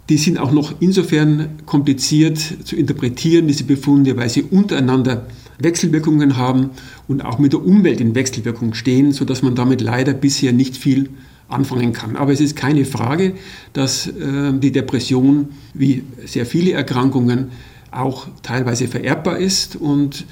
Die 0.09 0.17
sind 0.17 0.37
auch 0.37 0.51
noch 0.51 0.75
insofern 0.79 1.49
kompliziert 1.65 2.37
zu 2.37 2.77
interpretieren, 2.77 3.47
diese 3.47 3.65
Befunde, 3.65 4.15
weil 4.15 4.29
sie 4.29 4.43
untereinander 4.43 5.27
Wechselwirkungen 5.59 6.37
haben 6.37 6.69
und 7.09 7.25
auch 7.25 7.39
mit 7.39 7.51
der 7.51 7.65
Umwelt 7.65 7.99
in 7.99 8.15
Wechselwirkung 8.15 8.73
stehen, 8.73 9.11
sodass 9.11 9.41
man 9.41 9.55
damit 9.55 9.81
leider 9.81 10.13
bisher 10.13 10.53
nicht 10.53 10.77
viel 10.77 11.09
anfangen 11.49 11.93
kann. 11.93 12.15
Aber 12.15 12.31
es 12.31 12.41
ist 12.41 12.55
keine 12.55 12.85
Frage, 12.85 13.33
dass 13.73 14.07
äh, 14.07 14.53
die 14.53 14.71
Depression 14.71 15.49
wie 15.73 16.03
sehr 16.25 16.45
viele 16.45 16.71
Erkrankungen 16.73 17.51
auch 17.91 18.27
teilweise 18.43 18.87
vererbbar 18.87 19.37
ist 19.37 19.75
und 19.75 20.25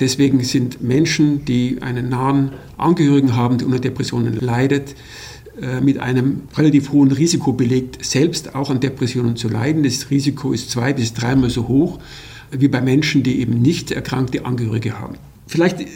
deswegen 0.00 0.42
sind 0.42 0.82
Menschen, 0.82 1.44
die 1.44 1.78
einen 1.82 2.08
nahen 2.08 2.52
Angehörigen 2.76 3.36
haben, 3.36 3.58
der 3.58 3.66
unter 3.66 3.78
Depressionen 3.78 4.38
leidet, 4.40 4.96
äh, 5.60 5.80
mit 5.80 5.98
einem 5.98 6.42
relativ 6.56 6.90
hohen 6.90 7.12
Risiko 7.12 7.52
belegt, 7.52 8.04
selbst 8.04 8.54
auch 8.54 8.70
an 8.70 8.80
Depressionen 8.80 9.36
zu 9.36 9.48
leiden. 9.48 9.82
Das 9.82 10.10
Risiko 10.10 10.52
ist 10.52 10.70
zwei 10.70 10.92
bis 10.92 11.14
dreimal 11.14 11.50
so 11.50 11.68
hoch 11.68 11.98
wie 12.50 12.68
bei 12.68 12.80
Menschen, 12.80 13.22
die 13.22 13.40
eben 13.40 13.62
nicht 13.62 13.92
erkrankte 13.92 14.44
Angehörige 14.44 14.98
haben. 14.98 15.14
Vielleicht 15.46 15.86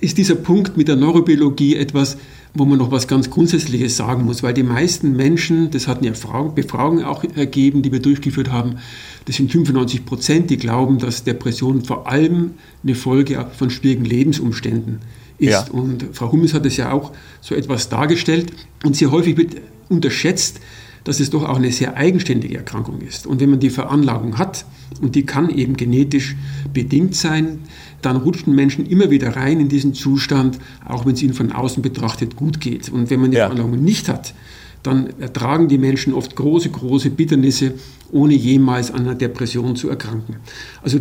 ist 0.00 0.18
dieser 0.18 0.34
Punkt 0.34 0.76
mit 0.76 0.88
der 0.88 0.96
Neurobiologie 0.96 1.76
etwas, 1.76 2.16
wo 2.54 2.64
man 2.64 2.78
noch 2.78 2.92
was 2.92 3.08
ganz 3.08 3.30
Grundsätzliches 3.30 3.96
sagen 3.96 4.24
muss, 4.24 4.44
weil 4.44 4.54
die 4.54 4.62
meisten 4.62 5.16
Menschen, 5.16 5.70
das 5.72 5.88
hatten 5.88 6.04
ja 6.04 6.12
Befragungen 6.54 7.04
auch 7.04 7.24
ergeben, 7.24 7.82
die 7.82 7.90
wir 7.90 8.00
durchgeführt 8.00 8.52
haben, 8.52 8.76
das 9.24 9.36
sind 9.36 9.50
95 9.50 10.04
Prozent, 10.04 10.50
die 10.50 10.56
glauben, 10.56 10.98
dass 10.98 11.24
Depression 11.24 11.84
vor 11.84 12.08
allem 12.08 12.52
eine 12.84 12.94
Folge 12.94 13.44
von 13.56 13.70
schwierigen 13.70 14.04
Lebensumständen 14.04 15.00
ist. 15.38 15.50
Ja. 15.50 15.66
Und 15.72 16.06
Frau 16.12 16.30
Hummels 16.30 16.54
hat 16.54 16.64
es 16.64 16.76
ja 16.76 16.92
auch 16.92 17.12
so 17.40 17.54
etwas 17.56 17.88
dargestellt. 17.88 18.52
Und 18.84 18.96
sehr 18.96 19.10
häufig 19.10 19.36
wird 19.36 19.56
unterschätzt, 19.88 20.60
dass 21.04 21.20
es 21.20 21.30
doch 21.30 21.44
auch 21.44 21.56
eine 21.56 21.70
sehr 21.70 21.96
eigenständige 21.96 22.56
Erkrankung 22.56 23.00
ist. 23.00 23.26
Und 23.26 23.40
wenn 23.40 23.50
man 23.50 23.60
die 23.60 23.70
Veranlagung 23.70 24.38
hat, 24.38 24.64
und 25.00 25.14
die 25.14 25.24
kann 25.24 25.50
eben 25.50 25.76
genetisch 25.76 26.36
bedingt 26.72 27.14
sein, 27.14 27.60
dann 28.02 28.16
rutschen 28.16 28.54
Menschen 28.54 28.86
immer 28.86 29.10
wieder 29.10 29.36
rein 29.36 29.60
in 29.60 29.68
diesen 29.68 29.94
Zustand, 29.94 30.58
auch 30.86 31.06
wenn 31.06 31.14
es 31.14 31.22
ihnen 31.22 31.34
von 31.34 31.52
außen 31.52 31.82
betrachtet 31.82 32.36
gut 32.36 32.60
geht. 32.60 32.88
Und 32.88 33.10
wenn 33.10 33.20
man 33.20 33.30
die 33.30 33.36
ja. 33.36 33.46
Veranlagung 33.46 33.82
nicht 33.82 34.08
hat, 34.08 34.34
dann 34.82 35.08
ertragen 35.18 35.68
die 35.68 35.78
Menschen 35.78 36.12
oft 36.12 36.36
große, 36.36 36.70
große 36.70 37.10
Bitternisse, 37.10 37.74
ohne 38.12 38.34
jemals 38.34 38.90
an 38.90 39.02
einer 39.02 39.14
Depression 39.14 39.76
zu 39.76 39.88
erkranken. 39.88 40.36
Also 40.82 41.00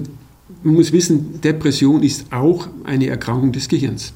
man 0.63 0.75
muss 0.75 0.91
wissen, 0.91 1.41
Depression 1.41 2.01
ist 2.03 2.31
auch 2.31 2.67
eine 2.85 3.07
Erkrankung 3.07 3.51
des 3.51 3.67
Gehirns. 3.67 4.13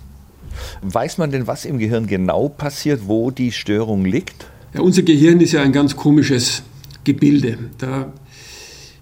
Weiß 0.82 1.18
man 1.18 1.32
denn, 1.32 1.48
was 1.48 1.66
im 1.66 1.78
Gehirn 1.78 2.08
genau 2.08 2.50
passiert, 2.50 3.02
wo 3.06 3.32
die 3.32 3.52
Störung 3.52 4.06
liegt? 4.06 4.48
Ja, 4.78 4.84
unser 4.84 5.02
Gehirn 5.02 5.42
ist 5.42 5.54
ja 5.54 5.64
ein 5.64 5.72
ganz 5.72 5.96
komisches 5.96 6.62
Gebilde. 7.04 7.58
Da 7.80 8.14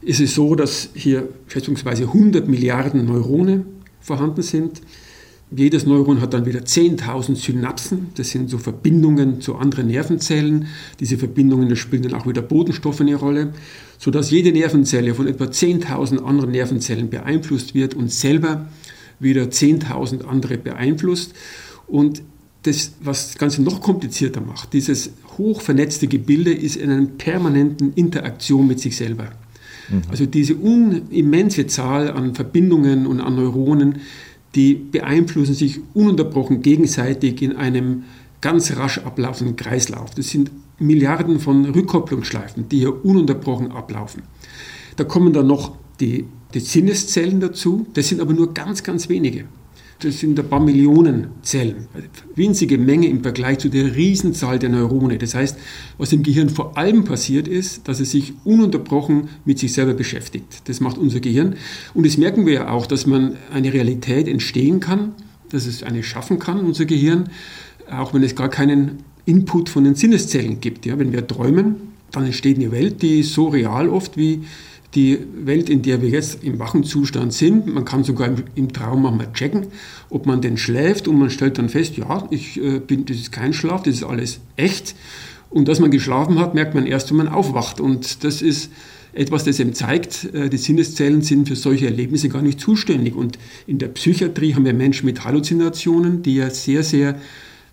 ist 0.02 0.22
es 0.22 0.34
so, 0.34 0.56
dass 0.56 0.88
hier 0.94 1.28
schätzungsweise 1.48 2.04
100 2.04 2.48
Milliarden 2.48 3.04
Neurone 3.04 3.66
vorhanden 4.00 4.42
sind. 4.42 4.82
Jedes 5.52 5.86
Neuron 5.86 6.22
hat 6.22 6.34
dann 6.34 6.46
wieder 6.46 6.62
10.000 6.62 7.36
Synapsen, 7.36 8.08
das 8.16 8.30
sind 8.30 8.50
so 8.50 8.58
Verbindungen 8.58 9.42
zu 9.42 9.56
anderen 9.56 9.88
Nervenzellen. 9.88 10.68
Diese 11.02 11.18
Verbindungen 11.18 11.76
spielen 11.76 12.04
dann 12.04 12.14
auch 12.14 12.26
wieder 12.26 12.42
Bodenstoffe 12.42 13.02
eine 13.02 13.16
Rolle, 13.16 13.52
sodass 13.98 14.32
jede 14.32 14.54
Nervenzelle 14.54 15.14
von 15.14 15.28
etwa 15.28 15.44
10.000 15.44 16.24
anderen 16.24 16.52
Nervenzellen 16.52 17.10
beeinflusst 17.10 17.76
wird 17.76 17.96
und 17.96 18.14
selber 18.14 18.70
wieder 19.20 19.44
10.000 19.44 20.24
andere 20.24 20.58
beeinflusst. 20.58 21.34
Und 21.86 22.22
das, 22.66 22.94
was 23.02 23.28
das 23.28 23.38
Ganze 23.38 23.62
noch 23.62 23.82
komplizierter 23.82 24.42
macht, 24.42 24.74
dieses 24.74 25.12
hochvernetzte 25.38 26.08
Gebilde 26.08 26.54
ist 26.54 26.76
in 26.76 26.90
einer 26.90 27.06
permanenten 27.06 27.94
Interaktion 27.94 28.68
mit 28.68 28.80
sich 28.80 28.98
selber. 28.98 29.30
Mhm. 29.90 30.02
Also 30.10 30.26
diese 30.26 30.54
immense 30.54 31.68
Zahl 31.68 32.12
an 32.12 32.34
Verbindungen 32.34 33.06
und 33.06 33.22
an 33.22 33.36
Neuronen, 33.36 34.00
die 34.56 34.74
beeinflussen 34.74 35.54
sich 35.54 35.80
ununterbrochen 35.94 36.62
gegenseitig 36.62 37.42
in 37.42 37.56
einem 37.56 38.04
ganz 38.42 38.76
rasch 38.78 39.00
ablaufenden 39.00 39.56
Kreislauf. 39.56 40.12
Das 40.16 40.30
sind 40.30 40.52
Milliarden 40.80 41.40
von 41.40 41.66
Rückkopplungsschleifen, 41.66 42.70
die 42.70 42.80
hier 42.80 43.06
ununterbrochen 43.06 43.72
ablaufen. 43.72 44.24
Da 44.96 45.04
kommen 45.04 45.34
dann 45.34 45.48
noch 45.48 45.76
die, 46.00 46.26
die 46.54 46.60
Sinneszellen 46.60 47.40
dazu, 47.40 47.88
das 47.94 48.10
sind 48.10 48.22
aber 48.22 48.34
nur 48.34 48.54
ganz, 48.54 48.84
ganz 48.84 49.10
wenige. 49.10 49.46
Das 50.00 50.20
sind 50.20 50.38
ein 50.38 50.50
paar 50.50 50.60
Millionen 50.60 51.28
Zellen. 51.42 51.88
Winzige 52.36 52.78
Menge 52.78 53.08
im 53.08 53.24
Vergleich 53.24 53.60
zu 53.60 53.70
der 53.70 53.96
Riesenzahl 53.96 54.60
der 54.60 54.70
Neurone. 54.70 55.18
Das 55.18 55.36
heißt, 55.36 55.58
was 55.98 56.12
im 56.12 56.22
Gehirn 56.22 56.50
vor 56.50 56.78
allem 56.78 57.06
passiert 57.06 57.48
ist, 57.48 57.88
dass 57.88 58.02
es 58.02 58.12
sich 58.12 58.34
ununterbrochen 58.44 59.30
mit 59.46 59.58
sich 59.58 59.72
selber 59.72 59.94
beschäftigt. 59.94 60.68
Das 60.68 60.82
macht 60.82 60.98
unser 60.98 61.22
Gehirn. 61.22 61.56
Und 61.94 62.06
das 62.06 62.18
merken 62.18 62.46
wir 62.46 62.54
ja 62.54 62.70
auch, 62.70 62.88
dass 62.88 63.06
man 63.06 63.38
eine 63.54 63.72
Realität 63.72 64.28
entstehen 64.28 64.82
kann, 64.82 65.14
dass 65.50 65.66
es 65.66 65.82
eine 65.82 66.04
schaffen 66.04 66.40
kann, 66.40 66.60
unser 66.60 66.86
Gehirn, 66.86 67.30
auch 67.90 68.14
wenn 68.14 68.24
es 68.24 68.36
gar 68.36 68.50
keinen 68.50 69.04
Input 69.26 69.70
von 69.70 69.86
den 69.86 69.96
Sinneszellen 69.96 70.60
gibt. 70.60 70.86
Ja, 70.86 71.00
wenn 71.00 71.14
wir 71.14 71.26
träumen, 71.26 71.76
dann 72.12 72.26
entsteht 72.26 72.58
eine 72.58 72.72
Welt, 72.72 73.02
die 73.02 73.24
so 73.24 73.48
real 73.48 73.90
oft 73.90 74.18
wie 74.18 74.42
die 74.96 75.20
Welt, 75.44 75.70
in 75.70 75.82
der 75.82 76.02
wir 76.02 76.10
jetzt 76.10 76.44
im 76.44 76.58
wachen 76.58 76.84
Zustand 76.84 77.34
sind. 77.34 77.68
Man 77.68 77.86
kann 77.86 78.04
sogar 78.04 78.30
im, 78.56 78.74
Traum 78.74 79.04
mal 79.04 79.32
checken, 79.34 79.68
ob 80.10 80.26
man 80.26 80.42
denn 80.42 80.58
schläft 80.58 81.08
und 81.08 81.20
man 81.20 81.30
stellt 81.30 81.58
dann 81.58 81.70
fest, 81.70 81.98
ja, 81.98 82.28
ich 82.32 82.62
äh, 82.62 82.80
bin, 82.80 83.06
das 83.06 83.18
ist 83.18 83.32
kein 83.32 83.54
Schlaf, 83.54 83.84
das 83.84 83.96
ist 83.96 84.04
alles 84.04 84.40
echt. 84.56 84.96
Und 85.50 85.68
dass 85.68 85.80
man 85.80 85.92
geschlafen 85.92 86.40
hat, 86.40 86.56
merkt 86.56 86.76
man 86.76 86.86
erst, 86.86 87.10
wenn 87.10 87.18
man 87.18 87.28
aufwacht. 87.28 87.80
Und 87.80 88.24
das 88.24 88.42
ist 88.42 88.72
etwas, 89.14 89.44
das 89.44 89.60
eben 89.60 89.74
zeigt, 89.74 90.34
äh, 90.34 90.50
die 90.50 90.58
Sinneszellen 90.58 91.22
sind 91.22 91.48
für 91.48 91.56
solche 91.56 91.86
Erlebnisse 91.86 92.30
gar 92.30 92.42
nicht 92.42 92.60
zuständig. 92.60 93.16
Und 93.16 93.38
in 93.68 93.78
der 93.78 93.88
Psychiatrie 93.90 94.56
haben 94.56 94.66
wir 94.66 94.74
Menschen 94.74 95.06
mit 95.06 95.24
Halluzinationen, 95.24 96.24
die 96.24 96.36
ja 96.36 96.50
sehr, 96.50 96.84
sehr 96.84 97.20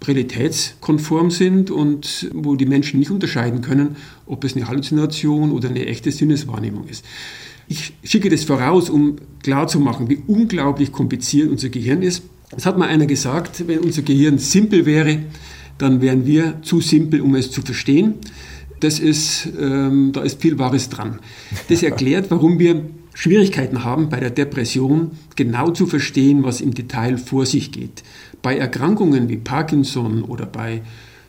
realitätskonform 0.06 1.30
sind 1.30 1.70
und 1.70 2.30
wo 2.32 2.56
die 2.56 2.66
Menschen 2.66 2.98
nicht 2.98 3.10
unterscheiden 3.10 3.60
können, 3.60 3.96
ob 4.26 4.44
es 4.44 4.56
eine 4.56 4.68
Halluzination 4.68 5.52
oder 5.52 5.68
eine 5.68 5.86
echte 5.86 6.10
Sinneswahrnehmung 6.10 6.88
ist. 6.88 7.04
Ich 7.68 7.94
schicke 8.04 8.28
das 8.28 8.44
voraus, 8.44 8.90
um 8.90 9.16
klarzumachen, 9.42 10.08
wie 10.08 10.22
unglaublich 10.26 10.92
kompliziert 10.92 11.50
unser 11.50 11.68
Gehirn 11.68 12.02
ist. 12.02 12.22
Es 12.54 12.66
hat 12.66 12.76
mal 12.76 12.88
einer 12.88 13.06
gesagt, 13.06 13.66
wenn 13.66 13.78
unser 13.78 14.02
Gehirn 14.02 14.38
simpel 14.38 14.84
wäre, 14.84 15.20
dann 15.78 16.02
wären 16.02 16.26
wir 16.26 16.60
zu 16.62 16.80
simpel, 16.80 17.20
um 17.22 17.34
es 17.34 17.50
zu 17.50 17.62
verstehen. 17.62 18.14
Das 18.80 18.98
ist, 18.98 19.48
ähm, 19.58 20.10
da 20.12 20.22
ist 20.22 20.42
viel 20.42 20.58
Wahres 20.58 20.88
dran. 20.88 21.20
Das 21.68 21.82
erklärt, 21.82 22.30
warum 22.30 22.58
wir 22.58 22.82
Schwierigkeiten 23.14 23.84
haben, 23.84 24.08
bei 24.08 24.20
der 24.20 24.30
Depression 24.30 25.12
genau 25.36 25.70
zu 25.70 25.86
verstehen, 25.86 26.44
was 26.44 26.60
im 26.60 26.74
Detail 26.74 27.18
vor 27.18 27.46
sich 27.46 27.72
geht. 27.72 28.02
Bei 28.42 28.56
Erkrankungen 28.56 29.28
wie 29.28 29.36
Parkinson 29.36 30.22
oder 30.22 30.46
bei 30.46 30.82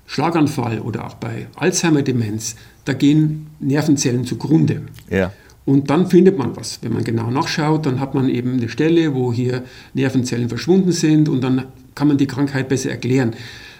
Schlaganfall 0.06 0.80
oder 0.80 1.06
auch 1.06 1.13
bei 1.15 1.47
Alzheimer-Demenz, 1.56 2.56
da 2.86 2.93
gehen 2.93 3.47
Nervenzellen 3.60 4.26
zugrunde. 4.26 4.82
Ja. 5.10 5.32
Und 5.65 5.89
dann 5.89 6.08
findet 6.08 6.38
man 6.38 6.56
was. 6.58 6.80
Wenn 6.82 6.93
man 6.93 7.04
genau 7.04 7.32
nachschaut, 7.32 7.86
dann 7.86 7.99
hat 7.99 8.15
man 8.15 8.28
eben 8.28 8.54
eine 8.54 8.67
Stelle, 8.67 9.15
wo 9.15 9.32
hier 9.32 9.63
Nervenzellen 9.93 10.49
verschwunden 10.49 10.91
sind 10.91 11.30
und 11.30 11.41
dann 11.41 11.65
kann 11.95 12.08
man 12.08 12.17
die 12.17 12.28
Krankheit 12.28 12.67
besser 12.67 12.91
erklären. 12.91 13.34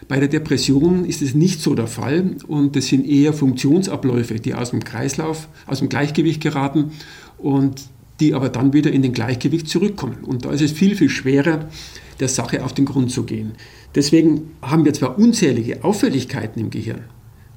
Bei 0.08 0.20
der 0.20 0.30
Depression 0.30 1.06
ist 1.06 1.22
es 1.22 1.34
nicht 1.34 1.62
so 1.62 1.76
der 1.76 1.88
Fall 1.88 2.36
und 2.48 2.76
das 2.76 2.88
sind 2.88 3.06
eher 3.06 3.34
Funktionsabläufe, 3.34 4.36
die 4.36 4.54
aus 4.54 4.72
dem 4.72 4.84
Kreislauf, 4.84 5.48
aus 5.66 5.80
dem 5.80 5.90
Gleichgewicht 5.90 6.42
geraten 6.42 6.92
und 7.38 7.84
die 8.24 8.34
aber 8.34 8.50
dann 8.50 8.74
wieder 8.74 8.92
in 8.92 9.02
den 9.02 9.14
Gleichgewicht 9.14 9.68
zurückkommen. 9.68 10.18
Und 10.24 10.46
da 10.46 10.52
ist 10.52 10.62
es 10.62 10.72
viel, 10.72 10.96
viel 10.96 11.10
schwerer, 11.10 11.70
der 12.20 12.30
Sache 12.30 12.64
auf 12.64 12.74
den 12.74 12.86
Grund 12.86 13.12
zu 13.12 13.24
gehen. 13.24 13.52
Deswegen 13.96 14.52
haben 14.62 14.86
wir 14.86 14.94
zwar 14.94 15.20
unzählige 15.20 15.84
Auffälligkeiten 15.84 16.62
im 16.62 16.70
Gehirn, 16.70 17.02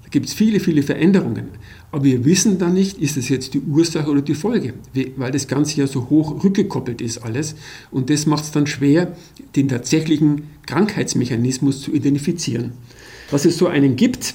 da 0.07 0.11
gibt 0.11 0.27
es 0.27 0.35
viele, 0.35 0.61
viele 0.61 0.85
Veränderungen, 0.85 1.49
aber 1.91 2.05
wir 2.05 2.25
wissen 2.25 2.59
dann 2.59 2.75
nicht, 2.75 2.99
ist 2.99 3.17
das 3.17 3.29
jetzt 3.29 3.55
die 3.55 3.61
Ursache 3.61 4.09
oder 4.09 4.23
die 4.23 4.37
Folge, 4.37 4.75
weil 5.17 5.33
das 5.33 5.49
Ganze 5.49 5.81
ja 5.81 5.89
so 5.89 6.09
hoch 6.09 6.45
rückgekoppelt 6.45 7.01
ist 7.01 7.19
alles. 7.19 7.57
Und 7.91 8.09
das 8.09 8.25
macht 8.25 8.45
es 8.45 8.53
dann 8.53 8.69
schwer, 8.69 9.17
den 9.57 9.67
tatsächlichen 9.67 10.45
Krankheitsmechanismus 10.67 11.81
zu 11.81 11.93
identifizieren. 11.93 12.71
Dass 13.33 13.45
es 13.47 13.59
so 13.59 13.67
einen 13.67 13.97
gibt, 13.97 14.35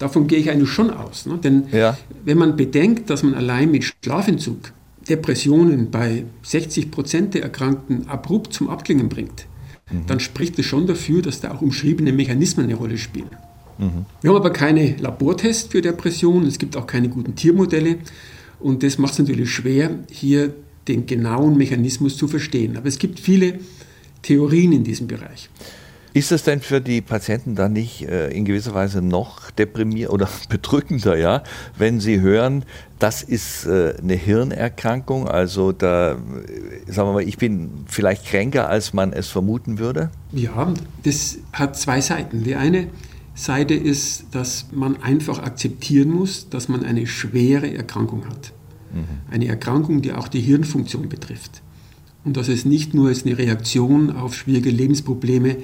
davon 0.00 0.26
gehe 0.26 0.40
ich 0.40 0.50
eigentlich 0.50 0.70
schon 0.70 0.90
aus. 0.90 1.26
Ne? 1.26 1.38
Denn 1.38 1.64
ja. 1.70 1.96
wenn 2.24 2.38
man 2.38 2.56
bedenkt, 2.56 3.08
dass 3.08 3.22
man 3.22 3.34
allein 3.34 3.70
mit 3.70 3.84
Schlafentzug 4.02 4.72
Depressionen 5.08 5.90
bei 5.90 6.24
60 6.42 6.90
Prozent 6.90 7.34
der 7.34 7.42
Erkrankten 7.42 8.08
abrupt 8.08 8.52
zum 8.52 8.68
Abklingen 8.68 9.08
bringt, 9.08 9.46
mhm. 9.90 10.06
dann 10.06 10.20
spricht 10.20 10.58
es 10.58 10.66
schon 10.66 10.86
dafür, 10.86 11.22
dass 11.22 11.40
da 11.40 11.52
auch 11.52 11.62
umschriebene 11.62 12.12
Mechanismen 12.12 12.66
eine 12.66 12.74
Rolle 12.74 12.98
spielen. 12.98 13.30
Mhm. 13.78 14.06
Wir 14.20 14.30
haben 14.30 14.36
aber 14.36 14.52
keine 14.52 14.96
Labortests 14.96 15.70
für 15.70 15.82
Depressionen, 15.82 16.46
es 16.46 16.58
gibt 16.58 16.76
auch 16.76 16.86
keine 16.86 17.08
guten 17.08 17.34
Tiermodelle 17.34 17.98
und 18.60 18.82
das 18.82 18.98
macht 18.98 19.14
es 19.14 19.18
natürlich 19.18 19.50
schwer, 19.50 19.98
hier 20.10 20.54
den 20.88 21.06
genauen 21.06 21.56
Mechanismus 21.56 22.16
zu 22.16 22.28
verstehen. 22.28 22.76
Aber 22.76 22.86
es 22.86 22.98
gibt 22.98 23.20
viele 23.20 23.58
Theorien 24.22 24.72
in 24.72 24.84
diesem 24.84 25.06
Bereich. 25.06 25.48
Ist 26.14 26.30
es 26.30 26.42
denn 26.42 26.60
für 26.60 26.80
die 26.82 27.00
Patienten 27.00 27.54
dann 27.54 27.72
nicht 27.72 28.02
äh, 28.02 28.28
in 28.30 28.44
gewisser 28.44 28.74
Weise 28.74 29.00
noch 29.00 29.50
deprimierender 29.50 30.12
oder 30.12 30.28
bedrückender, 30.48 31.16
ja, 31.16 31.42
wenn 31.78 32.00
sie 32.00 32.20
hören, 32.20 32.64
das 33.02 33.22
ist 33.22 33.66
äh, 33.66 33.94
eine 34.00 34.14
Hirnerkrankung, 34.14 35.26
also 35.26 35.72
da, 35.72 36.12
äh, 36.12 36.16
sagen 36.90 37.08
wir 37.08 37.12
mal, 37.14 37.28
ich 37.28 37.36
bin 37.36 37.70
vielleicht 37.86 38.26
kränker, 38.26 38.68
als 38.68 38.92
man 38.92 39.12
es 39.12 39.28
vermuten 39.28 39.78
würde? 39.78 40.10
Ja, 40.32 40.72
das 41.02 41.38
hat 41.52 41.76
zwei 41.76 42.00
Seiten. 42.00 42.44
Die 42.44 42.54
eine 42.54 42.86
Seite 43.34 43.74
ist, 43.74 44.26
dass 44.30 44.66
man 44.72 45.02
einfach 45.02 45.40
akzeptieren 45.40 46.10
muss, 46.10 46.48
dass 46.48 46.68
man 46.68 46.84
eine 46.84 47.06
schwere 47.06 47.74
Erkrankung 47.74 48.26
hat. 48.26 48.52
Mhm. 48.92 49.32
Eine 49.32 49.48
Erkrankung, 49.48 50.02
die 50.02 50.12
auch 50.12 50.28
die 50.28 50.40
Hirnfunktion 50.40 51.08
betrifft. 51.08 51.62
Und 52.24 52.36
dass 52.36 52.46
es 52.46 52.64
nicht 52.64 52.94
nur 52.94 53.10
eine 53.10 53.38
Reaktion 53.38 54.14
auf 54.14 54.34
schwierige 54.34 54.70
Lebensprobleme 54.70 55.56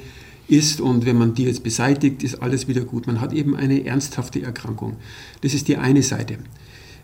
ist 0.49 0.81
und 0.81 1.07
wenn 1.07 1.17
man 1.17 1.35
die 1.35 1.45
jetzt 1.45 1.63
beseitigt, 1.63 2.25
ist 2.25 2.43
alles 2.43 2.67
wieder 2.67 2.81
gut. 2.81 3.07
Man 3.07 3.21
hat 3.21 3.33
eben 3.33 3.55
eine 3.55 3.85
ernsthafte 3.85 4.43
Erkrankung. 4.43 4.97
Das 5.43 5.55
ist 5.55 5.69
die 5.69 5.77
eine 5.77 6.03
Seite. 6.03 6.39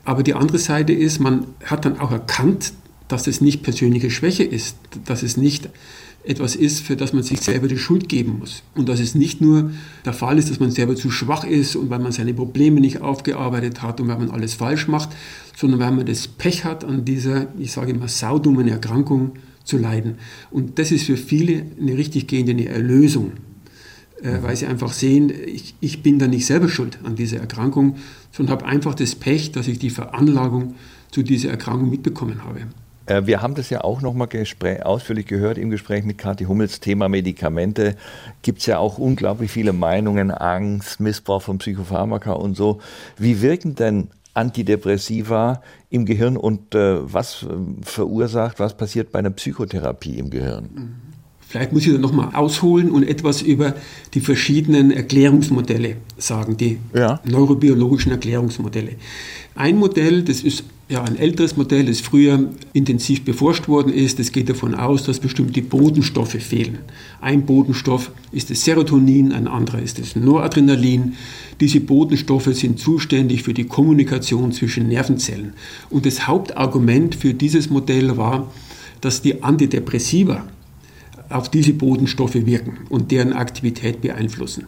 Aber 0.04 0.22
die 0.22 0.34
andere 0.34 0.58
Seite 0.58 0.92
ist, 0.92 1.18
man 1.18 1.46
hat 1.64 1.84
dann 1.84 1.98
auch 1.98 2.12
erkannt, 2.12 2.72
dass 3.08 3.26
es 3.26 3.40
nicht 3.40 3.62
persönliche 3.62 4.10
Schwäche 4.10 4.44
ist, 4.44 4.76
dass 5.04 5.22
es 5.22 5.36
nicht 5.36 5.68
etwas 6.24 6.56
ist, 6.56 6.80
für 6.80 6.96
das 6.96 7.12
man 7.12 7.22
sich 7.22 7.40
selber 7.40 7.68
die 7.68 7.76
Schuld 7.76 8.08
geben 8.08 8.38
muss. 8.38 8.62
Und 8.74 8.88
dass 8.88 8.98
es 8.98 9.14
nicht 9.14 9.40
nur 9.40 9.72
der 10.04 10.14
Fall 10.14 10.38
ist, 10.38 10.50
dass 10.50 10.58
man 10.58 10.70
selber 10.70 10.96
zu 10.96 11.10
schwach 11.10 11.44
ist 11.44 11.76
und 11.76 11.90
weil 11.90 11.98
man 11.98 12.12
seine 12.12 12.32
Probleme 12.32 12.80
nicht 12.80 13.02
aufgearbeitet 13.02 13.82
hat 13.82 14.00
und 14.00 14.08
weil 14.08 14.18
man 14.18 14.30
alles 14.30 14.54
falsch 14.54 14.88
macht, 14.88 15.10
sondern 15.56 15.80
weil 15.80 15.92
man 15.92 16.06
das 16.06 16.26
Pech 16.28 16.64
hat, 16.64 16.84
an 16.84 17.04
dieser, 17.04 17.48
ich 17.58 17.72
sage 17.72 17.92
immer, 17.92 18.08
saudummen 18.08 18.68
Erkrankung 18.68 19.32
zu 19.64 19.76
leiden. 19.76 20.16
Und 20.50 20.78
das 20.78 20.92
ist 20.92 21.04
für 21.04 21.16
viele 21.16 21.66
eine 21.78 21.96
richtig 21.96 22.26
gehende 22.26 22.66
Erlösung, 22.66 23.32
äh, 24.24 24.42
weil 24.42 24.56
sie 24.56 24.66
einfach 24.66 24.92
sehen, 24.92 25.30
ich, 25.46 25.74
ich 25.80 26.02
bin 26.02 26.18
da 26.18 26.26
nicht 26.26 26.46
selber 26.46 26.68
schuld 26.68 26.98
an 27.04 27.14
dieser 27.14 27.40
Erkrankung, 27.40 27.96
sondern 28.32 28.56
habe 28.56 28.66
einfach 28.66 28.94
das 28.94 29.14
Pech, 29.14 29.52
dass 29.52 29.68
ich 29.68 29.78
die 29.78 29.90
Veranlagung 29.90 30.76
zu 31.10 31.22
dieser 31.22 31.50
Erkrankung 31.50 31.90
mitbekommen 31.90 32.42
habe. 32.42 32.62
Äh, 33.04 33.26
wir 33.26 33.42
haben 33.42 33.54
das 33.54 33.68
ja 33.68 33.84
auch 33.84 34.00
nochmal 34.00 34.28
ausführlich 34.82 35.26
gehört 35.26 35.58
im 35.58 35.68
Gespräch 35.68 36.04
mit 36.04 36.16
Kathi 36.16 36.44
Hummels. 36.44 36.80
Thema 36.80 37.10
Medikamente 37.10 37.96
gibt 38.40 38.60
es 38.60 38.66
ja 38.66 38.78
auch 38.78 38.96
unglaublich 38.96 39.50
viele 39.50 39.74
Meinungen, 39.74 40.30
Angst, 40.30 41.00
Missbrauch 41.00 41.42
von 41.42 41.58
Psychopharmaka 41.58 42.32
und 42.32 42.56
so. 42.56 42.80
Wie 43.18 43.42
wirken 43.42 43.74
denn 43.74 44.08
Antidepressiva 44.32 45.60
im 45.90 46.06
Gehirn 46.06 46.38
und 46.38 46.74
äh, 46.74 47.12
was 47.12 47.42
äh, 47.42 47.48
verursacht, 47.82 48.58
was 48.58 48.74
passiert 48.74 49.12
bei 49.12 49.18
einer 49.18 49.30
Psychotherapie 49.30 50.18
im 50.18 50.30
Gehirn? 50.30 50.70
Vielleicht 51.54 51.72
muss 51.72 51.86
ich 51.86 51.92
da 51.92 51.98
nochmal 52.00 52.30
ausholen 52.34 52.90
und 52.90 53.04
etwas 53.04 53.40
über 53.40 53.76
die 54.12 54.18
verschiedenen 54.18 54.90
Erklärungsmodelle 54.90 55.94
sagen, 56.18 56.56
die 56.56 56.78
ja. 56.92 57.20
neurobiologischen 57.24 58.10
Erklärungsmodelle. 58.10 58.96
Ein 59.54 59.76
Modell, 59.76 60.22
das 60.22 60.40
ist 60.40 60.64
ja 60.88 61.04
ein 61.04 61.16
älteres 61.16 61.56
Modell, 61.56 61.84
das 61.84 62.00
früher 62.00 62.48
intensiv 62.72 63.24
beforscht 63.24 63.68
worden 63.68 63.92
ist, 63.92 64.18
das 64.18 64.32
geht 64.32 64.48
davon 64.48 64.74
aus, 64.74 65.04
dass 65.04 65.20
bestimmte 65.20 65.62
Bodenstoffe 65.62 66.42
fehlen. 66.42 66.78
Ein 67.20 67.46
Bodenstoff 67.46 68.10
ist 68.32 68.50
das 68.50 68.64
Serotonin, 68.64 69.30
ein 69.30 69.46
anderer 69.46 69.80
ist 69.80 70.00
das 70.00 70.16
Noradrenalin. 70.16 71.14
Diese 71.60 71.78
Bodenstoffe 71.78 72.52
sind 72.52 72.80
zuständig 72.80 73.44
für 73.44 73.54
die 73.54 73.68
Kommunikation 73.68 74.50
zwischen 74.50 74.88
Nervenzellen. 74.88 75.52
Und 75.88 76.04
das 76.04 76.26
Hauptargument 76.26 77.14
für 77.14 77.32
dieses 77.32 77.70
Modell 77.70 78.16
war, 78.16 78.52
dass 79.00 79.22
die 79.22 79.44
Antidepressiva 79.44 80.48
auf 81.28 81.50
diese 81.50 81.72
Bodenstoffe 81.72 82.34
wirken 82.34 82.78
und 82.88 83.10
deren 83.10 83.32
Aktivität 83.32 84.00
beeinflussen. 84.00 84.66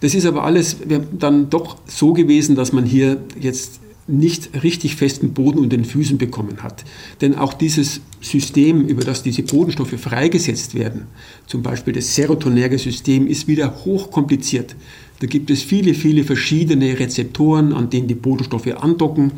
Das 0.00 0.14
ist 0.14 0.26
aber 0.26 0.44
alles 0.44 0.76
dann 1.18 1.50
doch 1.50 1.76
so 1.86 2.12
gewesen, 2.12 2.54
dass 2.54 2.72
man 2.72 2.84
hier 2.84 3.20
jetzt 3.40 3.80
nicht 4.08 4.62
richtig 4.62 4.96
festen 4.96 5.34
Boden 5.34 5.58
unter 5.58 5.76
den 5.76 5.84
Füßen 5.84 6.16
bekommen 6.16 6.62
hat. 6.62 6.84
Denn 7.20 7.36
auch 7.36 7.52
dieses 7.52 8.00
System, 8.20 8.86
über 8.86 9.04
das 9.04 9.22
diese 9.22 9.42
Bodenstoffe 9.42 10.00
freigesetzt 10.00 10.74
werden, 10.74 11.08
zum 11.46 11.62
Beispiel 11.62 11.92
das 11.92 12.14
serotonerge 12.14 12.78
System, 12.78 13.26
ist 13.26 13.46
wieder 13.48 13.84
hochkompliziert. 13.84 14.76
Da 15.20 15.26
gibt 15.26 15.50
es 15.50 15.62
viele, 15.62 15.94
viele 15.94 16.22
verschiedene 16.22 16.98
Rezeptoren, 16.98 17.72
an 17.72 17.90
denen 17.90 18.06
die 18.06 18.14
Bodenstoffe 18.14 18.68
andocken 18.68 19.32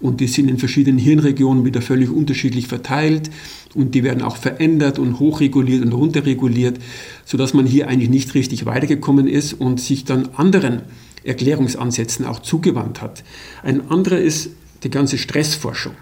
und 0.00 0.20
die 0.20 0.28
sind 0.28 0.48
in 0.48 0.58
verschiedenen 0.58 0.98
Hirnregionen 0.98 1.64
wieder 1.64 1.82
völlig 1.82 2.10
unterschiedlich 2.10 2.68
verteilt 2.68 3.30
und 3.74 3.96
die 3.96 4.04
werden 4.04 4.22
auch 4.22 4.36
verändert 4.36 5.00
und 5.00 5.18
hochreguliert 5.18 5.84
und 5.84 5.92
runterreguliert, 5.92 6.78
sodass 7.24 7.52
man 7.52 7.66
hier 7.66 7.88
eigentlich 7.88 8.10
nicht 8.10 8.34
richtig 8.34 8.64
weitergekommen 8.64 9.26
ist 9.26 9.54
und 9.54 9.80
sich 9.80 10.04
dann 10.04 10.28
anderen 10.36 10.82
Erklärungsansätzen 11.24 12.26
auch 12.26 12.40
zugewandt 12.40 13.02
hat. 13.02 13.24
Ein 13.64 13.90
anderer 13.90 14.18
ist 14.18 14.50
die 14.84 14.90
ganze 14.90 15.18
Stressforschung. 15.18 15.94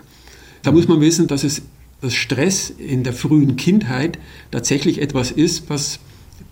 Da 0.62 0.72
muss 0.72 0.89
man 0.89 1.01
wissen, 1.01 1.26
dass 1.26 1.45
es 1.45 1.62
dass 2.03 2.14
Stress 2.14 2.68
in 2.68 3.05
der 3.05 3.12
frühen 3.12 3.55
Kindheit 3.55 4.18
tatsächlich 4.51 5.01
etwas 5.01 5.30
ist, 5.30 5.70
was 5.70 6.01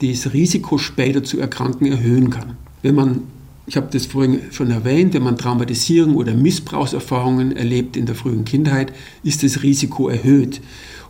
das 0.00 0.32
Risiko 0.32 0.78
später 0.78 1.24
zu 1.24 1.40
erkranken 1.40 1.86
erhöhen 1.90 2.30
kann. 2.30 2.56
Wenn 2.82 2.94
man, 2.94 3.22
ich 3.66 3.76
habe 3.76 3.88
das 3.90 4.06
vorhin 4.06 4.40
schon 4.50 4.70
erwähnt, 4.70 5.14
wenn 5.14 5.22
man 5.22 5.36
Traumatisierung 5.36 6.16
oder 6.16 6.34
Missbrauchserfahrungen 6.34 7.56
erlebt 7.56 7.96
in 7.96 8.06
der 8.06 8.14
frühen 8.14 8.44
Kindheit, 8.44 8.92
ist 9.22 9.42
das 9.42 9.62
Risiko 9.62 10.08
erhöht. 10.08 10.60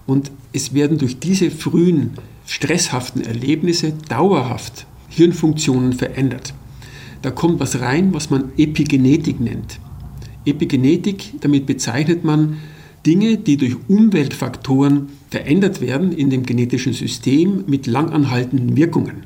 Und 0.07 0.31
es 0.53 0.75
werden 0.75 0.99
durch 0.99 1.19
diese 1.19 1.51
frühen 1.51 2.11
stresshaften 2.47 3.23
Erlebnisse 3.23 3.93
dauerhaft 4.09 4.87
Hirnfunktionen 5.09 5.93
verändert. 5.93 6.55
Da 7.23 7.31
kommt 7.31 7.61
was 7.61 7.81
rein, 7.81 8.13
was 8.15 8.31
man 8.31 8.53
Epigenetik 8.57 9.41
nennt. 9.41 9.79
Epigenetik, 10.45 11.35
damit 11.41 11.67
bezeichnet 11.67 12.25
man 12.25 12.59
Dinge, 13.07 13.37
die 13.37 13.57
durch 13.57 13.77
Umweltfaktoren 13.89 15.09
verändert 15.31 15.81
werden 15.81 16.13
in 16.13 16.31
dem 16.31 16.45
genetischen 16.45 16.93
System 16.93 17.65
mit 17.67 17.87
langanhaltenden 17.87 18.77
Wirkungen. 18.77 19.25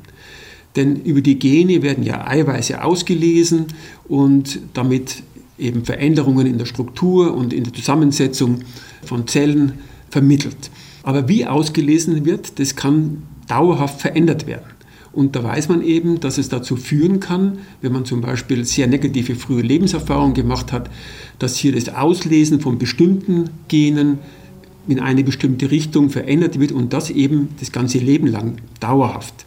Denn 0.75 0.97
über 0.97 1.21
die 1.21 1.39
Gene 1.39 1.81
werden 1.81 2.03
ja 2.03 2.27
Eiweiße 2.27 2.83
ausgelesen 2.83 3.67
und 4.07 4.59
damit 4.73 5.23
eben 5.57 5.85
Veränderungen 5.85 6.47
in 6.47 6.57
der 6.57 6.65
Struktur 6.65 7.33
und 7.33 7.53
in 7.53 7.63
der 7.63 7.73
Zusammensetzung 7.73 8.59
von 9.03 9.27
Zellen 9.27 9.73
vermittelt. 10.09 10.69
Aber 11.03 11.29
wie 11.29 11.45
ausgelesen 11.45 12.25
wird, 12.25 12.59
das 12.59 12.75
kann 12.75 13.23
dauerhaft 13.47 14.01
verändert 14.01 14.47
werden. 14.47 14.65
Und 15.13 15.37
da 15.37 15.43
weiß 15.43 15.69
man 15.69 15.81
eben, 15.81 16.19
dass 16.19 16.37
es 16.37 16.49
dazu 16.49 16.75
führen 16.75 17.21
kann, 17.21 17.59
wenn 17.81 17.93
man 17.93 18.03
zum 18.03 18.19
Beispiel 18.19 18.65
sehr 18.65 18.87
negative 18.87 19.35
frühe 19.35 19.61
Lebenserfahrungen 19.61 20.33
gemacht 20.33 20.73
hat, 20.73 20.89
dass 21.39 21.55
hier 21.55 21.71
das 21.71 21.87
Auslesen 21.87 22.59
von 22.59 22.77
bestimmten 22.77 23.49
Genen 23.69 24.19
in 24.89 24.99
eine 24.99 25.23
bestimmte 25.23 25.71
Richtung 25.71 26.09
verändert 26.09 26.59
wird 26.59 26.73
und 26.73 26.91
das 26.91 27.09
eben 27.09 27.49
das 27.61 27.71
ganze 27.71 27.99
Leben 27.99 28.27
lang 28.27 28.57
dauerhaft. 28.81 29.45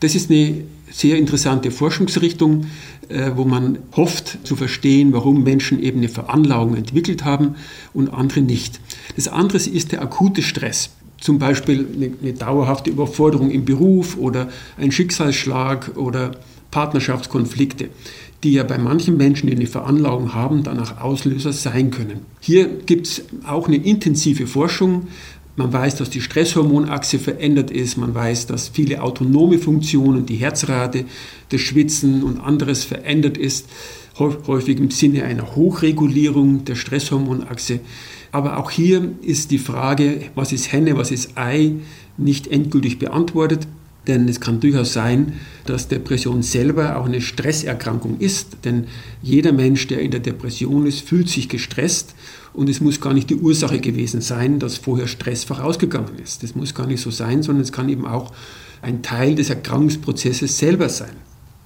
Das 0.00 0.14
ist 0.14 0.30
eine 0.30 0.64
sehr 0.90 1.16
interessante 1.16 1.70
Forschungsrichtung, 1.70 2.66
äh, 3.08 3.32
wo 3.34 3.44
man 3.44 3.78
hofft 3.96 4.38
zu 4.46 4.56
verstehen, 4.56 5.12
warum 5.12 5.42
Menschen 5.42 5.82
eben 5.82 5.98
eine 5.98 6.08
Veranlagung 6.08 6.76
entwickelt 6.76 7.24
haben 7.24 7.56
und 7.92 8.08
andere 8.08 8.40
nicht. 8.40 8.80
Das 9.14 9.28
andere 9.28 9.58
ist 9.58 9.92
der 9.92 10.02
akute 10.02 10.42
Stress. 10.42 10.90
Zum 11.20 11.38
Beispiel 11.38 11.86
eine, 11.94 12.12
eine 12.20 12.32
dauerhafte 12.34 12.90
Überforderung 12.90 13.50
im 13.50 13.64
Beruf 13.64 14.16
oder 14.18 14.48
ein 14.76 14.92
Schicksalsschlag 14.92 15.96
oder 15.96 16.32
Partnerschaftskonflikte, 16.70 17.88
die 18.44 18.52
ja 18.52 18.62
bei 18.62 18.76
manchen 18.76 19.16
Menschen, 19.16 19.46
die 19.48 19.56
eine 19.56 19.66
Veranlagung 19.66 20.34
haben, 20.34 20.62
danach 20.62 21.00
Auslöser 21.00 21.52
sein 21.52 21.90
können. 21.90 22.20
Hier 22.40 22.68
gibt 22.68 23.06
es 23.06 23.22
auch 23.46 23.66
eine 23.66 23.76
intensive 23.76 24.46
Forschung 24.46 25.08
man 25.56 25.72
weiß, 25.72 25.96
dass 25.96 26.10
die 26.10 26.20
Stresshormonachse 26.20 27.18
verändert 27.18 27.70
ist. 27.70 27.96
Man 27.96 28.14
weiß, 28.14 28.46
dass 28.46 28.68
viele 28.68 29.02
autonome 29.02 29.58
Funktionen, 29.58 30.26
die 30.26 30.36
Herzrate, 30.36 31.06
das 31.48 31.60
Schwitzen 31.62 32.22
und 32.22 32.38
anderes 32.38 32.84
verändert 32.84 33.38
ist. 33.38 33.66
Häufig 34.18 34.78
im 34.78 34.90
Sinne 34.90 35.24
einer 35.24 35.56
Hochregulierung 35.56 36.64
der 36.64 36.74
Stresshormonachse. 36.74 37.80
Aber 38.32 38.58
auch 38.58 38.70
hier 38.70 39.12
ist 39.22 39.50
die 39.50 39.58
Frage, 39.58 40.22
was 40.34 40.52
ist 40.52 40.72
Henne, 40.72 40.96
was 40.96 41.10
ist 41.10 41.36
Ei, 41.36 41.72
nicht 42.18 42.46
endgültig 42.48 42.98
beantwortet. 42.98 43.66
Denn 44.06 44.28
es 44.28 44.40
kann 44.40 44.60
durchaus 44.60 44.92
sein, 44.92 45.34
dass 45.64 45.88
Depression 45.88 46.42
selber 46.42 46.96
auch 46.96 47.06
eine 47.06 47.20
Stresserkrankung 47.20 48.18
ist. 48.20 48.58
Denn 48.64 48.84
jeder 49.22 49.52
Mensch, 49.52 49.88
der 49.88 50.00
in 50.00 50.12
der 50.12 50.20
Depression 50.20 50.86
ist, 50.86 51.00
fühlt 51.00 51.28
sich 51.28 51.48
gestresst 51.48 52.14
und 52.52 52.70
es 52.70 52.80
muss 52.80 53.00
gar 53.00 53.12
nicht 53.12 53.28
die 53.28 53.36
Ursache 53.36 53.80
gewesen 53.80 54.20
sein, 54.20 54.58
dass 54.58 54.78
vorher 54.78 55.08
Stress 55.08 55.44
vorausgegangen 55.44 56.18
ist. 56.22 56.42
Das 56.42 56.54
muss 56.54 56.74
gar 56.74 56.86
nicht 56.86 57.02
so 57.02 57.10
sein, 57.10 57.42
sondern 57.42 57.62
es 57.62 57.72
kann 57.72 57.88
eben 57.88 58.06
auch 58.06 58.32
ein 58.80 59.02
Teil 59.02 59.34
des 59.34 59.50
Erkrankungsprozesses 59.50 60.56
selber 60.56 60.88
sein. 60.88 61.16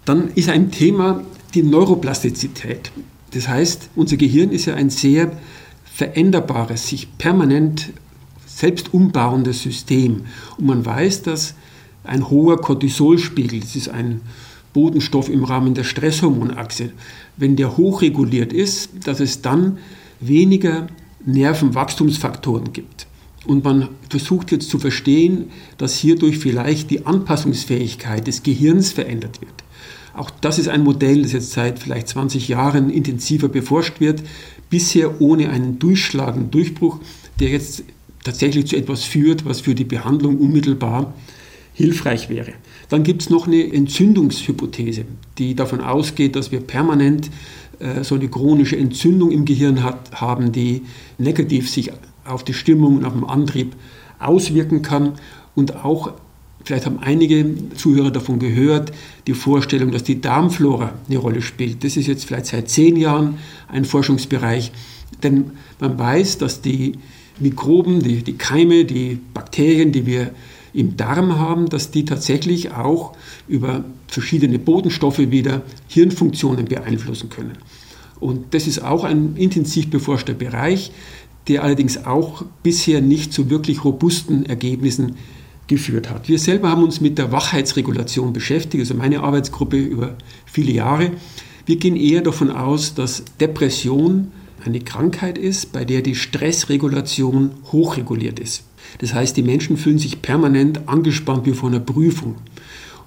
Dann 0.05 0.30
ist 0.34 0.49
ein 0.49 0.70
Thema 0.70 1.22
die 1.55 1.62
Neuroplastizität. 1.62 2.91
Das 3.32 3.49
heißt, 3.49 3.91
unser 3.95 4.16
Gehirn 4.16 4.51
ist 4.51 4.64
ja 4.66 4.74
ein 4.74 4.91
sehr 4.91 5.30
veränderbares, 5.84 6.88
sich 6.88 7.16
permanent 7.18 7.91
selbst 8.47 8.93
umbauendes 8.93 9.62
System. 9.62 10.22
Und 10.59 10.66
man 10.66 10.84
weiß, 10.84 11.22
dass 11.22 11.55
ein 12.11 12.28
hoher 12.28 12.61
Cortisolspiegel, 12.61 13.61
das 13.61 13.76
ist 13.76 13.88
ein 13.88 14.20
Bodenstoff 14.72 15.28
im 15.28 15.44
Rahmen 15.44 15.74
der 15.74 15.84
Stresshormonachse, 15.84 16.90
wenn 17.36 17.54
der 17.54 17.76
hochreguliert 17.76 18.52
ist, 18.52 18.90
dass 19.04 19.20
es 19.20 19.42
dann 19.42 19.78
weniger 20.18 20.88
Nervenwachstumsfaktoren 21.24 22.72
gibt. 22.72 23.06
Und 23.46 23.64
man 23.64 23.88
versucht 24.08 24.50
jetzt 24.50 24.70
zu 24.70 24.78
verstehen, 24.78 25.50
dass 25.78 25.96
hierdurch 25.96 26.38
vielleicht 26.38 26.90
die 26.90 27.06
Anpassungsfähigkeit 27.06 28.26
des 28.26 28.42
Gehirns 28.42 28.90
verändert 28.92 29.40
wird. 29.40 29.52
Auch 30.12 30.30
das 30.30 30.58
ist 30.58 30.68
ein 30.68 30.82
Modell, 30.82 31.22
das 31.22 31.32
jetzt 31.32 31.52
seit 31.52 31.78
vielleicht 31.78 32.08
20 32.08 32.48
Jahren 32.48 32.90
intensiver 32.90 33.48
beforscht 33.48 34.00
wird, 34.00 34.22
bisher 34.68 35.20
ohne 35.20 35.50
einen 35.50 35.78
durchschlagenden 35.78 36.50
Durchbruch, 36.50 36.98
der 37.38 37.50
jetzt 37.50 37.84
tatsächlich 38.24 38.66
zu 38.66 38.76
etwas 38.76 39.04
führt, 39.04 39.44
was 39.44 39.61
für 39.61 39.76
die 39.76 39.84
Behandlung 39.84 40.38
unmittelbar 40.38 41.14
hilfreich 41.80 42.28
wäre. 42.28 42.52
Dann 42.88 43.02
gibt 43.02 43.22
es 43.22 43.30
noch 43.30 43.46
eine 43.46 43.72
Entzündungshypothese, 43.72 45.04
die 45.38 45.54
davon 45.54 45.80
ausgeht, 45.80 46.36
dass 46.36 46.52
wir 46.52 46.60
permanent 46.60 47.30
äh, 47.78 48.04
so 48.04 48.16
eine 48.16 48.28
chronische 48.28 48.76
Entzündung 48.76 49.30
im 49.30 49.44
Gehirn 49.44 49.82
hat, 49.82 50.12
haben, 50.12 50.52
die 50.52 50.82
negativ 51.18 51.70
sich 51.70 51.90
auf 52.24 52.44
die 52.44 52.52
Stimmung 52.52 52.98
und 52.98 53.04
auf 53.04 53.14
den 53.14 53.24
Antrieb 53.24 53.74
auswirken 54.18 54.82
kann. 54.82 55.12
und 55.54 55.84
auch 55.84 56.12
Vielleicht 56.62 56.84
haben 56.84 56.98
einige 56.98 57.54
Zuhörer 57.74 58.10
davon 58.10 58.38
gehört, 58.38 58.92
die 59.26 59.32
Vorstellung, 59.32 59.92
dass 59.92 60.04
die 60.04 60.20
Darmflora 60.20 60.92
eine 61.08 61.18
Rolle 61.18 61.40
spielt. 61.40 61.82
Das 61.84 61.96
ist 61.96 62.06
jetzt 62.06 62.26
vielleicht 62.26 62.46
seit 62.46 62.68
zehn 62.68 62.96
Jahren 62.96 63.38
ein 63.68 63.86
Forschungsbereich, 63.86 64.70
denn 65.22 65.52
man 65.80 65.98
weiß, 65.98 66.36
dass 66.36 66.60
die 66.60 66.98
Mikroben, 67.38 68.02
die, 68.02 68.22
die 68.22 68.34
Keime, 68.34 68.84
die 68.84 69.18
Bakterien, 69.32 69.90
die 69.90 70.04
wir 70.04 70.32
im 70.72 70.96
Darm 70.96 71.38
haben, 71.38 71.68
dass 71.68 71.90
die 71.90 72.04
tatsächlich 72.04 72.72
auch 72.72 73.16
über 73.48 73.84
verschiedene 74.06 74.58
Bodenstoffe 74.58 75.18
wieder 75.18 75.62
Hirnfunktionen 75.88 76.66
beeinflussen 76.66 77.30
können. 77.30 77.58
Und 78.20 78.54
das 78.54 78.66
ist 78.66 78.82
auch 78.82 79.04
ein 79.04 79.36
intensiv 79.36 79.88
beforschter 79.90 80.34
Bereich, 80.34 80.92
der 81.48 81.64
allerdings 81.64 82.04
auch 82.04 82.44
bisher 82.62 83.00
nicht 83.00 83.32
zu 83.32 83.50
wirklich 83.50 83.84
robusten 83.84 84.46
Ergebnissen 84.46 85.16
geführt 85.66 86.10
hat. 86.10 86.28
Wir 86.28 86.38
selber 86.38 86.68
haben 86.68 86.82
uns 86.82 87.00
mit 87.00 87.16
der 87.16 87.32
Wachheitsregulation 87.32 88.32
beschäftigt, 88.32 88.80
also 88.80 88.94
meine 88.94 89.20
Arbeitsgruppe 89.22 89.78
über 89.78 90.16
viele 90.44 90.72
Jahre. 90.72 91.12
Wir 91.64 91.76
gehen 91.76 91.96
eher 91.96 92.20
davon 92.20 92.50
aus, 92.50 92.94
dass 92.94 93.24
Depression 93.40 94.32
eine 94.64 94.80
Krankheit 94.80 95.38
ist, 95.38 95.72
bei 95.72 95.84
der 95.84 96.02
die 96.02 96.14
Stressregulation 96.14 97.52
hochreguliert 97.72 98.38
ist. 98.38 98.64
Das 98.98 99.14
heißt, 99.14 99.36
die 99.36 99.42
Menschen 99.42 99.76
fühlen 99.76 99.98
sich 99.98 100.22
permanent 100.22 100.88
angespannt 100.88 101.46
wie 101.46 101.52
vor 101.52 101.68
einer 101.68 101.80
Prüfung. 101.80 102.36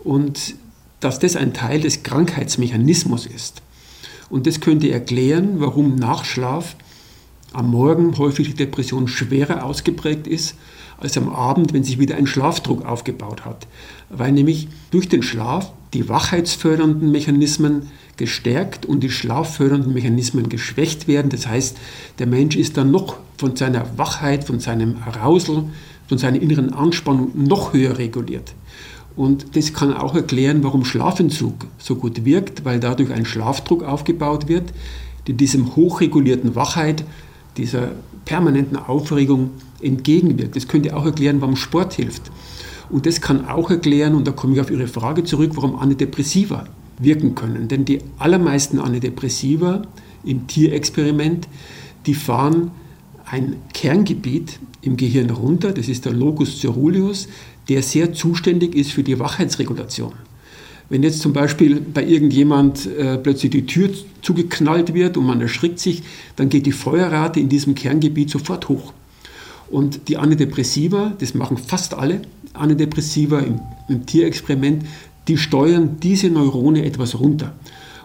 Und 0.03 0.55
dass 0.99 1.19
das 1.19 1.35
ein 1.35 1.53
Teil 1.53 1.81
des 1.81 2.03
Krankheitsmechanismus 2.03 3.25
ist. 3.25 3.61
Und 4.29 4.47
das 4.47 4.61
könnte 4.61 4.89
erklären, 4.89 5.59
warum 5.59 5.95
nach 5.95 6.25
Schlaf 6.25 6.75
am 7.51 7.69
Morgen 7.69 8.17
häufig 8.17 8.47
die 8.47 8.55
Depression 8.55 9.07
schwerer 9.07 9.63
ausgeprägt 9.65 10.27
ist 10.27 10.55
als 10.97 11.17
am 11.17 11.29
Abend, 11.29 11.73
wenn 11.73 11.83
sich 11.83 11.99
wieder 11.99 12.15
ein 12.15 12.27
Schlafdruck 12.27 12.85
aufgebaut 12.85 13.45
hat. 13.45 13.67
Weil 14.09 14.31
nämlich 14.31 14.67
durch 14.91 15.09
den 15.09 15.23
Schlaf 15.23 15.71
die 15.93 16.09
wachheitsfördernden 16.09 17.11
Mechanismen 17.11 17.91
gestärkt 18.17 18.85
und 18.85 19.01
die 19.01 19.09
schlaffördernden 19.09 19.93
Mechanismen 19.93 20.49
geschwächt 20.49 21.07
werden. 21.07 21.29
Das 21.29 21.47
heißt, 21.47 21.77
der 22.19 22.27
Mensch 22.27 22.55
ist 22.55 22.77
dann 22.77 22.91
noch 22.91 23.17
von 23.37 23.55
seiner 23.55 23.97
Wachheit, 23.97 24.43
von 24.43 24.59
seinem 24.59 24.97
Arousal, 25.05 25.65
von 26.07 26.17
seiner 26.17 26.41
inneren 26.41 26.73
Anspannung 26.73 27.31
noch 27.35 27.73
höher 27.73 27.97
reguliert. 27.97 28.53
Und 29.15 29.55
das 29.55 29.73
kann 29.73 29.93
auch 29.93 30.15
erklären, 30.15 30.63
warum 30.63 30.85
Schlafentzug 30.85 31.67
so 31.77 31.95
gut 31.95 32.25
wirkt, 32.25 32.65
weil 32.65 32.79
dadurch 32.79 33.11
ein 33.11 33.25
Schlafdruck 33.25 33.83
aufgebaut 33.83 34.47
wird, 34.47 34.73
die 35.27 35.33
diesem 35.33 35.75
hochregulierten 35.75 36.55
Wachheit, 36.55 37.03
dieser 37.57 37.91
permanenten 38.25 38.77
Aufregung 38.77 39.51
entgegenwirkt. 39.81 40.55
Das 40.55 40.67
könnte 40.67 40.95
auch 40.95 41.05
erklären, 41.05 41.41
warum 41.41 41.55
Sport 41.55 41.93
hilft. 41.93 42.31
Und 42.89 43.05
das 43.05 43.21
kann 43.21 43.47
auch 43.47 43.69
erklären, 43.69 44.15
und 44.15 44.27
da 44.27 44.31
komme 44.31 44.53
ich 44.53 44.61
auf 44.61 44.71
Ihre 44.71 44.87
Frage 44.87 45.23
zurück, 45.23 45.51
warum 45.55 45.75
Antidepressiva 45.75 46.65
wirken 46.99 47.35
können. 47.35 47.67
Denn 47.67 47.85
die 47.85 47.99
allermeisten 48.17 48.79
Antidepressiva 48.79 49.81
im 50.23 50.47
Tierexperiment, 50.47 51.47
die 52.05 52.13
fahren 52.13 52.71
ein 53.25 53.55
Kerngebiet 53.73 54.59
im 54.81 54.97
Gehirn 54.97 55.29
runter, 55.29 55.71
das 55.71 55.87
ist 55.87 56.05
der 56.05 56.13
Locus 56.13 56.59
ceruleus, 56.59 57.27
der 57.69 57.81
sehr 57.81 58.13
zuständig 58.13 58.75
ist 58.75 58.91
für 58.91 59.03
die 59.03 59.19
Wachheitsregulation. 59.19 60.13
Wenn 60.93 61.01
jetzt 61.01 61.21
zum 61.21 61.33
Beispiel 61.33 61.81
bei 61.81 62.05
irgendjemand 62.05 62.85
äh, 62.85 63.17
plötzlich 63.17 63.49
die 63.49 63.65
Tür 63.65 63.89
zugeknallt 64.21 64.93
wird 64.93 65.17
und 65.17 65.25
man 65.25 65.41
erschrickt 65.41 65.79
sich, 65.79 66.03
dann 66.35 66.49
geht 66.49 66.67
die 66.67 66.71
Feuerrate 66.71 67.39
in 67.39 67.49
diesem 67.49 67.73
Kerngebiet 67.73 68.29
sofort 68.29 68.69
hoch. 68.69 68.93
Und 69.71 70.07
die 70.07 70.17
Antidepressiva, 70.17 71.13
das 71.17 71.33
machen 71.33 71.57
fast 71.57 71.95
alle 71.95 72.21
Antidepressiva 72.53 73.39
im, 73.39 73.59
im 73.89 74.05
Tierexperiment, 74.05 74.85
die 75.27 75.37
steuern 75.37 75.97
diese 76.03 76.29
Neurone 76.29 76.85
etwas 76.85 77.19
runter. 77.19 77.55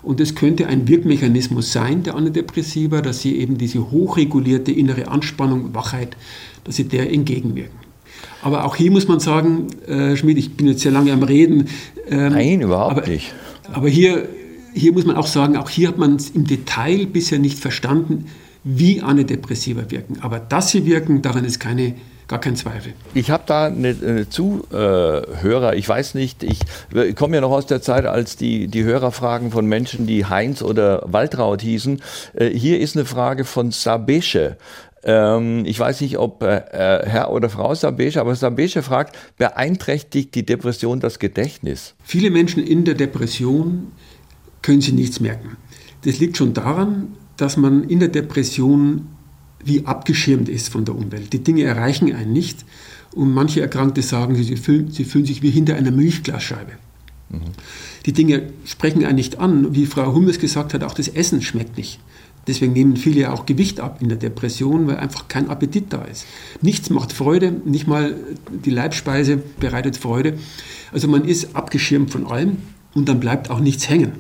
Und 0.02 0.18
es 0.18 0.34
könnte 0.34 0.66
ein 0.66 0.88
Wirkmechanismus 0.88 1.70
sein 1.70 2.04
der 2.04 2.14
Antidepressiva, 2.14 3.02
dass 3.02 3.20
sie 3.20 3.36
eben 3.36 3.58
diese 3.58 3.90
hochregulierte 3.90 4.72
innere 4.72 5.08
Anspannung, 5.08 5.74
Wachheit, 5.74 6.16
dass 6.64 6.76
sie 6.76 6.84
der 6.84 7.12
entgegenwirken. 7.12 7.87
Aber 8.42 8.64
auch 8.64 8.76
hier 8.76 8.90
muss 8.90 9.08
man 9.08 9.20
sagen, 9.20 9.68
äh, 9.86 10.16
Schmidt, 10.16 10.38
ich 10.38 10.56
bin 10.56 10.68
jetzt 10.68 10.82
sehr 10.82 10.92
lange 10.92 11.12
am 11.12 11.22
Reden. 11.22 11.68
Ähm, 12.08 12.32
Nein, 12.32 12.60
überhaupt 12.60 12.98
aber, 12.98 13.06
nicht. 13.06 13.34
Aber 13.72 13.88
hier, 13.88 14.28
hier 14.74 14.92
muss 14.92 15.04
man 15.04 15.16
auch 15.16 15.26
sagen, 15.26 15.56
auch 15.56 15.70
hier 15.70 15.88
hat 15.88 15.98
man 15.98 16.16
es 16.16 16.30
im 16.30 16.46
Detail 16.46 17.06
bisher 17.06 17.38
nicht 17.38 17.58
verstanden, 17.58 18.26
wie 18.64 19.02
Antidepressiva 19.02 19.90
wirken. 19.90 20.18
Aber 20.20 20.38
dass 20.38 20.70
sie 20.70 20.84
wirken, 20.86 21.22
daran 21.22 21.44
ist 21.44 21.58
keine, 21.58 21.94
gar 22.28 22.38
kein 22.40 22.56
Zweifel. 22.56 22.92
Ich 23.14 23.30
habe 23.30 23.42
da 23.46 23.66
eine, 23.66 23.96
eine 24.02 24.28
Zuhörer, 24.28 25.74
ich 25.74 25.88
weiß 25.88 26.14
nicht, 26.14 26.42
ich, 26.42 26.60
ich 26.92 27.16
komme 27.16 27.36
ja 27.36 27.40
noch 27.40 27.50
aus 27.50 27.66
der 27.66 27.80
Zeit, 27.82 28.04
als 28.06 28.36
die, 28.36 28.68
die 28.68 28.84
Hörerfragen 28.84 29.50
von 29.50 29.66
Menschen, 29.66 30.06
die 30.06 30.26
Heinz 30.26 30.62
oder 30.62 31.02
Waltraud 31.06 31.62
hießen. 31.62 32.02
Äh, 32.34 32.50
hier 32.50 32.80
ist 32.80 32.96
eine 32.96 33.06
Frage 33.06 33.44
von 33.44 33.70
Sabesche. 33.70 34.56
Ähm, 35.08 35.64
ich 35.64 35.80
weiß 35.80 36.02
nicht, 36.02 36.18
ob 36.18 36.42
äh, 36.42 36.60
Herr 36.70 37.32
oder 37.32 37.48
Frau 37.48 37.74
Sabesche, 37.74 38.20
aber 38.20 38.34
Sabesche 38.34 38.82
fragt, 38.82 39.16
beeinträchtigt 39.38 40.34
die 40.34 40.44
Depression 40.44 41.00
das 41.00 41.18
Gedächtnis? 41.18 41.94
Viele 42.04 42.30
Menschen 42.30 42.62
in 42.62 42.84
der 42.84 42.94
Depression 42.94 43.92
können 44.60 44.82
sich 44.82 44.92
nichts 44.92 45.18
merken. 45.18 45.56
Das 46.04 46.18
liegt 46.18 46.36
schon 46.36 46.52
daran, 46.52 47.16
dass 47.38 47.56
man 47.56 47.84
in 47.84 48.00
der 48.00 48.10
Depression 48.10 49.06
wie 49.64 49.86
abgeschirmt 49.86 50.50
ist 50.50 50.68
von 50.68 50.84
der 50.84 50.94
Umwelt. 50.94 51.32
Die 51.32 51.42
Dinge 51.42 51.62
erreichen 51.62 52.14
einen 52.14 52.34
nicht. 52.34 52.66
Und 53.14 53.32
manche 53.32 53.62
Erkrankte 53.62 54.02
sagen, 54.02 54.34
sie 54.34 54.56
fühlen, 54.56 54.90
sie 54.90 55.04
fühlen 55.04 55.24
sich 55.24 55.40
wie 55.40 55.50
hinter 55.50 55.76
einer 55.76 55.90
Milchglasscheibe. 55.90 56.72
Mhm. 57.30 57.40
Die 58.04 58.12
Dinge 58.12 58.50
sprechen 58.66 59.06
einen 59.06 59.16
nicht 59.16 59.38
an. 59.38 59.74
Wie 59.74 59.86
Frau 59.86 60.12
Hummels 60.12 60.38
gesagt 60.38 60.74
hat, 60.74 60.84
auch 60.84 60.92
das 60.92 61.08
Essen 61.08 61.40
schmeckt 61.40 61.78
nicht. 61.78 61.98
Deswegen 62.48 62.72
nehmen 62.72 62.96
viele 62.96 63.32
auch 63.32 63.46
Gewicht 63.46 63.78
ab 63.78 63.98
in 64.00 64.08
der 64.08 64.18
Depression, 64.18 64.86
weil 64.86 64.96
einfach 64.96 65.28
kein 65.28 65.48
Appetit 65.48 65.92
da 65.92 66.02
ist. 66.02 66.26
Nichts 66.62 66.90
macht 66.90 67.12
Freude, 67.12 67.52
nicht 67.64 67.86
mal 67.86 68.16
die 68.64 68.70
Leibspeise 68.70 69.36
bereitet 69.60 69.96
Freude. 69.98 70.38
Also 70.92 71.06
man 71.06 71.24
ist 71.24 71.54
abgeschirmt 71.54 72.10
von 72.10 72.26
allem 72.26 72.56
und 72.94 73.08
dann 73.08 73.20
bleibt 73.20 73.50
auch 73.50 73.60
nichts 73.60 73.88
hängen 73.88 74.12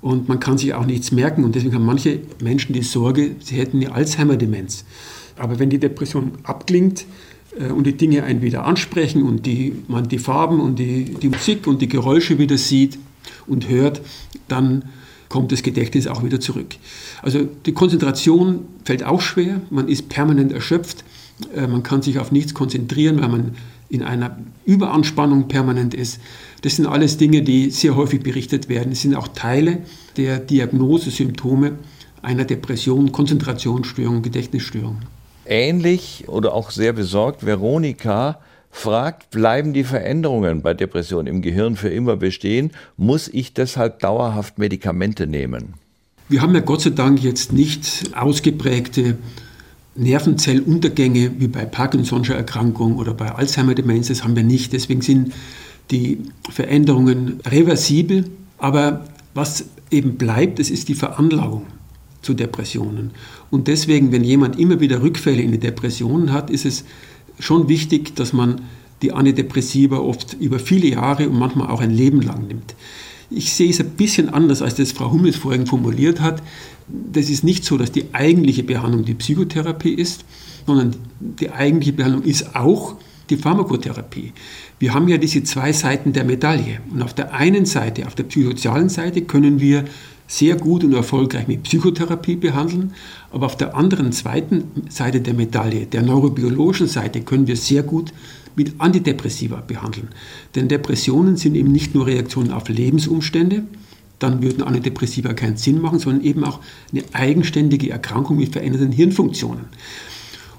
und 0.00 0.28
man 0.28 0.40
kann 0.40 0.58
sich 0.58 0.74
auch 0.74 0.86
nichts 0.86 1.12
merken. 1.12 1.44
Und 1.44 1.54
deswegen 1.54 1.74
haben 1.74 1.84
manche 1.84 2.20
Menschen 2.42 2.72
die 2.72 2.82
Sorge, 2.82 3.32
sie 3.40 3.56
hätten 3.56 3.78
eine 3.78 3.92
Alzheimer-Demenz. 3.92 4.84
Aber 5.36 5.58
wenn 5.58 5.70
die 5.70 5.78
Depression 5.78 6.32
abklingt 6.42 7.04
äh, 7.58 7.70
und 7.70 7.86
die 7.86 7.96
Dinge 7.96 8.24
einen 8.24 8.42
wieder 8.42 8.64
ansprechen 8.64 9.22
und 9.22 9.46
die, 9.46 9.74
man 9.88 10.08
die 10.08 10.18
Farben 10.18 10.60
und 10.60 10.78
die, 10.78 11.04
die 11.04 11.28
Musik 11.28 11.66
und 11.66 11.82
die 11.82 11.88
Geräusche 11.88 12.38
wieder 12.38 12.58
sieht 12.58 12.98
und 13.46 13.68
hört, 13.68 14.00
dann 14.48 14.84
kommt 15.30 15.52
das 15.52 15.62
Gedächtnis 15.62 16.06
auch 16.06 16.22
wieder 16.22 16.40
zurück. 16.40 16.74
Also 17.22 17.48
die 17.64 17.72
Konzentration 17.72 18.66
fällt 18.84 19.04
auch 19.04 19.22
schwer, 19.22 19.62
man 19.70 19.88
ist 19.88 20.10
permanent 20.10 20.52
erschöpft, 20.52 21.04
äh, 21.54 21.66
man 21.66 21.82
kann 21.82 22.02
sich 22.02 22.18
auf 22.18 22.32
nichts 22.32 22.52
konzentrieren, 22.52 23.22
weil 23.22 23.28
man 23.30 23.56
in 23.88 24.02
einer 24.02 24.36
Überanspannung 24.66 25.48
permanent 25.48 25.94
ist. 25.94 26.20
Das 26.62 26.76
sind 26.76 26.86
alles 26.86 27.16
Dinge, 27.16 27.42
die 27.42 27.70
sehr 27.70 27.96
häufig 27.96 28.22
berichtet 28.22 28.68
werden. 28.68 28.92
Es 28.92 29.02
sind 29.02 29.14
auch 29.14 29.28
Teile 29.28 29.78
der 30.16 30.38
Diagnosesymptome 30.38 31.72
einer 32.22 32.44
Depression, 32.44 33.12
Konzentrationsstörung, 33.12 34.22
Gedächtnisstörung. 34.22 34.98
Ähnlich 35.46 36.24
oder 36.28 36.52
auch 36.52 36.70
sehr 36.70 36.92
besorgt, 36.92 37.46
Veronika 37.46 38.38
fragt, 38.70 39.30
bleiben 39.30 39.72
die 39.72 39.84
Veränderungen 39.84 40.62
bei 40.62 40.74
Depressionen 40.74 41.26
im 41.26 41.42
Gehirn 41.42 41.76
für 41.76 41.88
immer 41.88 42.16
bestehen? 42.16 42.70
Muss 42.96 43.28
ich 43.28 43.52
deshalb 43.52 44.00
dauerhaft 44.00 44.58
Medikamente 44.58 45.26
nehmen? 45.26 45.74
Wir 46.28 46.42
haben 46.42 46.54
ja 46.54 46.60
Gott 46.60 46.82
sei 46.82 46.90
Dank 46.90 47.22
jetzt 47.22 47.52
nicht 47.52 48.10
ausgeprägte 48.14 49.18
Nervenzelluntergänge 49.96 51.32
wie 51.38 51.48
bei 51.48 51.64
Parkinson'scher 51.64 52.34
Erkrankung 52.34 52.96
oder 52.96 53.12
bei 53.12 53.32
Alzheimer-Demenz, 53.32 54.08
das 54.08 54.22
haben 54.22 54.36
wir 54.36 54.44
nicht. 54.44 54.72
Deswegen 54.72 55.02
sind 55.02 55.34
die 55.90 56.18
Veränderungen 56.48 57.40
reversibel. 57.46 58.30
Aber 58.58 59.04
was 59.34 59.64
eben 59.90 60.16
bleibt, 60.16 60.58
das 60.58 60.70
ist 60.70 60.88
die 60.88 60.94
Veranlagung 60.94 61.66
zu 62.22 62.34
Depressionen. 62.34 63.10
Und 63.50 63.66
deswegen, 63.66 64.12
wenn 64.12 64.22
jemand 64.22 64.58
immer 64.58 64.80
wieder 64.80 65.02
Rückfälle 65.02 65.42
in 65.42 65.52
die 65.52 65.58
Depressionen 65.58 66.32
hat, 66.32 66.50
ist 66.50 66.66
es 66.66 66.84
schon 67.38 67.68
wichtig, 67.68 68.14
dass 68.16 68.32
man 68.32 68.62
die 69.02 69.12
Antidepressiva 69.12 69.98
oft 69.98 70.34
über 70.34 70.58
viele 70.58 70.88
Jahre 70.88 71.28
und 71.28 71.38
manchmal 71.38 71.68
auch 71.68 71.80
ein 71.80 71.90
Leben 71.90 72.20
lang 72.20 72.46
nimmt. 72.46 72.74
Ich 73.30 73.52
sehe 73.52 73.70
es 73.70 73.80
ein 73.80 73.90
bisschen 73.90 74.28
anders, 74.28 74.60
als 74.60 74.74
das 74.74 74.92
Frau 74.92 75.12
Hummels 75.12 75.36
vorhin 75.36 75.66
formuliert 75.66 76.20
hat. 76.20 76.42
Das 76.88 77.30
ist 77.30 77.44
nicht 77.44 77.64
so, 77.64 77.78
dass 77.78 77.92
die 77.92 78.06
eigentliche 78.12 78.64
Behandlung 78.64 79.04
die 79.04 79.14
Psychotherapie 79.14 79.94
ist, 79.94 80.24
sondern 80.66 80.96
die 81.20 81.50
eigentliche 81.50 81.92
Behandlung 81.92 82.24
ist 82.24 82.56
auch 82.56 82.96
die 83.30 83.36
Pharmakotherapie. 83.36 84.32
Wir 84.80 84.92
haben 84.92 85.08
ja 85.08 85.16
diese 85.16 85.44
zwei 85.44 85.72
Seiten 85.72 86.12
der 86.12 86.24
Medaille. 86.24 86.80
Und 86.92 87.02
auf 87.02 87.14
der 87.14 87.32
einen 87.32 87.64
Seite, 87.64 88.06
auf 88.06 88.16
der 88.16 88.24
psychosozialen 88.24 88.88
Seite, 88.88 89.22
können 89.22 89.60
wir 89.60 89.84
sehr 90.30 90.54
gut 90.54 90.84
und 90.84 90.92
erfolgreich 90.92 91.48
mit 91.48 91.64
Psychotherapie 91.64 92.36
behandeln, 92.36 92.92
aber 93.32 93.46
auf 93.46 93.56
der 93.56 93.74
anderen 93.74 94.12
zweiten 94.12 94.62
Seite 94.88 95.20
der 95.20 95.34
Medaille, 95.34 95.86
der 95.86 96.02
neurobiologischen 96.02 96.86
Seite, 96.86 97.22
können 97.22 97.48
wir 97.48 97.56
sehr 97.56 97.82
gut 97.82 98.12
mit 98.54 98.74
Antidepressiva 98.78 99.60
behandeln. 99.66 100.08
Denn 100.54 100.68
Depressionen 100.68 101.36
sind 101.36 101.56
eben 101.56 101.72
nicht 101.72 101.96
nur 101.96 102.06
Reaktionen 102.06 102.52
auf 102.52 102.68
Lebensumstände, 102.68 103.64
dann 104.20 104.40
würden 104.40 104.62
Antidepressiva 104.62 105.32
keinen 105.32 105.56
Sinn 105.56 105.80
machen, 105.80 105.98
sondern 105.98 106.22
eben 106.22 106.44
auch 106.44 106.60
eine 106.92 107.02
eigenständige 107.12 107.90
Erkrankung 107.90 108.36
mit 108.36 108.52
veränderten 108.52 108.92
Hirnfunktionen. 108.92 109.64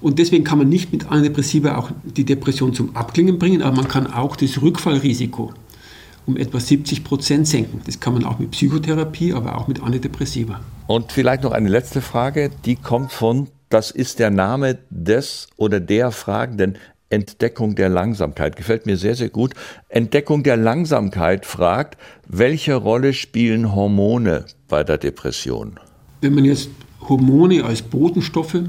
Und 0.01 0.19
deswegen 0.19 0.43
kann 0.43 0.57
man 0.57 0.67
nicht 0.67 0.91
mit 0.91 1.09
Antidepressiva 1.09 1.77
auch 1.77 1.91
die 2.03 2.25
Depression 2.25 2.73
zum 2.73 2.93
Abklingen 2.97 3.39
bringen, 3.39 3.61
aber 3.61 3.77
man 3.77 3.87
kann 3.87 4.07
auch 4.07 4.35
das 4.35 4.61
Rückfallrisiko 4.61 5.53
um 6.25 6.37
etwa 6.37 6.59
70 6.59 7.03
Prozent 7.03 7.47
senken. 7.47 7.81
Das 7.85 7.99
kann 7.99 8.13
man 8.13 8.23
auch 8.25 8.39
mit 8.39 8.51
Psychotherapie, 8.51 9.33
aber 9.33 9.57
auch 9.57 9.67
mit 9.67 9.81
Antidepressiva. 9.81 10.61
Und 10.87 11.11
vielleicht 11.11 11.43
noch 11.43 11.51
eine 11.51 11.69
letzte 11.69 12.01
Frage, 12.01 12.51
die 12.65 12.75
kommt 12.75 13.11
von, 13.11 13.49
das 13.69 13.91
ist 13.91 14.19
der 14.19 14.29
Name 14.29 14.79
des 14.89 15.47
oder 15.57 15.79
der 15.79 16.11
Fragenden, 16.11 16.77
Entdeckung 17.09 17.75
der 17.75 17.89
Langsamkeit. 17.89 18.55
Gefällt 18.55 18.85
mir 18.85 18.97
sehr, 18.97 19.15
sehr 19.15 19.29
gut. 19.29 19.53
Entdeckung 19.89 20.43
der 20.43 20.57
Langsamkeit 20.57 21.45
fragt, 21.45 21.97
welche 22.27 22.75
Rolle 22.75 23.13
spielen 23.13 23.75
Hormone 23.75 24.45
bei 24.67 24.83
der 24.83 24.97
Depression? 24.97 25.79
Wenn 26.21 26.35
man 26.35 26.45
jetzt 26.45 26.69
Hormone 27.07 27.63
als 27.63 27.81
Botenstoffe 27.81 28.61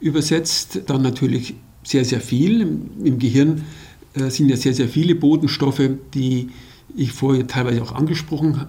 übersetzt, 0.00 0.82
dann 0.86 1.02
natürlich 1.02 1.54
sehr, 1.84 2.04
sehr 2.04 2.20
viel. 2.20 2.60
Im 3.04 3.18
Gehirn 3.18 3.64
äh, 4.14 4.30
sind 4.30 4.48
ja 4.48 4.56
sehr, 4.56 4.74
sehr 4.74 4.88
viele 4.88 5.14
Botenstoffe, 5.14 5.90
die 6.14 6.50
ich 6.94 7.12
vorher 7.12 7.46
teilweise 7.46 7.82
auch 7.82 7.92
angesprochen 7.92 8.66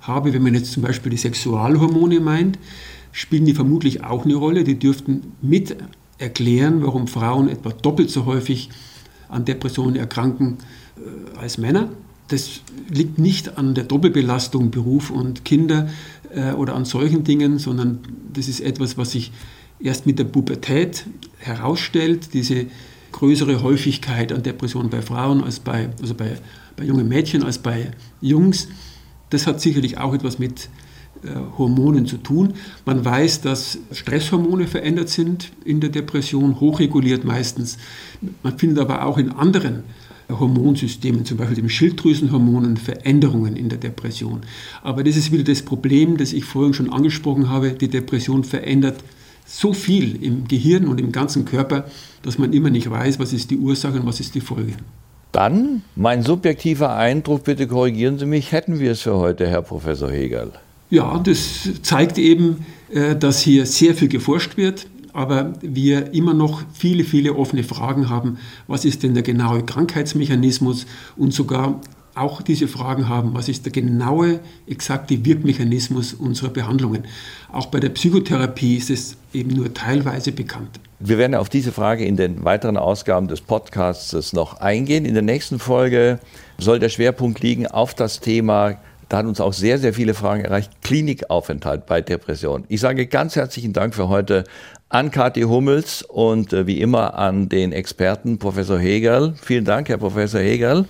habe. 0.00 0.32
Wenn 0.32 0.42
man 0.42 0.54
jetzt 0.54 0.72
zum 0.72 0.82
Beispiel 0.82 1.10
die 1.10 1.16
Sexualhormone 1.16 2.20
meint, 2.20 2.58
spielen 3.12 3.44
die 3.44 3.54
vermutlich 3.54 4.04
auch 4.04 4.24
eine 4.24 4.34
Rolle. 4.34 4.64
Die 4.64 4.78
dürften 4.78 5.32
mit 5.42 5.76
erklären, 6.18 6.82
warum 6.82 7.08
Frauen 7.08 7.48
etwa 7.48 7.70
doppelt 7.70 8.10
so 8.10 8.26
häufig 8.26 8.70
an 9.28 9.44
Depressionen 9.44 9.96
erkranken 9.96 10.58
äh, 10.96 11.38
als 11.38 11.58
Männer. 11.58 11.90
Das 12.28 12.60
liegt 12.88 13.18
nicht 13.18 13.56
an 13.56 13.74
der 13.74 13.84
Doppelbelastung 13.84 14.70
Beruf 14.70 15.10
und 15.10 15.44
Kinder 15.44 15.88
äh, 16.34 16.52
oder 16.52 16.74
an 16.74 16.84
solchen 16.84 17.24
Dingen, 17.24 17.58
sondern 17.58 18.00
das 18.32 18.48
ist 18.48 18.60
etwas, 18.60 18.98
was 18.98 19.12
sich 19.12 19.32
erst 19.78 20.06
mit 20.06 20.18
der 20.18 20.24
Pubertät 20.24 21.06
herausstellt, 21.38 22.32
diese 22.32 22.66
größere 23.12 23.62
Häufigkeit 23.62 24.32
an 24.32 24.42
Depressionen 24.42 24.90
bei 24.90 25.02
Frauen 25.02 25.44
als 25.44 25.60
bei, 25.60 25.90
also 26.00 26.14
bei, 26.14 26.36
bei 26.76 26.84
jungen 26.84 27.08
Mädchen 27.08 27.42
als 27.42 27.58
bei 27.58 27.90
Jungs. 28.20 28.68
Das 29.30 29.46
hat 29.46 29.60
sicherlich 29.60 29.98
auch 29.98 30.14
etwas 30.14 30.38
mit 30.38 30.68
äh, 31.24 31.28
Hormonen 31.58 32.06
zu 32.06 32.18
tun. 32.18 32.54
Man 32.84 33.04
weiß, 33.04 33.40
dass 33.40 33.78
Stresshormone 33.90 34.66
verändert 34.66 35.08
sind 35.08 35.50
in 35.64 35.80
der 35.80 35.90
Depression, 35.90 36.60
hochreguliert 36.60 37.24
meistens. 37.24 37.78
Man 38.42 38.58
findet 38.58 38.78
aber 38.78 39.04
auch 39.04 39.18
in 39.18 39.32
anderen 39.32 39.84
Hormonsystemen, 40.28 41.24
zum 41.24 41.38
Beispiel 41.38 41.56
den 41.56 41.68
Schilddrüsenhormonen, 41.68 42.76
Veränderungen 42.76 43.56
in 43.56 43.68
der 43.68 43.78
Depression. 43.78 44.40
Aber 44.82 45.04
das 45.04 45.16
ist 45.16 45.32
wieder 45.32 45.44
das 45.44 45.62
Problem, 45.62 46.16
das 46.16 46.32
ich 46.32 46.44
vorhin 46.44 46.74
schon 46.74 46.92
angesprochen 46.92 47.48
habe. 47.48 47.70
Die 47.70 47.88
Depression 47.88 48.44
verändert 48.44 49.02
so 49.46 49.72
viel 49.72 50.22
im 50.22 50.48
Gehirn 50.48 50.88
und 50.88 51.00
im 51.00 51.12
ganzen 51.12 51.44
Körper, 51.44 51.86
dass 52.22 52.38
man 52.38 52.52
immer 52.52 52.70
nicht 52.70 52.90
weiß, 52.90 53.20
was 53.20 53.32
ist 53.32 53.50
die 53.50 53.58
Ursache 53.58 54.00
und 54.00 54.06
was 54.06 54.18
ist 54.18 54.34
die 54.34 54.40
Folge. 54.40 54.74
Dann, 55.36 55.82
mein 55.96 56.22
subjektiver 56.22 56.96
Eindruck, 56.96 57.44
bitte 57.44 57.66
korrigieren 57.66 58.18
Sie 58.18 58.24
mich, 58.24 58.52
hätten 58.52 58.80
wir 58.80 58.92
es 58.92 59.02
für 59.02 59.18
heute, 59.18 59.46
Herr 59.46 59.60
Professor 59.60 60.10
Hegel. 60.10 60.52
Ja, 60.88 61.18
das 61.22 61.68
zeigt 61.82 62.16
eben, 62.16 62.64
äh, 62.90 63.14
dass 63.14 63.42
hier 63.42 63.66
sehr 63.66 63.94
viel 63.94 64.08
geforscht 64.08 64.56
wird, 64.56 64.86
aber 65.12 65.52
wir 65.60 66.14
immer 66.14 66.32
noch 66.32 66.62
viele, 66.72 67.04
viele 67.04 67.34
offene 67.34 67.64
Fragen 67.64 68.08
haben. 68.08 68.38
Was 68.66 68.86
ist 68.86 69.02
denn 69.02 69.12
der 69.12 69.22
genaue 69.22 69.62
Krankheitsmechanismus 69.62 70.86
und 71.18 71.34
sogar 71.34 71.82
auch 72.16 72.42
diese 72.42 72.68
Fragen 72.68 73.08
haben, 73.08 73.34
was 73.34 73.48
ist 73.48 73.64
der 73.64 73.72
genaue, 73.72 74.40
exakte 74.66 75.24
Wirkmechanismus 75.24 76.14
unserer 76.14 76.50
Behandlungen. 76.50 77.04
Auch 77.52 77.66
bei 77.66 77.80
der 77.80 77.90
Psychotherapie 77.90 78.76
ist 78.76 78.90
es 78.90 79.16
eben 79.32 79.54
nur 79.54 79.72
teilweise 79.74 80.32
bekannt. 80.32 80.80
Wir 80.98 81.18
werden 81.18 81.34
auf 81.34 81.48
diese 81.48 81.72
Frage 81.72 82.04
in 82.04 82.16
den 82.16 82.44
weiteren 82.44 82.76
Ausgaben 82.76 83.28
des 83.28 83.42
Podcasts 83.42 84.32
noch 84.32 84.60
eingehen. 84.60 85.04
In 85.04 85.14
der 85.14 85.22
nächsten 85.22 85.58
Folge 85.58 86.18
soll 86.58 86.78
der 86.78 86.88
Schwerpunkt 86.88 87.40
liegen 87.40 87.66
auf 87.66 87.94
das 87.94 88.20
Thema 88.20 88.78
da 89.08 89.18
hat 89.18 89.26
uns 89.26 89.40
auch 89.40 89.52
sehr, 89.52 89.78
sehr 89.78 89.94
viele 89.94 90.14
Fragen 90.14 90.44
erreicht. 90.44 90.82
Klinikaufenthalt 90.82 91.86
bei 91.86 92.00
Depression. 92.00 92.64
Ich 92.68 92.80
sage 92.80 93.06
ganz 93.06 93.36
herzlichen 93.36 93.72
Dank 93.72 93.94
für 93.94 94.08
heute 94.08 94.44
an 94.88 95.10
Kathi 95.10 95.42
Hummels 95.42 96.02
und 96.02 96.52
äh, 96.52 96.66
wie 96.66 96.80
immer 96.80 97.14
an 97.14 97.48
den 97.48 97.72
Experten 97.72 98.38
Professor 98.38 98.78
Hegel. 98.78 99.34
Vielen 99.40 99.64
Dank, 99.64 99.88
Herr 99.88 99.98
Professor 99.98 100.40
Hegel. 100.40 100.86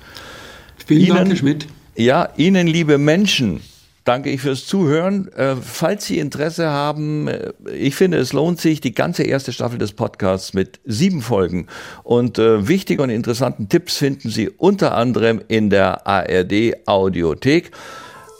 Vielen 0.85 1.01
Ihnen, 1.01 1.17
Dank, 1.17 1.29
Herr 1.29 1.37
Schmidt. 1.37 1.67
Ja, 1.97 2.29
Ihnen, 2.37 2.67
liebe 2.67 2.99
Menschen, 2.99 3.61
danke 4.05 4.31
ich 4.31 4.41
fürs 4.41 4.67
Zuhören. 4.67 5.33
Äh, 5.33 5.57
falls 5.57 6.07
Sie 6.07 6.19
Interesse 6.19 6.69
haben, 6.69 7.29
äh, 7.29 7.53
ich 7.75 7.95
finde, 7.95 8.19
es 8.19 8.33
lohnt 8.33 8.61
sich, 8.61 8.81
die 8.81 8.95
ganze 8.95 9.23
erste 9.23 9.53
Staffel 9.53 9.79
des 9.79 9.93
Podcasts 9.93 10.55
mit 10.55 10.81
sieben 10.85 11.23
Folgen 11.23 11.67
und 12.03 12.39
äh, 12.39 12.69
wichtigen 12.69 13.03
und 13.03 13.11
interessanten 13.11 13.69
Tipps 13.69 13.97
finden 13.97 14.31
Sie 14.31 14.49
unter 14.49 14.95
anderem 14.95 15.41
in 15.49 15.71
der 15.71 16.07
ARD 16.07 16.87
Audiothek. 16.87 17.73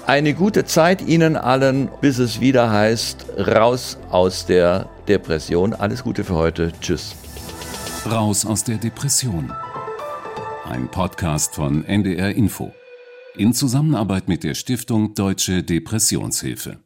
Eine 0.07 0.35
gute 0.35 0.65
Zeit 0.65 1.03
Ihnen 1.03 1.37
allen, 1.37 1.89
bis 2.01 2.19
es 2.19 2.41
wieder 2.41 2.71
heißt, 2.71 3.27
raus 3.39 3.99
aus 4.11 4.47
der 4.47 4.89
Depression. 5.09 5.75
Alles 5.75 6.05
Gute 6.05 6.23
für 6.23 6.35
heute. 6.35 6.73
Tschüss. 6.81 7.17
Raus 8.09 8.47
aus 8.47 8.63
der 8.63 8.77
Depression. 8.77 9.53
Ein 10.69 10.91
Podcast 10.91 11.55
von 11.55 11.85
NDR 11.85 12.35
Info. 12.35 12.75
In 13.37 13.53
Zusammenarbeit 13.53 14.27
mit 14.27 14.43
der 14.43 14.55
Stiftung 14.55 15.15
Deutsche 15.15 15.63
Depressionshilfe. 15.63 16.81